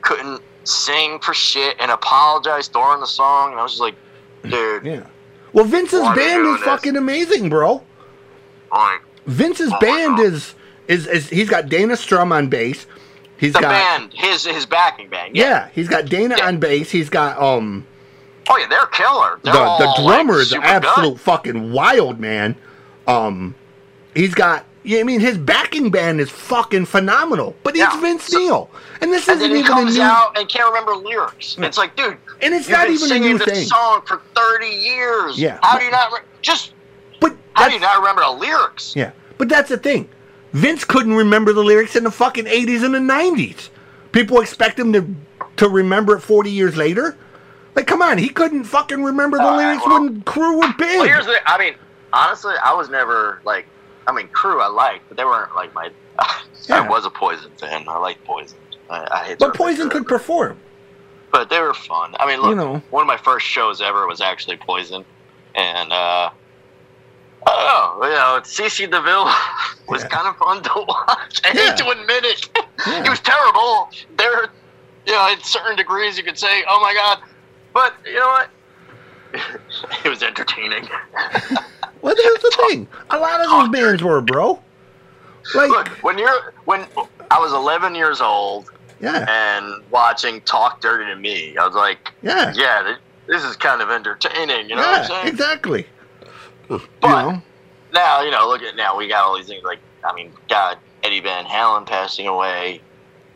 couldn't 0.00 0.42
sing 0.64 1.18
for 1.20 1.34
shit, 1.34 1.76
and 1.78 1.90
apologized 1.90 2.72
during 2.72 3.00
the 3.00 3.06
song. 3.06 3.52
And 3.52 3.60
I 3.60 3.62
was 3.62 3.72
just 3.72 3.82
like, 3.82 3.94
mm, 4.42 4.50
dude, 4.50 4.84
yeah. 4.84 5.06
Well, 5.52 5.64
Vince's 5.64 6.00
Why 6.00 6.08
are 6.12 6.16
they 6.16 6.22
band 6.26 6.46
is 6.46 6.56
this? 6.56 6.64
fucking 6.64 6.96
amazing, 6.96 7.48
bro. 7.48 7.82
like, 8.72 9.02
Vince's 9.26 9.70
Oh 9.72 9.78
band 9.80 10.18
is, 10.18 10.54
is, 10.88 11.06
is, 11.06 11.28
he's 11.28 11.48
got 11.48 11.68
Dana 11.68 11.96
Strum 11.96 12.32
on 12.32 12.48
bass. 12.48 12.86
He's 13.36 13.52
the 13.52 13.60
got, 13.60 13.70
band, 13.70 14.12
his 14.14 14.44
his 14.44 14.66
backing 14.66 15.08
band. 15.08 15.36
yeah, 15.36 15.68
he's 15.74 15.88
got 15.88 16.06
Dana 16.06 16.36
Yeah. 16.38 16.46
on 16.46 16.58
bass. 16.58 16.90
He's 16.90 17.10
got, 17.10 17.40
um, 17.40 17.86
Oh 18.54 18.58
yeah, 18.58 18.66
they're 18.66 18.86
killer. 18.86 19.38
They're 19.42 19.52
the 19.54 19.76
the 19.78 20.02
drummer 20.02 20.34
like, 20.34 20.42
is 20.42 20.52
absolute 20.52 21.18
fucking 21.20 21.72
wild 21.72 22.20
man. 22.20 22.54
Um, 23.06 23.54
he's 24.14 24.34
got. 24.34 24.64
Yeah, 24.84 24.98
I 25.00 25.04
mean 25.04 25.20
his 25.20 25.38
backing 25.38 25.90
band 25.90 26.20
is 26.20 26.28
fucking 26.28 26.86
phenomenal. 26.86 27.54
But 27.62 27.74
he's 27.76 27.82
Yeah. 27.84 28.00
Vince 28.00 28.24
So- 28.26 28.38
Neil, 28.38 28.70
and 29.00 29.12
this 29.12 29.28
And 29.28 29.40
isn't 29.40 29.56
even 29.56 29.78
a 29.78 29.84
new. 29.90 30.02
out 30.02 30.36
and 30.36 30.48
can't 30.48 30.66
remember 30.66 30.96
lyrics. 30.96 31.56
It's 31.58 31.78
like, 31.78 31.94
dude, 31.96 32.16
and 32.40 32.52
it's 32.52 32.68
not 32.68 32.86
been 32.88 32.94
even 32.94 33.12
a 33.12 33.18
new 33.20 33.38
this 33.38 33.46
thing. 33.48 33.64
song 33.68 34.02
for 34.04 34.20
thirty 34.34 34.66
years. 34.68 35.38
Yeah. 35.38 35.58
How 35.62 35.78
do 35.78 35.84
you 35.84 35.90
not 35.92 36.12
re- 36.12 36.18
just? 36.42 36.72
But 37.20 37.36
How 37.54 37.68
do 37.68 37.74
you 37.74 37.80
not 37.80 37.98
remember 38.00 38.22
the 38.22 38.30
lyrics? 38.32 38.94
yeah, 38.96 39.12
but 39.38 39.48
that's 39.48 39.68
the 39.68 39.78
thing. 39.78 40.08
Vince 40.52 40.84
couldn't 40.84 41.14
remember 41.14 41.52
the 41.52 41.62
lyrics 41.62 41.94
in 41.96 42.02
the 42.04 42.10
fucking 42.10 42.46
eighties 42.48 42.82
and 42.82 42.92
the 42.92 43.00
nineties. 43.00 43.70
People 44.10 44.40
expect 44.40 44.78
him 44.78 44.92
to 44.92 45.06
to 45.58 45.68
remember 45.68 46.16
it 46.16 46.20
forty 46.22 46.50
years 46.50 46.76
later. 46.76 47.16
Like, 47.74 47.86
come 47.86 48.02
on, 48.02 48.18
he 48.18 48.28
couldn't 48.28 48.64
fucking 48.64 49.02
remember 49.02 49.38
the 49.38 49.44
right, 49.44 49.56
lyrics 49.56 49.82
well- 49.86 50.02
when 50.02 50.22
Crue 50.22 50.56
were 50.60 50.72
big. 50.78 50.98
Well, 50.98 51.04
here's 51.06 51.26
the. 51.26 51.36
I 51.46 51.58
mean, 51.58 51.74
honestly, 52.12 52.54
I 52.62 52.74
was 52.74 52.88
never 52.90 53.40
like. 53.44 53.66
I 54.06 54.12
mean, 54.12 54.28
Crue 54.28 54.60
I 54.60 54.66
liked, 54.66 55.08
but 55.08 55.16
they 55.16 55.24
weren't 55.24 55.54
like 55.54 55.72
my. 55.74 55.90
Yeah. 56.68 56.82
I 56.82 56.88
was 56.88 57.04
a 57.04 57.10
Poison 57.10 57.50
fan. 57.58 57.88
I 57.88 57.98
liked 57.98 58.24
Poison. 58.24 58.56
I, 58.88 59.04
I 59.10 59.24
hate. 59.24 59.38
but 59.40 59.52
Poison 59.54 59.90
could 59.90 60.06
perform. 60.06 60.58
but 61.32 61.50
they 61.50 61.58
were 61.60 61.74
fun. 61.74 62.14
I 62.20 62.26
mean, 62.26 62.40
look, 62.40 62.50
You 62.50 62.54
know. 62.56 62.82
one 62.90 63.02
of 63.02 63.08
my 63.08 63.16
first 63.16 63.46
shows 63.46 63.80
ever 63.80 64.06
was 64.06 64.20
actually 64.20 64.58
Poison, 64.58 65.04
and 65.56 65.92
uh, 65.92 66.30
I 67.46 67.50
don't 67.50 68.00
know. 68.00 68.06
You 68.06 68.12
know, 68.14 68.40
CC 68.44 68.88
DeVille 68.88 69.24
was 69.88 70.02
Yeah. 70.02 70.08
kind 70.08 70.28
of 70.28 70.36
fun 70.36 70.62
to 70.62 70.70
watch. 70.88 71.40
I 71.44 71.52
Yeah. 71.52 71.68
hate 71.70 71.76
to 71.78 71.88
admit 71.90 72.24
it. 72.24 72.48
Yeah. 72.86 73.02
he 73.02 73.10
was 73.10 73.18
terrible. 73.20 73.90
There, 74.16 74.46
you 75.06 75.12
know, 75.14 75.32
at 75.32 75.44
certain 75.44 75.74
degrees, 75.76 76.16
you 76.16 76.22
could 76.22 76.38
say, 76.38 76.62
"Oh 76.68 76.80
my 76.80 76.94
god," 76.94 77.18
but 77.72 77.94
you 78.04 78.14
know 78.18 78.26
what? 78.28 78.50
it 80.04 80.08
was 80.08 80.22
entertaining. 80.22 80.88
Well, 82.02 82.16
here's 82.20 82.38
the 82.40 82.64
thing. 82.68 82.88
A 83.10 83.16
lot 83.16 83.40
of 83.40 83.46
those 83.48 83.68
bands 83.68 84.02
were, 84.02 84.20
bro. 84.20 84.60
Like, 85.54 85.70
Look, 85.70 85.86
when 86.02 86.18
you're 86.18 86.52
when 86.64 86.84
I 87.30 87.38
was 87.38 87.52
11 87.52 87.94
years 87.94 88.20
old 88.20 88.72
yeah, 89.00 89.24
and 89.28 89.84
watching 89.92 90.40
Talk 90.40 90.80
Dirty 90.80 91.04
to 91.06 91.14
Me, 91.14 91.56
I 91.56 91.64
was 91.64 91.76
like, 91.76 92.12
yeah, 92.20 92.52
"Yeah, 92.56 92.82
th- 92.82 92.96
this 93.28 93.44
is 93.44 93.54
kind 93.54 93.80
of 93.82 93.90
entertaining." 93.90 94.68
You 94.68 94.74
know 94.74 94.82
yeah, 94.82 94.90
what 94.90 95.00
I'm 95.02 95.06
saying? 95.06 95.28
exactly. 95.28 95.86
you 96.68 96.80
But- 97.00 97.22
know, 97.30 97.42
now, 97.94 98.22
you 98.22 98.32
know, 98.32 98.48
look 98.48 98.62
at 98.62 98.74
now 98.74 98.96
we 98.98 99.06
got 99.06 99.24
all 99.24 99.36
these 99.36 99.46
things 99.46 99.62
like 99.62 99.78
I 100.04 100.12
mean, 100.12 100.32
God, 100.48 100.78
Eddie 101.04 101.20
Van 101.20 101.44
Halen 101.44 101.86
passing 101.86 102.26
away 102.26 102.80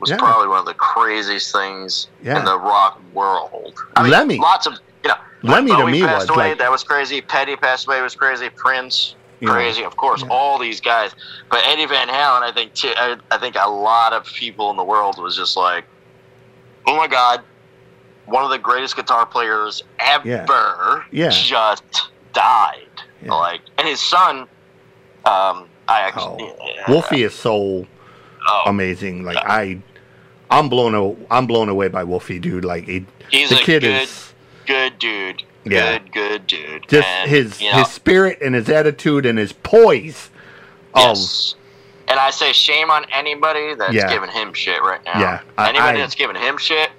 was 0.01 0.11
Yeah. 0.11 0.17
probably 0.19 0.49
one 0.49 0.59
of 0.59 0.67
the 0.67 0.75
craziest 0.75 1.53
things 1.53 2.09
Yeah. 2.23 2.39
in 2.39 2.45
the 2.45 2.59
rock 2.59 3.01
world. 3.13 3.75
I 3.97 4.03
mean, 4.03 4.13
Lemmy. 4.13 4.39
lots 4.39 4.67
of 4.67 4.75
you 5.05 5.09
know, 5.11 5.17
Lemmy 5.43 5.71
to 5.71 5.77
Bowie 5.79 5.93
me 5.93 6.01
passed 6.03 6.29
was 6.29 6.37
away, 6.37 6.49
like, 6.51 6.59
that 6.59 6.71
was 6.71 6.83
crazy. 6.83 7.21
Petty 7.21 7.55
passed 7.57 7.87
away, 7.87 8.01
was 8.03 8.15
crazy. 8.17 8.49
Prince, 8.51 9.15
know, 9.41 9.53
crazy. 9.53 9.85
Of 9.85 9.97
course, 9.97 10.23
Yeah. 10.23 10.29
all 10.31 10.59
these 10.59 10.81
guys. 10.81 11.15
But 11.51 11.61
Eddie 11.67 11.87
Van 11.87 12.09
Halen, 12.09 12.43
I 12.43 12.51
think, 12.53 12.73
I, 12.85 13.17
I 13.31 13.39
think 13.39 13.55
a 13.59 13.69
lot 13.71 14.13
of 14.13 14.25
people 14.27 14.71
in 14.71 14.77
the 14.77 14.83
world 14.85 15.19
was 15.23 15.37
just 15.37 15.57
like, 15.57 15.85
oh 16.87 16.97
my 16.97 17.07
god, 17.07 17.43
one 18.25 18.43
of 18.43 18.51
the 18.51 18.59
greatest 18.59 18.97
guitar 18.97 19.25
players 19.27 19.83
ever 20.01 21.05
Yeah. 21.13 21.29
just 21.31 21.85
died. 22.33 22.83
Like, 23.23 23.61
and 23.79 23.87
his 23.89 24.01
son, 24.01 24.41
um, 25.25 25.69
I 25.89 26.01
actually, 26.01 26.53
Oh. 26.59 26.93
Wolfie 26.93 27.23
is 27.23 27.35
so 27.35 27.87
oh, 28.49 28.63
amazing. 28.67 29.25
Like 29.25 29.39
I, 29.39 29.79
I'm 30.51 30.69
blown. 30.69 31.27
I'm 31.31 31.47
blown 31.47 31.69
away 31.69 31.89
by 31.89 32.05
Wolfie, 32.05 32.39
dude. 32.39 32.65
Like 32.65 32.85
he, 32.87 33.07
he's 33.31 33.51
the 33.51 33.57
a 33.57 33.59
kid 33.59 33.83
good, 33.83 34.03
is 34.03 34.33
good 34.67 34.99
dude. 34.99 35.43
Yeah. 35.65 35.99
Good, 35.99 36.13
good 36.13 36.47
dude. 36.47 36.89
just 36.89 37.09
And, 37.09 37.29
his 37.31 37.61
you 37.61 37.71
know, 37.73 37.79
his 37.79 37.89
spirit 37.89 38.39
and 38.41 38.55
his 38.55 38.69
attitude 38.69 39.27
and 39.27 39.37
his 39.39 39.53
poise. 39.53 40.31
Yes. 40.95 41.57
And 42.09 42.21
I 42.21 42.31
say 42.31 42.53
shame 42.53 42.89
on 42.91 43.05
anybody 43.13 43.75
that's 43.75 43.93
Yeah. 43.93 44.09
giving 44.09 44.31
him 44.31 44.53
shit 44.53 44.81
right 44.81 45.05
now. 45.05 45.19
Yeah, 45.19 45.41
I- 45.59 45.71
Anybody 45.71 45.99
I- 45.99 46.01
that's 46.03 46.15
giving 46.15 46.37
him 46.37 46.57
shit, 46.57 46.91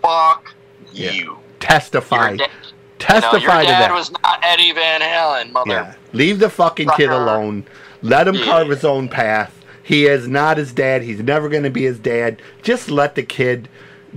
fuck 0.00 0.54
Yeah. 0.92 1.10
you. 1.10 1.36
testify, 1.60 2.28
Your, 2.30 2.36
da- 2.38 2.44
you 2.44 2.50
know, 2.50 2.54
testify 2.98 3.60
to 3.64 3.68
that. 3.68 3.92
was 3.92 4.10
not 4.10 4.40
Eddie 4.42 4.72
Van 4.72 5.02
Halen, 5.02 5.52
mother. 5.52 5.70
Yeah. 5.70 5.94
Leave 6.14 6.38
the 6.38 6.48
fucking 6.48 6.88
kid 6.96 7.10
alone. 7.10 7.66
Let 8.00 8.26
him 8.28 8.36
carve 8.44 8.68
his 8.70 8.84
own 8.84 9.08
path. 9.08 9.52
He 9.86 10.06
is 10.06 10.26
not 10.26 10.56
his 10.56 10.72
dad. 10.72 11.02
He's 11.02 11.20
never 11.20 11.48
going 11.48 11.62
to 11.62 11.70
be 11.70 11.84
his 11.84 11.98
dad. 12.00 12.42
Just 12.62 12.90
let 12.90 13.14
the 13.14 13.22
kid 13.22 13.68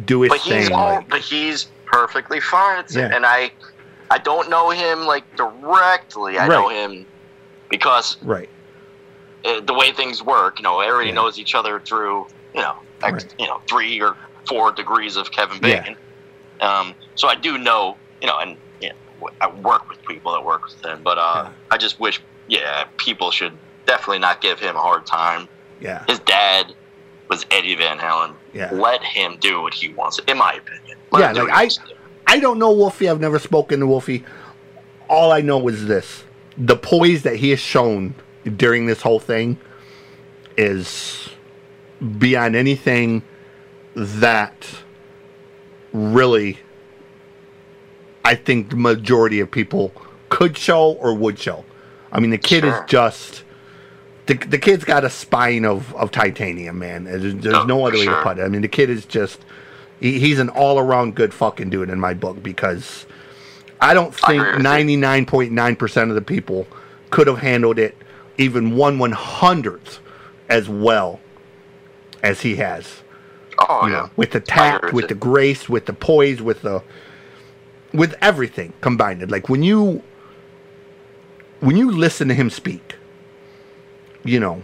do 0.05 0.21
his 0.21 0.29
But 0.29 0.39
he's 0.39 0.67
thing. 0.67 0.73
all, 0.75 0.95
like- 0.95 1.09
but 1.09 1.21
he's 1.21 1.67
perfectly 1.85 2.39
fine. 2.39 2.83
Yeah. 2.89 3.11
And 3.13 3.23
I, 3.25 3.51
I 4.09 4.17
don't 4.17 4.49
know 4.49 4.71
him 4.71 5.05
like 5.05 5.23
directly. 5.35 6.39
I 6.39 6.47
know 6.47 6.69
him 6.69 7.05
because 7.69 8.17
right. 8.23 8.49
uh, 9.45 9.59
the 9.61 9.73
way 9.75 9.91
things 9.91 10.23
work. 10.23 10.57
You 10.59 10.63
know, 10.63 10.79
everybody 10.79 11.09
Yeah. 11.09 11.15
knows 11.15 11.37
each 11.37 11.53
other 11.53 11.79
through 11.79 12.27
you 12.55 12.61
know, 12.61 12.75
ex, 13.03 13.23
Right. 13.25 13.35
you 13.37 13.45
know, 13.45 13.61
three 13.69 14.01
or 14.01 14.15
four 14.47 14.71
degrees 14.71 15.17
of 15.17 15.31
Kevin 15.31 15.59
Yeah. 15.61 15.81
Bacon. 15.81 15.95
Um, 16.61 16.95
so 17.13 17.27
I 17.27 17.35
do 17.35 17.59
know, 17.59 17.95
you 18.21 18.27
know, 18.27 18.39
and 18.39 18.57
you 18.81 18.89
know, 18.89 19.29
I 19.39 19.47
work 19.49 19.87
with 19.87 20.03
people 20.07 20.31
that 20.33 20.43
work 20.43 20.65
with 20.65 20.83
him. 20.83 21.01
But 21.03 21.19
uh, 21.19 21.43
Yeah. 21.45 21.51
I 21.69 21.77
just 21.77 21.99
wish, 21.99 22.19
yeah, 22.47 22.85
people 22.97 23.29
should 23.29 23.53
definitely 23.85 24.17
not 24.19 24.41
give 24.41 24.59
him 24.59 24.75
a 24.75 24.79
hard 24.79 25.05
time. 25.05 25.47
Yeah. 25.79 26.03
His 26.07 26.19
dad 26.19 26.73
was 27.29 27.45
Eddie 27.51 27.75
Van 27.75 27.97
Halen. 27.97 28.33
Yeah. 28.53 28.69
Let 28.71 29.03
him 29.03 29.37
do 29.39 29.61
what 29.61 29.73
he 29.73 29.89
wants, 29.93 30.19
in 30.27 30.37
my 30.37 30.53
opinion. 30.53 30.97
Let 31.11 31.19
Yeah, 31.19 31.27
like, 31.27 31.35
what 31.35 31.45
he 31.47 31.51
wants 31.63 31.77
to 31.77 31.87
do. 31.87 31.93
I 32.27 32.39
don't 32.39 32.59
know 32.59 32.71
Wolfie. 32.71 33.09
I've 33.09 33.19
never 33.21 33.39
spoken 33.39 33.79
to 33.79 33.87
Wolfie. 33.87 34.23
All 35.07 35.31
I 35.31 35.41
know 35.41 35.67
is 35.67 35.87
this: 35.87 36.23
the 36.57 36.75
poise 36.75 37.23
that 37.23 37.37
he 37.37 37.49
has 37.51 37.59
shown 37.59 38.13
during 38.57 38.85
this 38.85 39.01
whole 39.01 39.19
thing 39.19 39.57
is 40.57 41.29
beyond 42.17 42.55
anything 42.55 43.23
that 43.95 44.67
really 45.91 46.59
I 48.23 48.35
think 48.35 48.69
the 48.69 48.75
majority 48.75 49.39
of 49.39 49.49
people 49.49 49.91
could 50.29 50.57
show 50.57 50.91
or 50.93 51.13
would 51.15 51.39
show. 51.39 51.65
I 52.11 52.19
mean, 52.19 52.29
the 52.29 52.37
kid 52.37 52.63
Sure. 52.63 52.83
is 52.83 52.89
just 52.89 53.43
the, 54.29 54.37
the 54.47 54.57
kid's 54.59 54.83
got 54.85 55.03
a 55.03 55.09
spine 55.09 55.65
of, 55.65 55.93
of 55.95 56.11
titanium, 56.11 56.79
man. 56.79 57.03
There's, 57.05 57.35
there's 57.35 57.55
Oh, 57.55 57.63
no 57.65 57.85
other 57.85 57.97
way 57.97 58.05
to 58.05 58.21
put 58.23 58.37
it. 58.39 58.43
I 58.43 58.47
mean, 58.47 58.61
the 58.61 58.67
kid 58.69 58.89
is 58.89 59.05
just 59.05 59.41
he, 59.99 60.19
he's 60.19 60.39
an 60.39 60.49
all 60.49 60.79
around 60.79 61.15
good 61.15 61.33
fucking 61.33 61.69
dude 61.71 61.89
in 61.89 61.99
my 61.99 62.13
book 62.13 62.41
because 62.43 63.05
I 63.81 63.93
don't 63.93 64.13
think 64.13 64.43
agree 64.43 64.53
with 64.57 64.57
you. 64.57 64.63
ninety 64.63 64.95
nine 64.95 65.25
point 65.25 65.51
nine 65.51 65.75
percent 65.75 66.11
of 66.11 66.15
the 66.15 66.21
people 66.21 66.67
could 67.09 67.27
have 67.27 67.39
handled 67.39 67.79
it 67.79 67.97
even 68.37 68.75
one 68.75 68.99
one 68.99 69.11
hundredth 69.11 69.99
as 70.49 70.69
well 70.69 71.19
as 72.23 72.41
he 72.41 72.55
has. 72.57 73.03
Oh, 73.59 73.87
you 73.87 73.91
yeah. 73.91 73.97
know, 74.03 74.09
with 74.15 74.31
the 74.31 74.39
tact, 74.39 74.93
with 74.93 74.93
with 74.93 75.07
the 75.07 75.15
grace, 75.15 75.67
with 75.67 75.85
the 75.85 75.93
poise, 75.93 76.41
with 76.41 76.61
the 76.61 76.83
with 77.93 78.15
everything 78.21 78.73
combined. 78.81 79.29
Like 79.31 79.49
when 79.49 79.63
you 79.63 80.03
when 81.59 81.75
you 81.77 81.91
listen 81.91 82.27
to 82.29 82.33
him 82.35 82.49
speak, 82.49 82.88
you 84.23 84.39
know, 84.39 84.63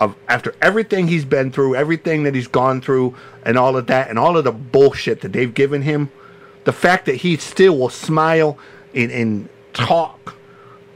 of 0.00 0.14
after 0.28 0.54
everything 0.60 1.06
he's 1.08 1.24
been 1.24 1.50
through, 1.52 1.76
everything 1.76 2.24
that 2.24 2.34
he's 2.34 2.48
gone 2.48 2.80
through, 2.80 3.14
and 3.44 3.56
all 3.58 3.76
of 3.76 3.86
that, 3.86 4.10
and 4.10 4.18
all 4.18 4.36
of 4.36 4.44
the 4.44 4.52
bullshit 4.52 5.20
that 5.22 5.32
they've 5.32 5.54
given 5.54 5.82
him, 5.82 6.10
the 6.64 6.72
fact 6.72 7.06
that 7.06 7.16
he 7.16 7.36
still 7.36 7.78
will 7.78 7.88
smile 7.90 8.58
and, 8.94 9.10
and 9.10 9.48
talk 9.72 10.34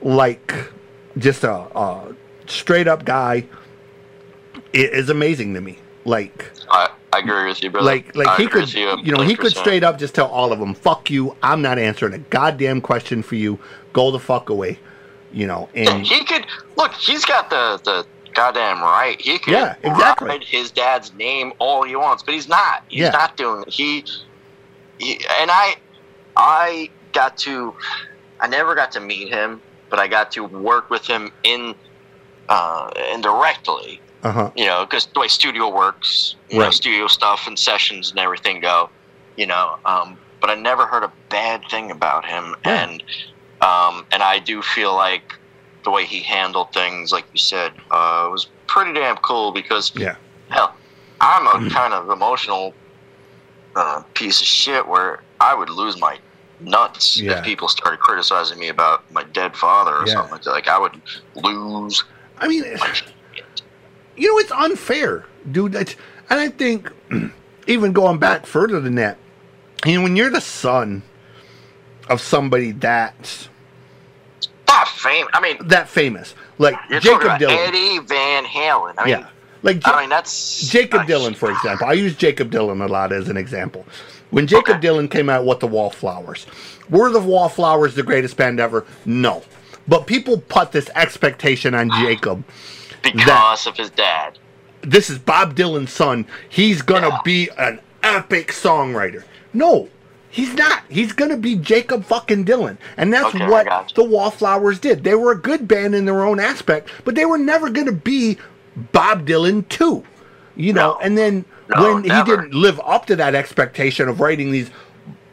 like 0.03 0.53
just 1.17 1.45
a, 1.45 1.53
a 1.53 2.15
straight 2.47 2.87
up 2.89 3.05
guy 3.05 3.47
i- 4.55 4.61
is 4.73 5.09
amazing 5.11 5.55
to 5.55 5.61
me. 5.61 5.79
Like 6.05 6.51
I, 6.71 6.91
I 7.13 7.19
agree 7.19 7.47
with 7.47 7.63
you, 7.63 7.71
brother. 7.71 7.85
like 7.87 8.15
like 8.17 8.29
I 8.29 8.37
he 8.37 8.47
could 8.47 8.73
you, 8.73 8.97
you 9.03 9.13
know 9.13 9.23
he 9.23 9.35
could 9.35 9.55
straight 9.55 9.85
up 9.85 9.99
just 9.99 10.15
tell 10.15 10.29
all 10.29 10.53
of 10.53 10.59
them 10.59 10.75
fuck 10.75 11.11
you 11.11 11.37
i'm 11.43 11.61
not 11.61 11.79
answering 11.79 12.15
a 12.15 12.19
goddamn 12.19 12.81
question 12.81 13.23
for 13.23 13.35
you 13.35 13.59
go 13.93 14.11
the 14.11 14.19
fuck 14.19 14.49
away 14.49 14.79
you 15.31 15.47
know 15.47 15.69
Yeah, 15.75 15.99
he 15.99 16.25
could 16.25 16.47
look. 16.77 16.93
He's 16.95 17.25
got 17.25 17.51
the 17.51 17.81
the 17.85 18.07
goddamn 18.35 18.81
right. 18.81 19.21
He 19.21 19.39
could 19.39 19.53
Yeah, 19.55 19.75
exactly. 19.83 20.39
his 20.49 20.71
dad's 20.71 21.13
name 21.15 21.53
all 21.59 21.83
he 21.83 21.97
wants, 21.97 22.23
but 22.23 22.35
he's 22.35 22.49
not. 22.49 22.85
He's 22.89 23.01
Yeah. 23.01 23.11
not 23.11 23.37
doing 23.37 23.63
it. 23.67 23.73
He, 23.73 24.05
he 24.99 25.15
and 25.41 25.51
I, 25.51 25.77
I 26.37 26.91
got 27.13 27.37
to. 27.39 27.75
I 28.41 28.47
never 28.47 28.75
got 28.77 28.93
to 28.93 29.01
meet 29.01 29.33
him, 29.33 29.61
but 29.91 29.99
I 29.99 30.07
got 30.07 30.31
to 30.33 30.45
work 30.45 30.91
with 30.91 31.05
him 31.07 31.33
in, 31.43 31.75
uh, 32.49 32.91
indirectly. 33.13 34.01
uh-huh 34.23 34.51
You 34.55 34.67
know, 34.67 34.85
because 34.85 35.07
the 35.07 35.21
way 35.21 35.29
studio 35.29 35.69
works, 35.69 36.37
you 36.49 36.59
know, 36.61 36.71
studio 36.71 37.09
stuff 37.09 37.47
and 37.49 37.59
sessions 37.59 38.11
and 38.11 38.19
everything 38.21 38.61
go. 38.61 38.89
You 39.37 39.47
know, 39.47 39.77
um, 39.85 40.19
but 40.41 40.51
I 40.51 40.55
never 40.55 40.87
heard 40.87 41.03
a 41.03 41.13
bad 41.31 41.63
thing 41.71 41.91
about 41.91 42.25
him, 42.25 42.55
Yeah. 42.65 42.85
and 42.85 43.03
um, 43.61 44.07
and 44.13 44.23
I 44.23 44.39
do 44.39 44.63
feel 44.63 44.95
like 44.95 45.35
the 45.85 45.91
way 45.91 46.05
he 46.05 46.21
handled 46.21 46.73
things, 46.73 47.13
like 47.13 47.25
you 47.33 47.39
said, 47.39 47.73
uh, 47.91 48.29
was 48.31 48.49
pretty 48.67 48.93
damn 48.93 49.17
cool 49.19 49.53
because 49.53 49.93
yeah 49.95 50.17
hell, 50.51 50.75
I'm 51.21 51.47
a 51.47 51.71
kind 51.71 51.93
of 51.95 52.11
emotional 52.11 52.75
uh, 53.77 54.03
piece 54.15 54.41
of 54.41 54.47
shit 54.47 54.87
where 54.87 55.23
I 55.41 55.55
would 55.55 55.71
lose 55.71 55.99
my 56.01 56.19
nuts 56.61 57.21
Yeah. 57.21 57.39
if 57.39 57.45
people 57.45 57.69
started 57.69 58.01
criticizing 58.01 58.59
me 58.59 58.69
about 58.69 59.11
my 59.13 59.23
dead 59.25 59.57
father 59.57 59.95
or 59.97 60.07
Yeah. 60.07 60.15
something 60.15 60.33
like 60.33 60.43
that. 60.43 60.51
Like 60.51 60.69
I 60.69 60.79
would 60.79 61.01
lose 61.37 62.03
i 62.41 62.47
mean 62.49 62.63
you 64.17 64.29
know 64.33 64.39
it's 64.39 64.51
unfair 64.53 65.25
dude 65.51 65.75
It's- 65.75 65.97
and 66.31 66.39
i 66.41 66.49
think 66.49 66.91
even 67.67 67.93
going 67.93 68.19
back 68.19 68.47
further 68.47 68.81
than 68.81 68.95
that 68.97 69.17
you 69.85 69.97
know 69.97 70.03
when 70.03 70.15
you're 70.17 70.31
the 70.31 70.41
son 70.41 71.03
of 72.09 72.21
somebody 72.21 72.73
that's 72.73 73.49
that 74.67 74.89
famous. 74.89 75.31
I 75.35 75.41
mean, 75.41 75.57
that 75.69 75.89
famous 75.89 76.35
like 76.59 76.75
you're 76.91 77.01
talking 77.01 77.27
jakob 77.27 77.27
about 77.27 77.41
dylan 77.41 77.69
Eddie 77.69 77.99
Van 78.07 78.45
Halen. 78.45 78.95
I 78.99 79.05
mean, 79.05 79.19
yeah 79.21 79.29
like 79.63 79.81
I 79.85 80.01
mean 80.03 80.11
that's 80.11 80.69
Jakob 80.69 81.01
uh, 81.01 81.05
Dylan, 81.05 81.35
for 81.35 81.51
example. 81.51 81.87
I 81.89 81.93
use 81.95 82.15
Jakob 82.17 82.51
Dylan 82.51 82.85
a 82.85 82.87
lot 82.87 83.13
as 83.13 83.29
an 83.29 83.37
example. 83.37 83.85
When 84.31 84.47
Jakob 84.47 84.77
Okay. 84.77 84.87
Dylan 84.89 85.11
came 85.11 85.29
out 85.29 85.45
with 85.47 85.61
the 85.61 85.67
Wallflowers, 85.67 86.47
were 86.91 87.11
the 87.11 87.19
Wallflowers 87.21 87.95
the 87.95 88.03
greatest 88.03 88.37
band 88.37 88.61
ever? 88.61 88.87
No. 89.05 89.43
But 89.89 90.07
people 90.07 90.39
put 90.39 90.71
this 90.71 90.91
expectation 90.95 91.75
on 91.75 91.91
Jakob. 91.91 92.45
because 93.03 93.67
of 93.67 93.77
his 93.77 93.91
dad. 93.91 94.39
This 94.83 95.09
is 95.11 95.19
Bob 95.19 95.57
Dylan's 95.57 95.93
son. 95.93 96.27
He's 96.49 96.83
going 96.83 97.03
to 97.03 97.09
Yeah. 97.09 97.21
be 97.25 97.49
an 97.59 97.81
epic 98.03 98.49
songwriter. 98.49 99.25
No. 99.55 99.89
He's 100.31 100.53
not. 100.55 100.83
He's 100.89 101.13
gonna 101.13 101.37
be 101.39 101.57
Jakob 101.57 102.05
fucking 102.05 102.45
Dylan, 102.45 102.77
and 102.97 103.13
that's 103.13 103.35
Okay, 103.35 103.47
what 103.49 103.93
the 103.95 104.05
Wallflowers 104.05 104.79
did. 104.79 105.03
They 105.05 105.15
were 105.15 105.33
a 105.33 105.39
good 105.39 105.67
band 105.67 105.95
in 105.95 106.05
their 106.05 106.23
own 106.23 106.39
aspect, 106.39 106.91
but 107.05 107.15
they 107.15 107.25
were 107.25 107.39
never 107.39 107.71
gonna 107.71 107.93
be 107.93 108.37
Bob 108.93 109.27
Dylan 109.27 109.67
too. 109.69 110.05
You 110.55 110.73
know, 110.75 110.93
No. 110.93 110.99
and 111.03 111.17
then 111.17 111.45
No, 111.75 111.95
when 111.95 112.05
he 112.05 112.11
didn't 112.25 112.53
live 112.53 112.81
up 112.85 113.07
to 113.07 113.17
that 113.17 113.35
expectation 113.35 114.09
of 114.09 114.21
writing 114.21 114.51
these 114.53 114.71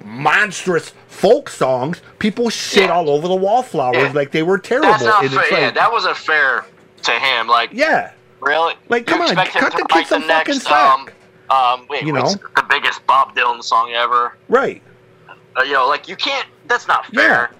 monstrous 0.04 0.94
folk 1.08 1.50
songs, 1.50 2.02
people 2.20 2.50
shit 2.50 2.84
Yeah. 2.84 2.94
all 2.96 3.10
over 3.10 3.28
the 3.28 3.36
Wallflowers 3.36 3.98
Yeah. 3.98 4.12
like 4.14 4.32
they 4.32 4.44
were 4.44 4.58
terrible. 4.58 4.90
That's 4.92 5.04
not 5.04 5.26
fair. 5.26 5.60
Yeah, 5.60 5.72
that 5.72 5.92
wasn't 5.92 6.18
fair 6.18 6.66
to 7.04 7.12
him. 7.12 7.48
Like, 7.48 7.70
yeah. 7.74 8.12
really? 8.40 8.76
Like, 8.90 9.10
You 9.10 9.16
come 9.18 9.22
on, 9.24 9.36
cut 9.36 9.74
the 9.74 9.86
write 9.90 9.90
kid 9.90 10.08
some 10.08 10.22
the 10.22 10.28
next, 10.28 10.48
fucking 10.48 10.60
slack. 10.62 10.94
Um, 10.94 11.10
um, 11.50 11.86
wait, 11.90 12.04
You 12.04 12.14
know? 12.14 12.30
the 12.56 12.66
biggest 12.70 13.06
Bob 13.08 13.36
Dylan 13.36 13.64
song 13.64 13.92
ever? 13.94 14.36
Right. 14.50 14.82
Uh, 15.30 15.64
you 15.64 15.74
know, 15.74 15.88
like 15.88 16.08
you 16.08 16.16
can't. 16.16 16.48
That's 16.68 16.88
not 16.88 17.06
fair. 17.08 17.52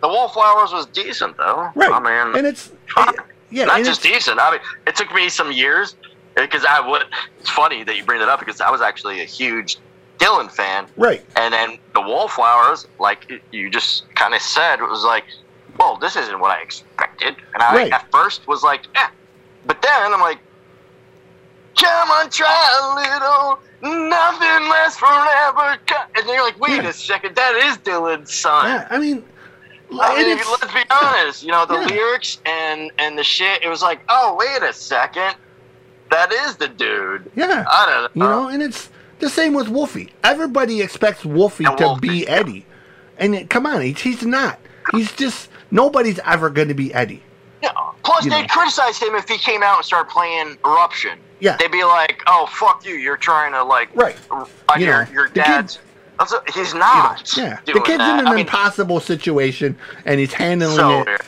The 0.00 0.08
Wallflowers 0.08 0.72
was 0.72 0.86
decent 0.86 1.36
though. 1.36 1.70
Right. 1.74 1.90
I 1.90 1.98
mean, 2.00 2.36
and 2.36 2.46
it's 2.46 2.70
fine. 2.94 3.14
yeah, 3.50 3.64
not 3.64 3.84
just 3.84 4.02
decent. 4.02 4.38
I 4.38 4.52
mean, 4.52 4.60
it 4.86 4.94
took 4.94 5.12
me 5.12 5.28
some 5.28 5.50
years 5.50 5.96
because 6.36 6.64
I 6.64 6.86
would. 6.86 7.02
It's 7.40 7.50
funny 7.50 7.82
that 7.82 7.96
you 7.96 8.04
bring 8.04 8.20
that 8.20 8.28
up 8.28 8.38
because 8.38 8.60
I 8.60 8.70
was 8.70 8.80
actually 8.80 9.20
a 9.20 9.24
huge 9.24 9.78
Dylan 10.18 10.50
fan, 10.50 10.86
right. 10.96 11.24
and 11.36 11.52
then 11.54 11.78
the 11.94 12.00
Wallflowers, 12.00 12.86
like 13.00 13.30
you 13.52 13.70
just 13.70 14.12
kind 14.14 14.34
of 14.34 14.40
said, 14.42 14.80
it 14.80 14.88
was 14.88 15.04
like, 15.04 15.24
well, 15.78 15.96
this 15.96 16.16
isn't 16.16 16.38
what 16.40 16.50
I 16.50 16.60
expected, 16.62 17.36
and 17.54 17.62
I 17.62 17.74
Right. 17.74 17.92
at 17.92 18.10
first 18.12 18.46
was 18.48 18.62
like, 18.64 18.86
eh. 18.96 19.06
but 19.66 19.80
then 19.80 20.12
I'm 20.12 20.20
like, 20.20 20.38
come 21.80 22.10
on, 22.10 22.30
try 22.30 22.70
a 22.82 22.86
little, 23.00 23.58
nothing 24.08 24.68
lasts 24.68 24.98
forever, 24.98 25.78
co-" 25.86 25.96
and 26.16 26.26
then 26.28 26.34
you're 26.34 26.42
like, 26.44 26.58
wait 26.60 26.82
Yeah. 26.82 26.88
a 26.88 26.92
second, 26.92 27.36
that 27.36 27.54
is 27.56 27.78
Dylan's 27.78 28.32
son. 28.34 28.66
Yeah, 28.66 28.88
I 28.90 28.98
mean, 28.98 29.24
I 30.00 30.22
mean, 30.22 30.36
let's 30.36 30.72
be 30.74 30.80
honest. 30.90 31.42
You 31.42 31.50
know, 31.52 31.64
the 31.66 31.74
Yeah. 31.80 31.86
lyrics 31.86 32.38
and 32.44 32.90
and 32.98 33.16
the 33.18 33.24
shit. 33.24 33.62
It 33.62 33.68
was 33.68 33.82
like, 33.82 34.00
oh, 34.08 34.36
wait 34.38 34.62
a 34.68 34.72
second, 34.72 35.34
that 36.10 36.32
is 36.32 36.56
the 36.56 36.68
dude. 36.68 37.30
yeah, 37.36 37.64
I 37.70 37.86
don't 37.86 38.14
you 38.14 38.20
know. 38.20 38.42
know, 38.42 38.48
and 38.48 38.62
it's 38.62 38.90
the 39.20 39.30
same 39.30 39.54
with 39.54 39.68
Wolfie. 39.68 40.12
Everybody 40.24 40.80
expects 40.82 41.24
Wolfie 41.24 41.64
And 41.64 41.76
to 41.78 41.84
Wolfie, 41.84 42.08
be. 42.08 42.28
Eddie, 42.28 42.66
and 43.18 43.34
it, 43.34 43.50
come 43.50 43.66
on, 43.66 43.80
he's, 43.80 44.00
he's 44.00 44.24
not. 44.24 44.58
He's 44.92 45.10
just 45.12 45.48
nobody's 45.70 46.18
ever 46.24 46.50
going 46.50 46.68
to 46.68 46.74
be 46.74 46.92
Eddie. 46.94 47.22
Yeah. 47.62 47.70
Plus, 48.04 48.24
You 48.24 48.30
they'd 48.30 48.42
know. 48.42 48.46
criticize 48.48 48.98
him 48.98 49.14
if 49.16 49.28
he 49.28 49.36
came 49.38 49.62
out 49.62 49.76
and 49.76 49.84
started 49.84 50.08
playing 50.10 50.56
Eruption. 50.64 51.18
Yeah. 51.40 51.56
They'd 51.56 51.70
be 51.70 51.84
like, 51.84 52.22
oh, 52.26 52.46
fuck 52.46 52.84
you. 52.84 52.94
You're 52.94 53.16
trying 53.16 53.52
to 53.52 53.62
like, 53.62 53.88
Right. 53.94 54.16
uh, 54.30 54.44
You 54.76 54.86
your 54.86 55.04
know, 55.04 55.10
your 55.12 55.26
kid- 55.28 55.34
dad's. 55.34 55.78
A, 56.20 56.24
he's 56.52 56.72
You 56.72 56.80
know, 56.80 56.80
not. 56.80 57.36
yeah, 57.36 57.60
the 57.64 57.74
kid's 57.74 57.98
that. 57.98 58.14
in 58.14 58.20
an 58.20 58.26
I 58.26 58.30
mean, 58.30 58.40
impossible 58.40 58.98
situation, 58.98 59.78
and 60.04 60.18
he's 60.18 60.32
handling 60.32 60.74
so 60.74 61.02
it. 61.02 61.06
weird. 61.06 61.20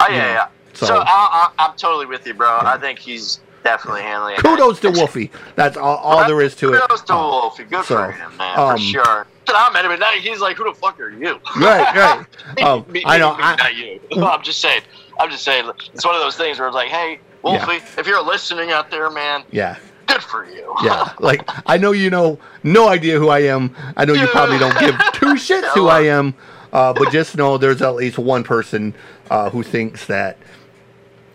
Oh 0.00 0.06
yeah, 0.08 0.16
know, 0.16 0.16
yeah. 0.32 0.48
So, 0.72 0.86
so- 0.86 0.96
I, 1.00 1.04
I, 1.06 1.50
I'm 1.66 1.76
totally 1.76 2.06
with 2.06 2.26
you, 2.26 2.32
bro. 2.32 2.48
Yeah. 2.62 2.72
I 2.72 2.78
think 2.78 2.98
he's 2.98 3.40
definitely 3.64 4.00
handling 4.02 4.36
it. 4.36 4.40
Kudos 4.40 4.80
to 4.80 4.90
Wolfie. 4.92 5.30
That's 5.56 5.76
all, 5.76 5.98
all 5.98 6.26
there 6.26 6.40
is 6.40 6.54
to 6.56 6.72
it. 6.72 6.80
Kudos 6.80 7.02
to 7.02 7.12
Uh, 7.12 7.18
Wolfie. 7.28 7.64
Good 7.64 7.84
so, 7.84 7.96
for 7.96 8.10
him, 8.12 8.34
man, 8.38 8.58
um, 8.58 8.76
for 8.78 8.82
sure. 8.82 9.26
I 9.48 9.70
met 9.74 9.84
him 9.84 9.90
at 9.90 9.98
night. 9.98 10.20
He's 10.22 10.40
like, 10.40 10.56
"Who 10.56 10.64
the 10.64 10.72
fuck 10.74 10.98
are 11.00 11.10
you?" 11.10 11.38
Right, 11.58 11.94
right. 11.94 12.26
Um, 12.66 12.86
Me- 12.88 13.02
I 13.04 13.18
know. 13.18 13.36
me- 13.36 13.42
I, 13.42 13.56
not 13.56 13.74
you. 13.74 14.00
I'm 14.24 14.42
just 14.42 14.60
saying. 14.62 14.80
I'm 15.20 15.30
just 15.30 15.44
saying. 15.44 15.70
It's 15.92 16.06
one 16.06 16.14
of 16.14 16.22
those 16.22 16.36
things 16.36 16.58
where 16.58 16.68
it's 16.68 16.74
like, 16.74 16.88
"Hey, 16.88 17.20
Wolfie, 17.42 17.76
if 17.98 18.06
you're 18.06 18.22
listening 18.22 18.70
out 18.70 18.90
there, 18.90 19.10
man, 19.10 19.44
yeah. 19.50 19.76
good 20.06 20.22
for 20.22 20.44
you." 20.44 20.74
yeah, 20.84 21.12
like 21.18 21.42
I 21.66 21.76
know 21.76 21.92
you 21.92 22.10
know 22.10 22.38
no 22.62 22.88
idea 22.88 23.18
who 23.18 23.28
I 23.28 23.40
am. 23.40 23.74
I 23.96 24.04
know 24.04 24.14
you 24.14 24.26
probably 24.28 24.58
don't 24.58 24.78
give 24.78 24.96
two 25.14 25.26
shits 25.34 25.68
who 25.74 25.88
I 25.88 26.02
am, 26.02 26.34
uh, 26.72 26.92
but 26.92 27.10
just 27.12 27.36
know 27.36 27.58
there's 27.58 27.82
at 27.82 27.94
least 27.94 28.18
one 28.18 28.44
person 28.44 28.94
uh, 29.30 29.50
who 29.50 29.62
thinks 29.62 30.06
that 30.06 30.38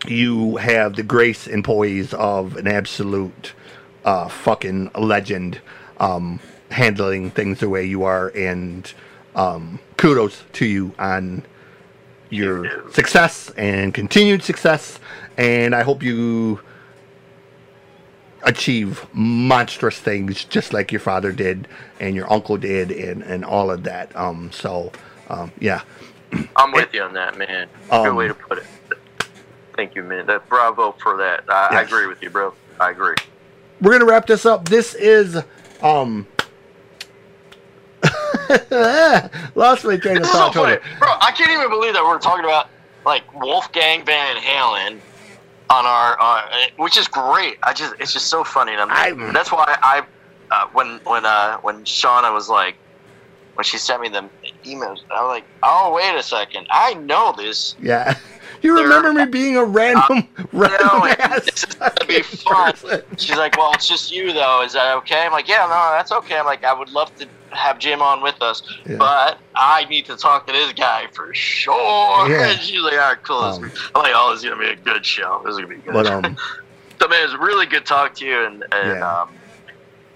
you 0.07 0.57
have 0.57 0.95
the 0.95 1.03
grace 1.03 1.47
and 1.47 1.63
poise 1.63 2.13
of 2.13 2.57
an 2.57 2.67
absolute 2.67 3.53
uh, 4.05 4.27
fucking 4.27 4.91
legend, 4.97 5.61
um, 5.99 6.39
handling 6.71 7.31
things 7.31 7.59
the 7.59 7.69
way 7.69 7.85
you 7.85 8.03
are, 8.03 8.29
and 8.35 8.93
um, 9.35 9.79
kudos 9.97 10.43
to 10.53 10.65
you 10.65 10.93
on 10.99 11.43
your 12.29 12.89
success 12.91 13.51
and 13.51 13.93
continued 13.93 14.43
success. 14.43 14.99
And 15.37 15.73
I 15.75 15.83
hope 15.83 16.03
you 16.03 16.59
achieve 18.43 19.05
monstrous 19.13 19.97
things 19.99 20.43
just 20.43 20.73
like 20.73 20.91
your 20.91 20.99
father 20.99 21.31
did 21.31 21.67
and 21.99 22.15
your 22.15 22.31
uncle 22.31 22.57
did 22.57 22.91
and, 22.91 23.21
and 23.23 23.45
all 23.45 23.71
of 23.71 23.83
that. 23.83 24.13
Um, 24.15 24.51
so, 24.51 24.91
um, 25.29 25.51
yeah. 25.59 25.81
I'm 26.55 26.71
with 26.71 26.93
you 26.93 27.03
on 27.03 27.13
that, 27.13 27.37
man. 27.37 27.67
Good 27.89 28.07
Um, 28.09 28.15
way 28.15 28.27
to 28.27 28.33
put 28.33 28.57
it. 28.59 28.65
Thank 29.75 29.95
you, 29.95 30.03
man. 30.03 30.25
That 30.27 30.47
bravo 30.49 30.91
for 31.01 31.17
that. 31.17 31.45
I, 31.49 31.77
I 31.77 31.81
agree 31.81 32.05
with 32.05 32.21
you, 32.21 32.29
bro. 32.29 32.53
I 32.79 32.91
agree. 32.91 33.15
We're 33.81 33.91
going 33.91 34.01
to 34.01 34.05
wrap 34.05 34.27
this 34.27 34.45
up. 34.45 34.67
This 34.69 34.93
is, 34.93 35.37
um, 35.81 36.27
lost 39.55 39.85
my 39.85 39.97
train 39.97 40.17
of 40.17 40.25
so 40.27 40.31
thought. 40.33 40.53
funny, 40.53 40.77
bro. 40.99 41.07
I 41.21 41.31
can't 41.35 41.49
even 41.51 41.69
believe 41.69 41.93
that 41.93 42.03
we're 42.03 42.19
talking 42.19 42.43
about 42.45 42.69
like 43.05 43.23
Wolfgang 43.33 44.05
Van 44.05 44.35
Halen 44.37 44.99
on 45.73 45.85
our, 45.85 46.17
uh, 46.19 46.41
which 46.77 46.97
is 46.97 47.07
great. 47.07 47.57
I 47.63 47.73
just, 47.73 47.95
it's 47.99 48.13
just 48.13 48.27
so 48.27 48.43
funny. 48.43 48.73
And 48.73 48.81
I'm, 48.81 48.91
I- 48.91 49.31
that's 49.31 49.51
why 49.51 49.65
I, 49.81 50.05
uh, 50.51 50.67
when 50.73 50.99
when 51.05 51.25
uh, 51.25 51.57
when 51.61 51.83
Shauna 51.83 52.31
was 52.31 52.47
like, 52.47 52.75
when 53.55 53.63
she 53.63 53.77
sent 53.79 54.01
me 54.01 54.09
the 54.09 54.29
emails, 54.65 54.99
I 55.09 55.23
was 55.23 55.29
like, 55.29 55.45
oh 55.63 55.93
wait 55.95 56.15
a 56.15 56.21
second, 56.21 56.67
I 56.69 56.93
know 56.95 57.33
this. 57.35 57.75
Yeah. 57.81 58.15
You 58.61 58.77
remember 58.81 59.11
me 59.11 59.25
being 59.25 59.57
a 59.57 59.65
random, 59.65 60.29
random 60.53 60.87
know 60.87 61.03
it. 61.05 61.19
ass 61.19 61.43
This 61.43 61.63
is 61.65 61.75
gonna 61.75 61.91
be 62.07 62.21
fun. 62.21 62.71
person. 62.71 63.01
She's 63.17 63.35
like, 63.35 63.57
well, 63.57 63.73
it's 63.73 63.85
just 63.89 64.09
you 64.09 64.31
though. 64.31 64.61
Is 64.63 64.71
that 64.71 64.95
okay? 64.99 65.25
I'm 65.25 65.33
like, 65.33 65.49
yeah, 65.49 65.65
no, 65.67 65.97
that's 65.97 66.13
okay. 66.13 66.37
I'm 66.37 66.45
like, 66.45 66.63
I 66.63 66.71
would 66.73 66.89
love 66.89 67.13
to 67.15 67.27
have 67.55 67.79
Jim 67.79 68.01
on 68.01 68.21
with 68.21 68.41
us, 68.41 68.61
Yeah. 68.85 68.97
but 68.97 69.37
I 69.55 69.85
need 69.85 70.05
to 70.05 70.15
talk 70.17 70.47
to 70.47 70.53
this 70.53 70.73
guy 70.73 71.07
for 71.13 71.33
sure. 71.33 72.29
Yeah. 72.29 72.49
And 72.51 72.59
she's 72.59 72.81
like, 72.81 72.93
all 72.93 72.99
right, 72.99 73.23
cool. 73.23 73.37
Um, 73.37 73.71
I'm 73.95 74.03
like, 74.03 74.13
oh, 74.15 74.31
this 74.33 74.43
is 74.43 74.49
gonna 74.49 74.61
be 74.61 74.69
a 74.69 74.75
good 74.75 75.05
show. 75.05 75.41
This 75.45 75.51
is 75.53 75.57
gonna 75.57 75.67
be 75.67 75.75
good. 75.77 75.93
But, 75.93 76.07
um, 76.07 76.37
so 76.99 77.07
man, 77.07 77.23
it's 77.23 77.33
really 77.37 77.65
good 77.65 77.85
talk 77.85 78.15
to 78.15 78.25
you, 78.25 78.45
and, 78.45 78.63
and 78.71 78.97
Yeah. 78.99 79.21
um, 79.21 79.29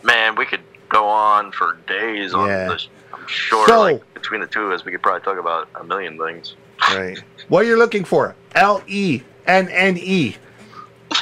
man, 0.03 0.35
we 0.35 0.45
could 0.45 0.61
go 0.89 1.07
on 1.07 1.51
for 1.51 1.77
days 1.88 2.33
on 2.33 2.47
this. 2.47 2.88
I'm 3.13 3.27
sure, 3.27 3.67
So- 3.67 3.81
like 3.81 4.13
between 4.13 4.41
the 4.41 4.47
two 4.47 4.63
of 4.65 4.71
us, 4.71 4.83
we 4.85 4.91
could 4.91 5.01
probably 5.01 5.21
talk 5.21 5.38
about 5.39 5.67
a 5.79 5.83
million 5.83 6.17
things. 6.17 6.55
Right. 6.91 7.17
What 7.47 7.65
you're 7.65 7.77
looking 7.77 8.03
for, 8.03 8.35
L 8.55 8.81
E 8.88 9.21
N 9.47 9.67
N 9.69 9.97
E, 9.97 10.35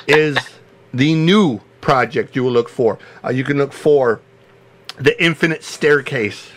is 0.07 0.37
the 0.93 1.13
new 1.13 1.61
project 1.81 2.35
you 2.35 2.43
will 2.43 2.51
look 2.51 2.67
for. 2.69 2.97
Uh, 3.23 3.29
you 3.29 3.43
can 3.43 3.57
look 3.57 3.71
for 3.71 4.19
the 4.97 5.21
Infinite 5.23 5.63
Staircase, 5.63 6.51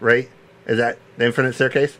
right? 0.00 0.28
Is 0.66 0.78
that 0.78 0.98
the 1.16 1.26
Infinite 1.26 1.54
Staircase? 1.54 1.98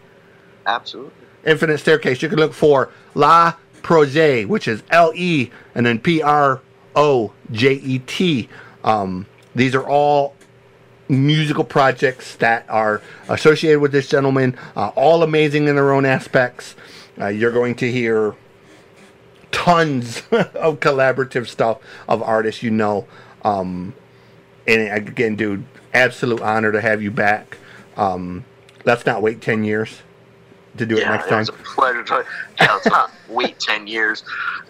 Absolutely. 0.66 1.12
Infinite 1.44 1.78
Staircase. 1.78 2.22
You 2.22 2.28
can 2.28 2.38
look 2.38 2.54
for 2.54 2.90
La 3.14 3.54
Projet, 3.82 4.48
which 4.48 4.66
is 4.66 4.82
L 4.90 5.12
E 5.14 5.50
and 5.74 5.84
then 5.84 5.98
P 5.98 6.22
R 6.22 6.60
O 6.96 7.32
J 7.52 7.74
E 7.74 7.98
T. 8.00 8.48
Um, 8.82 9.26
these 9.54 9.74
are 9.74 9.86
all 9.86 10.34
musical 11.08 11.64
projects 11.64 12.36
that 12.36 12.64
are 12.68 13.02
associated 13.28 13.80
with 13.80 13.92
this 13.92 14.08
gentleman, 14.08 14.56
uh, 14.74 14.88
all 14.96 15.22
amazing 15.22 15.68
in 15.68 15.76
their 15.76 15.92
own 15.92 16.06
aspects. 16.06 16.74
Uh, 17.20 17.26
you're 17.26 17.52
going 17.52 17.74
to 17.74 17.90
hear 17.90 18.34
tons 19.52 20.22
of 20.32 20.80
collaborative 20.80 21.46
stuff 21.46 21.78
of 22.08 22.22
artists 22.22 22.62
you 22.62 22.70
know. 22.70 23.06
Um, 23.42 23.94
and 24.66 25.08
again, 25.08 25.36
dude, 25.36 25.64
absolute 25.94 26.40
honor 26.40 26.72
to 26.72 26.80
have 26.80 27.02
you 27.02 27.10
back. 27.10 27.56
Um, 27.96 28.44
let's 28.84 29.06
not 29.06 29.22
wait 29.22 29.40
10 29.40 29.64
years 29.64 30.02
to 30.76 30.86
do 30.86 30.96
it 30.96 31.00
yeah, 31.02 31.10
next 31.10 31.26
it 31.26 31.30
time. 31.30 31.38
was 31.40 31.48
a 31.48 31.52
pleasure. 31.52 32.02
To, 32.02 32.24
yeah, 32.60 32.72
let's 32.72 32.86
not 32.86 33.10
wait 33.28 33.58
ten 33.60 33.86
years. 33.86 34.24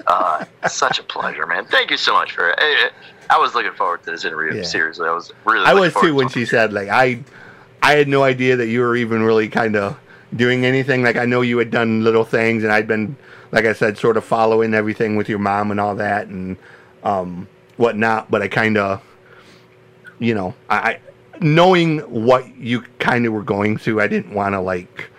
Uh, 0.07 0.45
such 0.69 0.99
a 0.99 1.03
pleasure, 1.03 1.47
man. 1.47 1.65
Thank 1.67 1.91
you 1.91 1.97
so 1.97 2.13
much 2.13 2.33
for 2.33 2.51
it. 2.51 2.93
I 3.31 3.39
was 3.39 3.55
looking 3.55 3.73
forward 3.73 4.03
to 4.05 4.11
this 4.11 4.25
interview. 4.25 4.59
Yeah. 4.59 4.65
Seriously, 4.65 5.09
I 5.09 5.13
was 5.13 5.33
really. 5.45 5.65
I 5.67 5.75
was 5.75 5.95
too 5.95 6.09
to 6.09 6.15
when 6.15 6.27
talking 6.27 6.43
she 6.43 6.47
said 6.47 6.73
like 6.73 6.89
I 6.89 7.25
I 7.83 7.93
had 7.97 8.09
no 8.09 8.23
idea 8.23 8.57
that 8.57 8.67
you 8.67 8.81
were 8.81 8.97
even 8.97 9.23
really 9.23 9.49
kind 9.49 9.77
of 9.77 9.99
doing 10.35 10.67
anything. 10.67 11.03
Like 11.03 11.17
I 11.17 11.25
know 11.25 11.41
you 11.41 11.59
had 11.59 11.71
done 11.71 12.05
little 12.05 12.25
things, 12.25 12.65
and 12.65 12.73
I'd 12.73 12.87
been 12.87 13.17
like 13.51 13.67
I 13.67 13.73
said, 13.73 13.97
sort 13.97 14.17
of 14.17 14.25
following 14.25 14.75
everything 14.75 15.17
with 15.17 15.29
your 15.29 15.39
mom 15.39 15.71
and 15.71 15.81
all 15.81 15.95
that 15.97 16.27
and 16.27 16.57
um, 17.03 17.49
whatnot. 17.77 18.31
But 18.31 18.43
I 18.43 18.49
kind 18.49 18.77
of, 18.77 19.01
you 20.19 20.35
know, 20.35 20.55
I- 20.69 20.99
knowing 21.41 21.99
what 22.01 22.57
you 22.57 22.83
kind 22.99 23.27
of 23.27 23.33
were 23.33 23.43
going 23.43 23.77
through, 23.77 24.01
I 24.01 24.09
didn't 24.09 24.35
want 24.35 24.55
to 24.55 24.61
like 24.61 25.11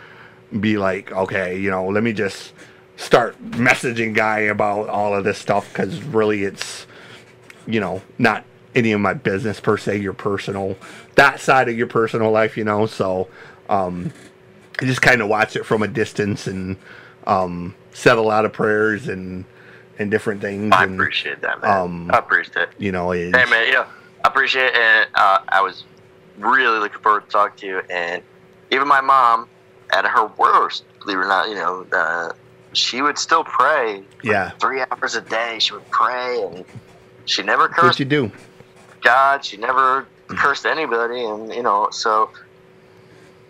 be 0.59 0.77
like, 0.77 1.11
okay, 1.11 1.59
you 1.59 1.69
know, 1.69 1.87
let 1.87 2.03
me 2.03 2.13
just 2.13 2.53
start 2.97 3.41
messaging 3.51 4.13
guy 4.13 4.39
about 4.39 4.87
all 4.89 5.13
of 5.15 5.23
this 5.23 5.37
stuff 5.37 5.67
because 5.69 6.01
really 6.03 6.43
it's 6.43 6.87
you 7.67 7.79
know 7.79 8.01
not 8.17 8.45
any 8.73 8.91
of 8.91 8.99
my 8.99 9.13
business 9.13 9.59
per 9.59 9.77
se, 9.77 9.97
your 9.97 10.13
personal, 10.13 10.77
that 11.15 11.39
side 11.39 11.69
of 11.69 11.77
your 11.77 11.87
personal 11.87 12.31
life, 12.31 12.57
you 12.57 12.63
know. 12.63 12.85
So 12.85 13.29
um, 13.69 14.11
I 14.81 14.85
just 14.85 15.01
kind 15.01 15.21
of 15.21 15.29
watch 15.29 15.55
it 15.55 15.65
from 15.65 15.81
a 15.81 15.87
distance 15.87 16.45
and 16.45 16.75
um, 17.25 17.73
said 17.93 18.17
a 18.17 18.21
lot 18.21 18.45
of 18.45 18.53
prayers 18.53 19.07
and 19.07 19.45
and 19.97 20.11
different 20.11 20.41
things. 20.41 20.73
I 20.73 20.83
and, 20.83 20.95
appreciate 20.95 21.41
that, 21.41 21.61
man. 21.61 21.71
um, 21.71 22.11
I 22.11 22.17
appreciate 22.17 22.63
it. 22.63 22.69
You 22.77 22.91
know, 22.91 23.11
Hey, 23.11 23.31
man, 23.31 23.71
yeah, 23.71 23.87
I 24.23 24.27
appreciate 24.27 24.67
it. 24.67 24.75
And 24.75 25.09
uh, 25.15 25.39
I 25.47 25.61
was 25.61 25.85
really 26.37 26.79
looking 26.79 27.01
forward 27.01 27.21
to 27.21 27.27
talk 27.27 27.57
to 27.57 27.65
you. 27.65 27.81
And 27.89 28.23
even 28.71 28.87
my 28.87 29.01
mom, 29.01 29.47
at 29.93 30.05
her 30.05 30.27
worst, 30.37 30.83
believe 31.03 31.19
it 31.19 31.21
or 31.21 31.27
not, 31.27 31.49
you 31.49 31.55
know, 31.55 31.85
uh, 31.93 32.29
she 32.73 33.01
would 33.01 33.17
still 33.17 33.43
pray. 33.43 34.03
yeah, 34.23 34.51
Three 34.59 34.83
hours 34.91 35.15
a 35.15 35.21
day, 35.21 35.57
she 35.59 35.73
would 35.73 35.89
pray, 35.91 36.41
and 36.41 36.65
she 37.25 37.43
never 37.43 37.63
what 37.63 37.75
cursed 37.75 37.99
you 37.99 38.05
do. 38.05 38.31
God. 39.03 39.45
She 39.45 39.57
never 39.57 40.09
cursed 40.29 40.65
anybody, 40.65 41.23
and 41.23 41.53
you 41.53 41.63
know, 41.63 41.87
so 41.91 42.31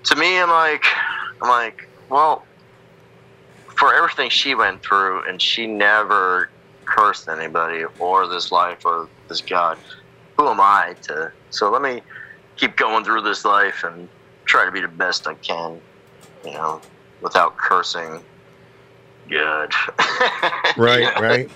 to 0.06 0.16
me, 0.16 0.40
I'm 0.40 0.50
like, 0.50 0.84
I'm 1.42 1.50
like, 1.50 1.78
well, 2.10 2.46
for 3.78 3.94
everything 3.94 4.30
she 4.30 4.56
went 4.56 4.84
through, 4.84 5.28
and 5.28 5.42
she 5.42 5.66
never 5.68 6.50
cursed 6.86 7.28
anybody 7.28 7.84
or 8.00 8.28
this 8.28 8.52
life 8.52 8.80
or 8.86 9.10
this 9.30 9.42
God. 9.42 9.78
Who 10.38 10.48
am 10.50 10.60
I 10.60 10.96
to? 11.08 11.32
So 11.50 11.72
let 11.72 11.82
me 11.82 12.02
keep 12.58 12.76
going 12.78 13.04
through 13.04 13.22
this 13.22 13.46
life 13.46 13.84
and 13.84 14.08
try 14.46 14.66
to 14.66 14.72
be 14.72 14.82
the 14.82 14.88
best 14.88 15.28
I 15.28 15.34
can, 15.36 15.80
you 16.46 16.52
know, 16.54 16.82
without 17.22 17.58
cursing. 17.58 18.22
Good. 19.30 19.72
Right, 20.78 21.02
Yeah. 21.04 21.20
right. 21.22 21.50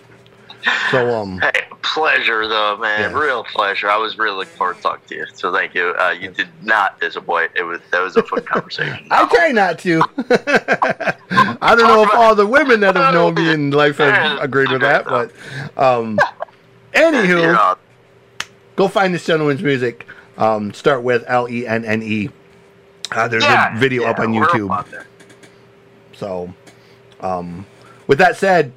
So 0.91 1.10
um, 1.16 1.39
Hey, 1.39 1.52
pleasure 1.82 2.47
though, 2.47 2.78
man. 2.78 3.12
Yeah. 3.12 3.18
Real 3.20 3.43
pleasure. 3.43 3.89
I 3.89 3.97
was 3.97 4.18
really 4.18 4.36
looking 4.38 4.56
forward 4.56 4.76
to 4.78 4.82
talking 4.82 5.04
to 5.08 5.16
you. 5.16 5.26
So 5.34 5.54
thank 5.54 5.74
you. 5.74 5.93
Uh, 6.00 6.12
you 6.12 6.30
did 6.32 6.47
not 6.62 7.00
disappoint. 7.02 7.52
It 7.56 7.64
was 7.64 7.80
that 7.91 8.02
was 8.02 8.16
a 8.18 8.24
fun 8.24 8.43
conversation. 8.43 9.08
I 9.12 9.26
try 9.28 9.52
not 9.52 9.80
to. 9.80 10.02
I 11.62 11.76
don't 11.76 11.88
know 11.88 12.04
if 12.04 12.14
all 12.14 12.36
the 12.36 12.45
women 12.47 12.80
that 12.82 12.95
have 12.95 13.14
known 13.14 13.34
me 13.36 13.52
in 13.52 13.72
life 13.72 13.97
have 13.97 14.39
agreed 14.41 14.72
with 14.72 14.82
that, 14.82 15.06
but 15.06 15.32
um, 15.78 16.18
anywho, 16.93 17.78
go 18.76 18.88
find 18.88 19.14
this 19.14 19.26
gentleman's 19.26 19.62
music. 19.62 20.06
Um, 20.40 20.74
start 20.74 21.04
with 21.04 21.24
L 21.28 21.48
E 21.50 21.68
N 21.68 21.86
N 21.86 22.02
E. 22.02 22.30
Uh, 23.12 23.28
There's 23.28 23.44
Yeah, 23.44 23.76
a 23.76 23.80
video 23.80 24.06
up 24.06 24.20
on 24.20 24.34
YouTube. 24.34 24.72
out. 24.76 24.88
So, 26.14 26.54
um, 27.20 27.66
with 28.08 28.18
that 28.20 28.36
said, 28.38 28.72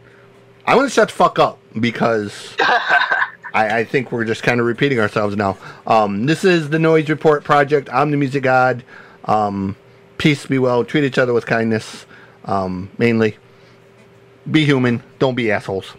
I 0.67 0.75
want 0.75 0.89
to 0.89 0.95
shut 0.95 1.09
the 1.09 1.15
fuck 1.15 1.39
up 1.39 1.59
because 1.81 2.55
I, 2.61 3.79
I 3.81 3.85
think 3.85 4.11
we're 4.13 4.25
just 4.25 4.43
kind 4.43 4.61
of 4.61 4.67
repeating 4.67 4.99
ourselves 5.01 5.37
now. 5.37 5.57
Um, 5.87 6.27
this 6.27 6.45
is 6.45 6.71
the 6.71 6.79
Noise 6.79 7.09
Report 7.09 7.45
Project. 7.45 7.89
I'm 7.93 8.11
the 8.11 8.17
Music 8.17 8.43
God. 8.43 8.85
Um, 9.25 9.77
peace 10.19 10.47
be 10.47 10.59
well. 10.59 10.85
Treat 10.85 11.05
each 11.05 11.19
other 11.19 11.33
with 11.33 11.47
kindness. 11.47 12.07
Um, 12.45 12.91
mainly, 12.99 13.37
be 14.51 14.65
human. 14.65 15.03
Don't 15.21 15.35
be 15.37 15.51
assholes. 15.53 15.95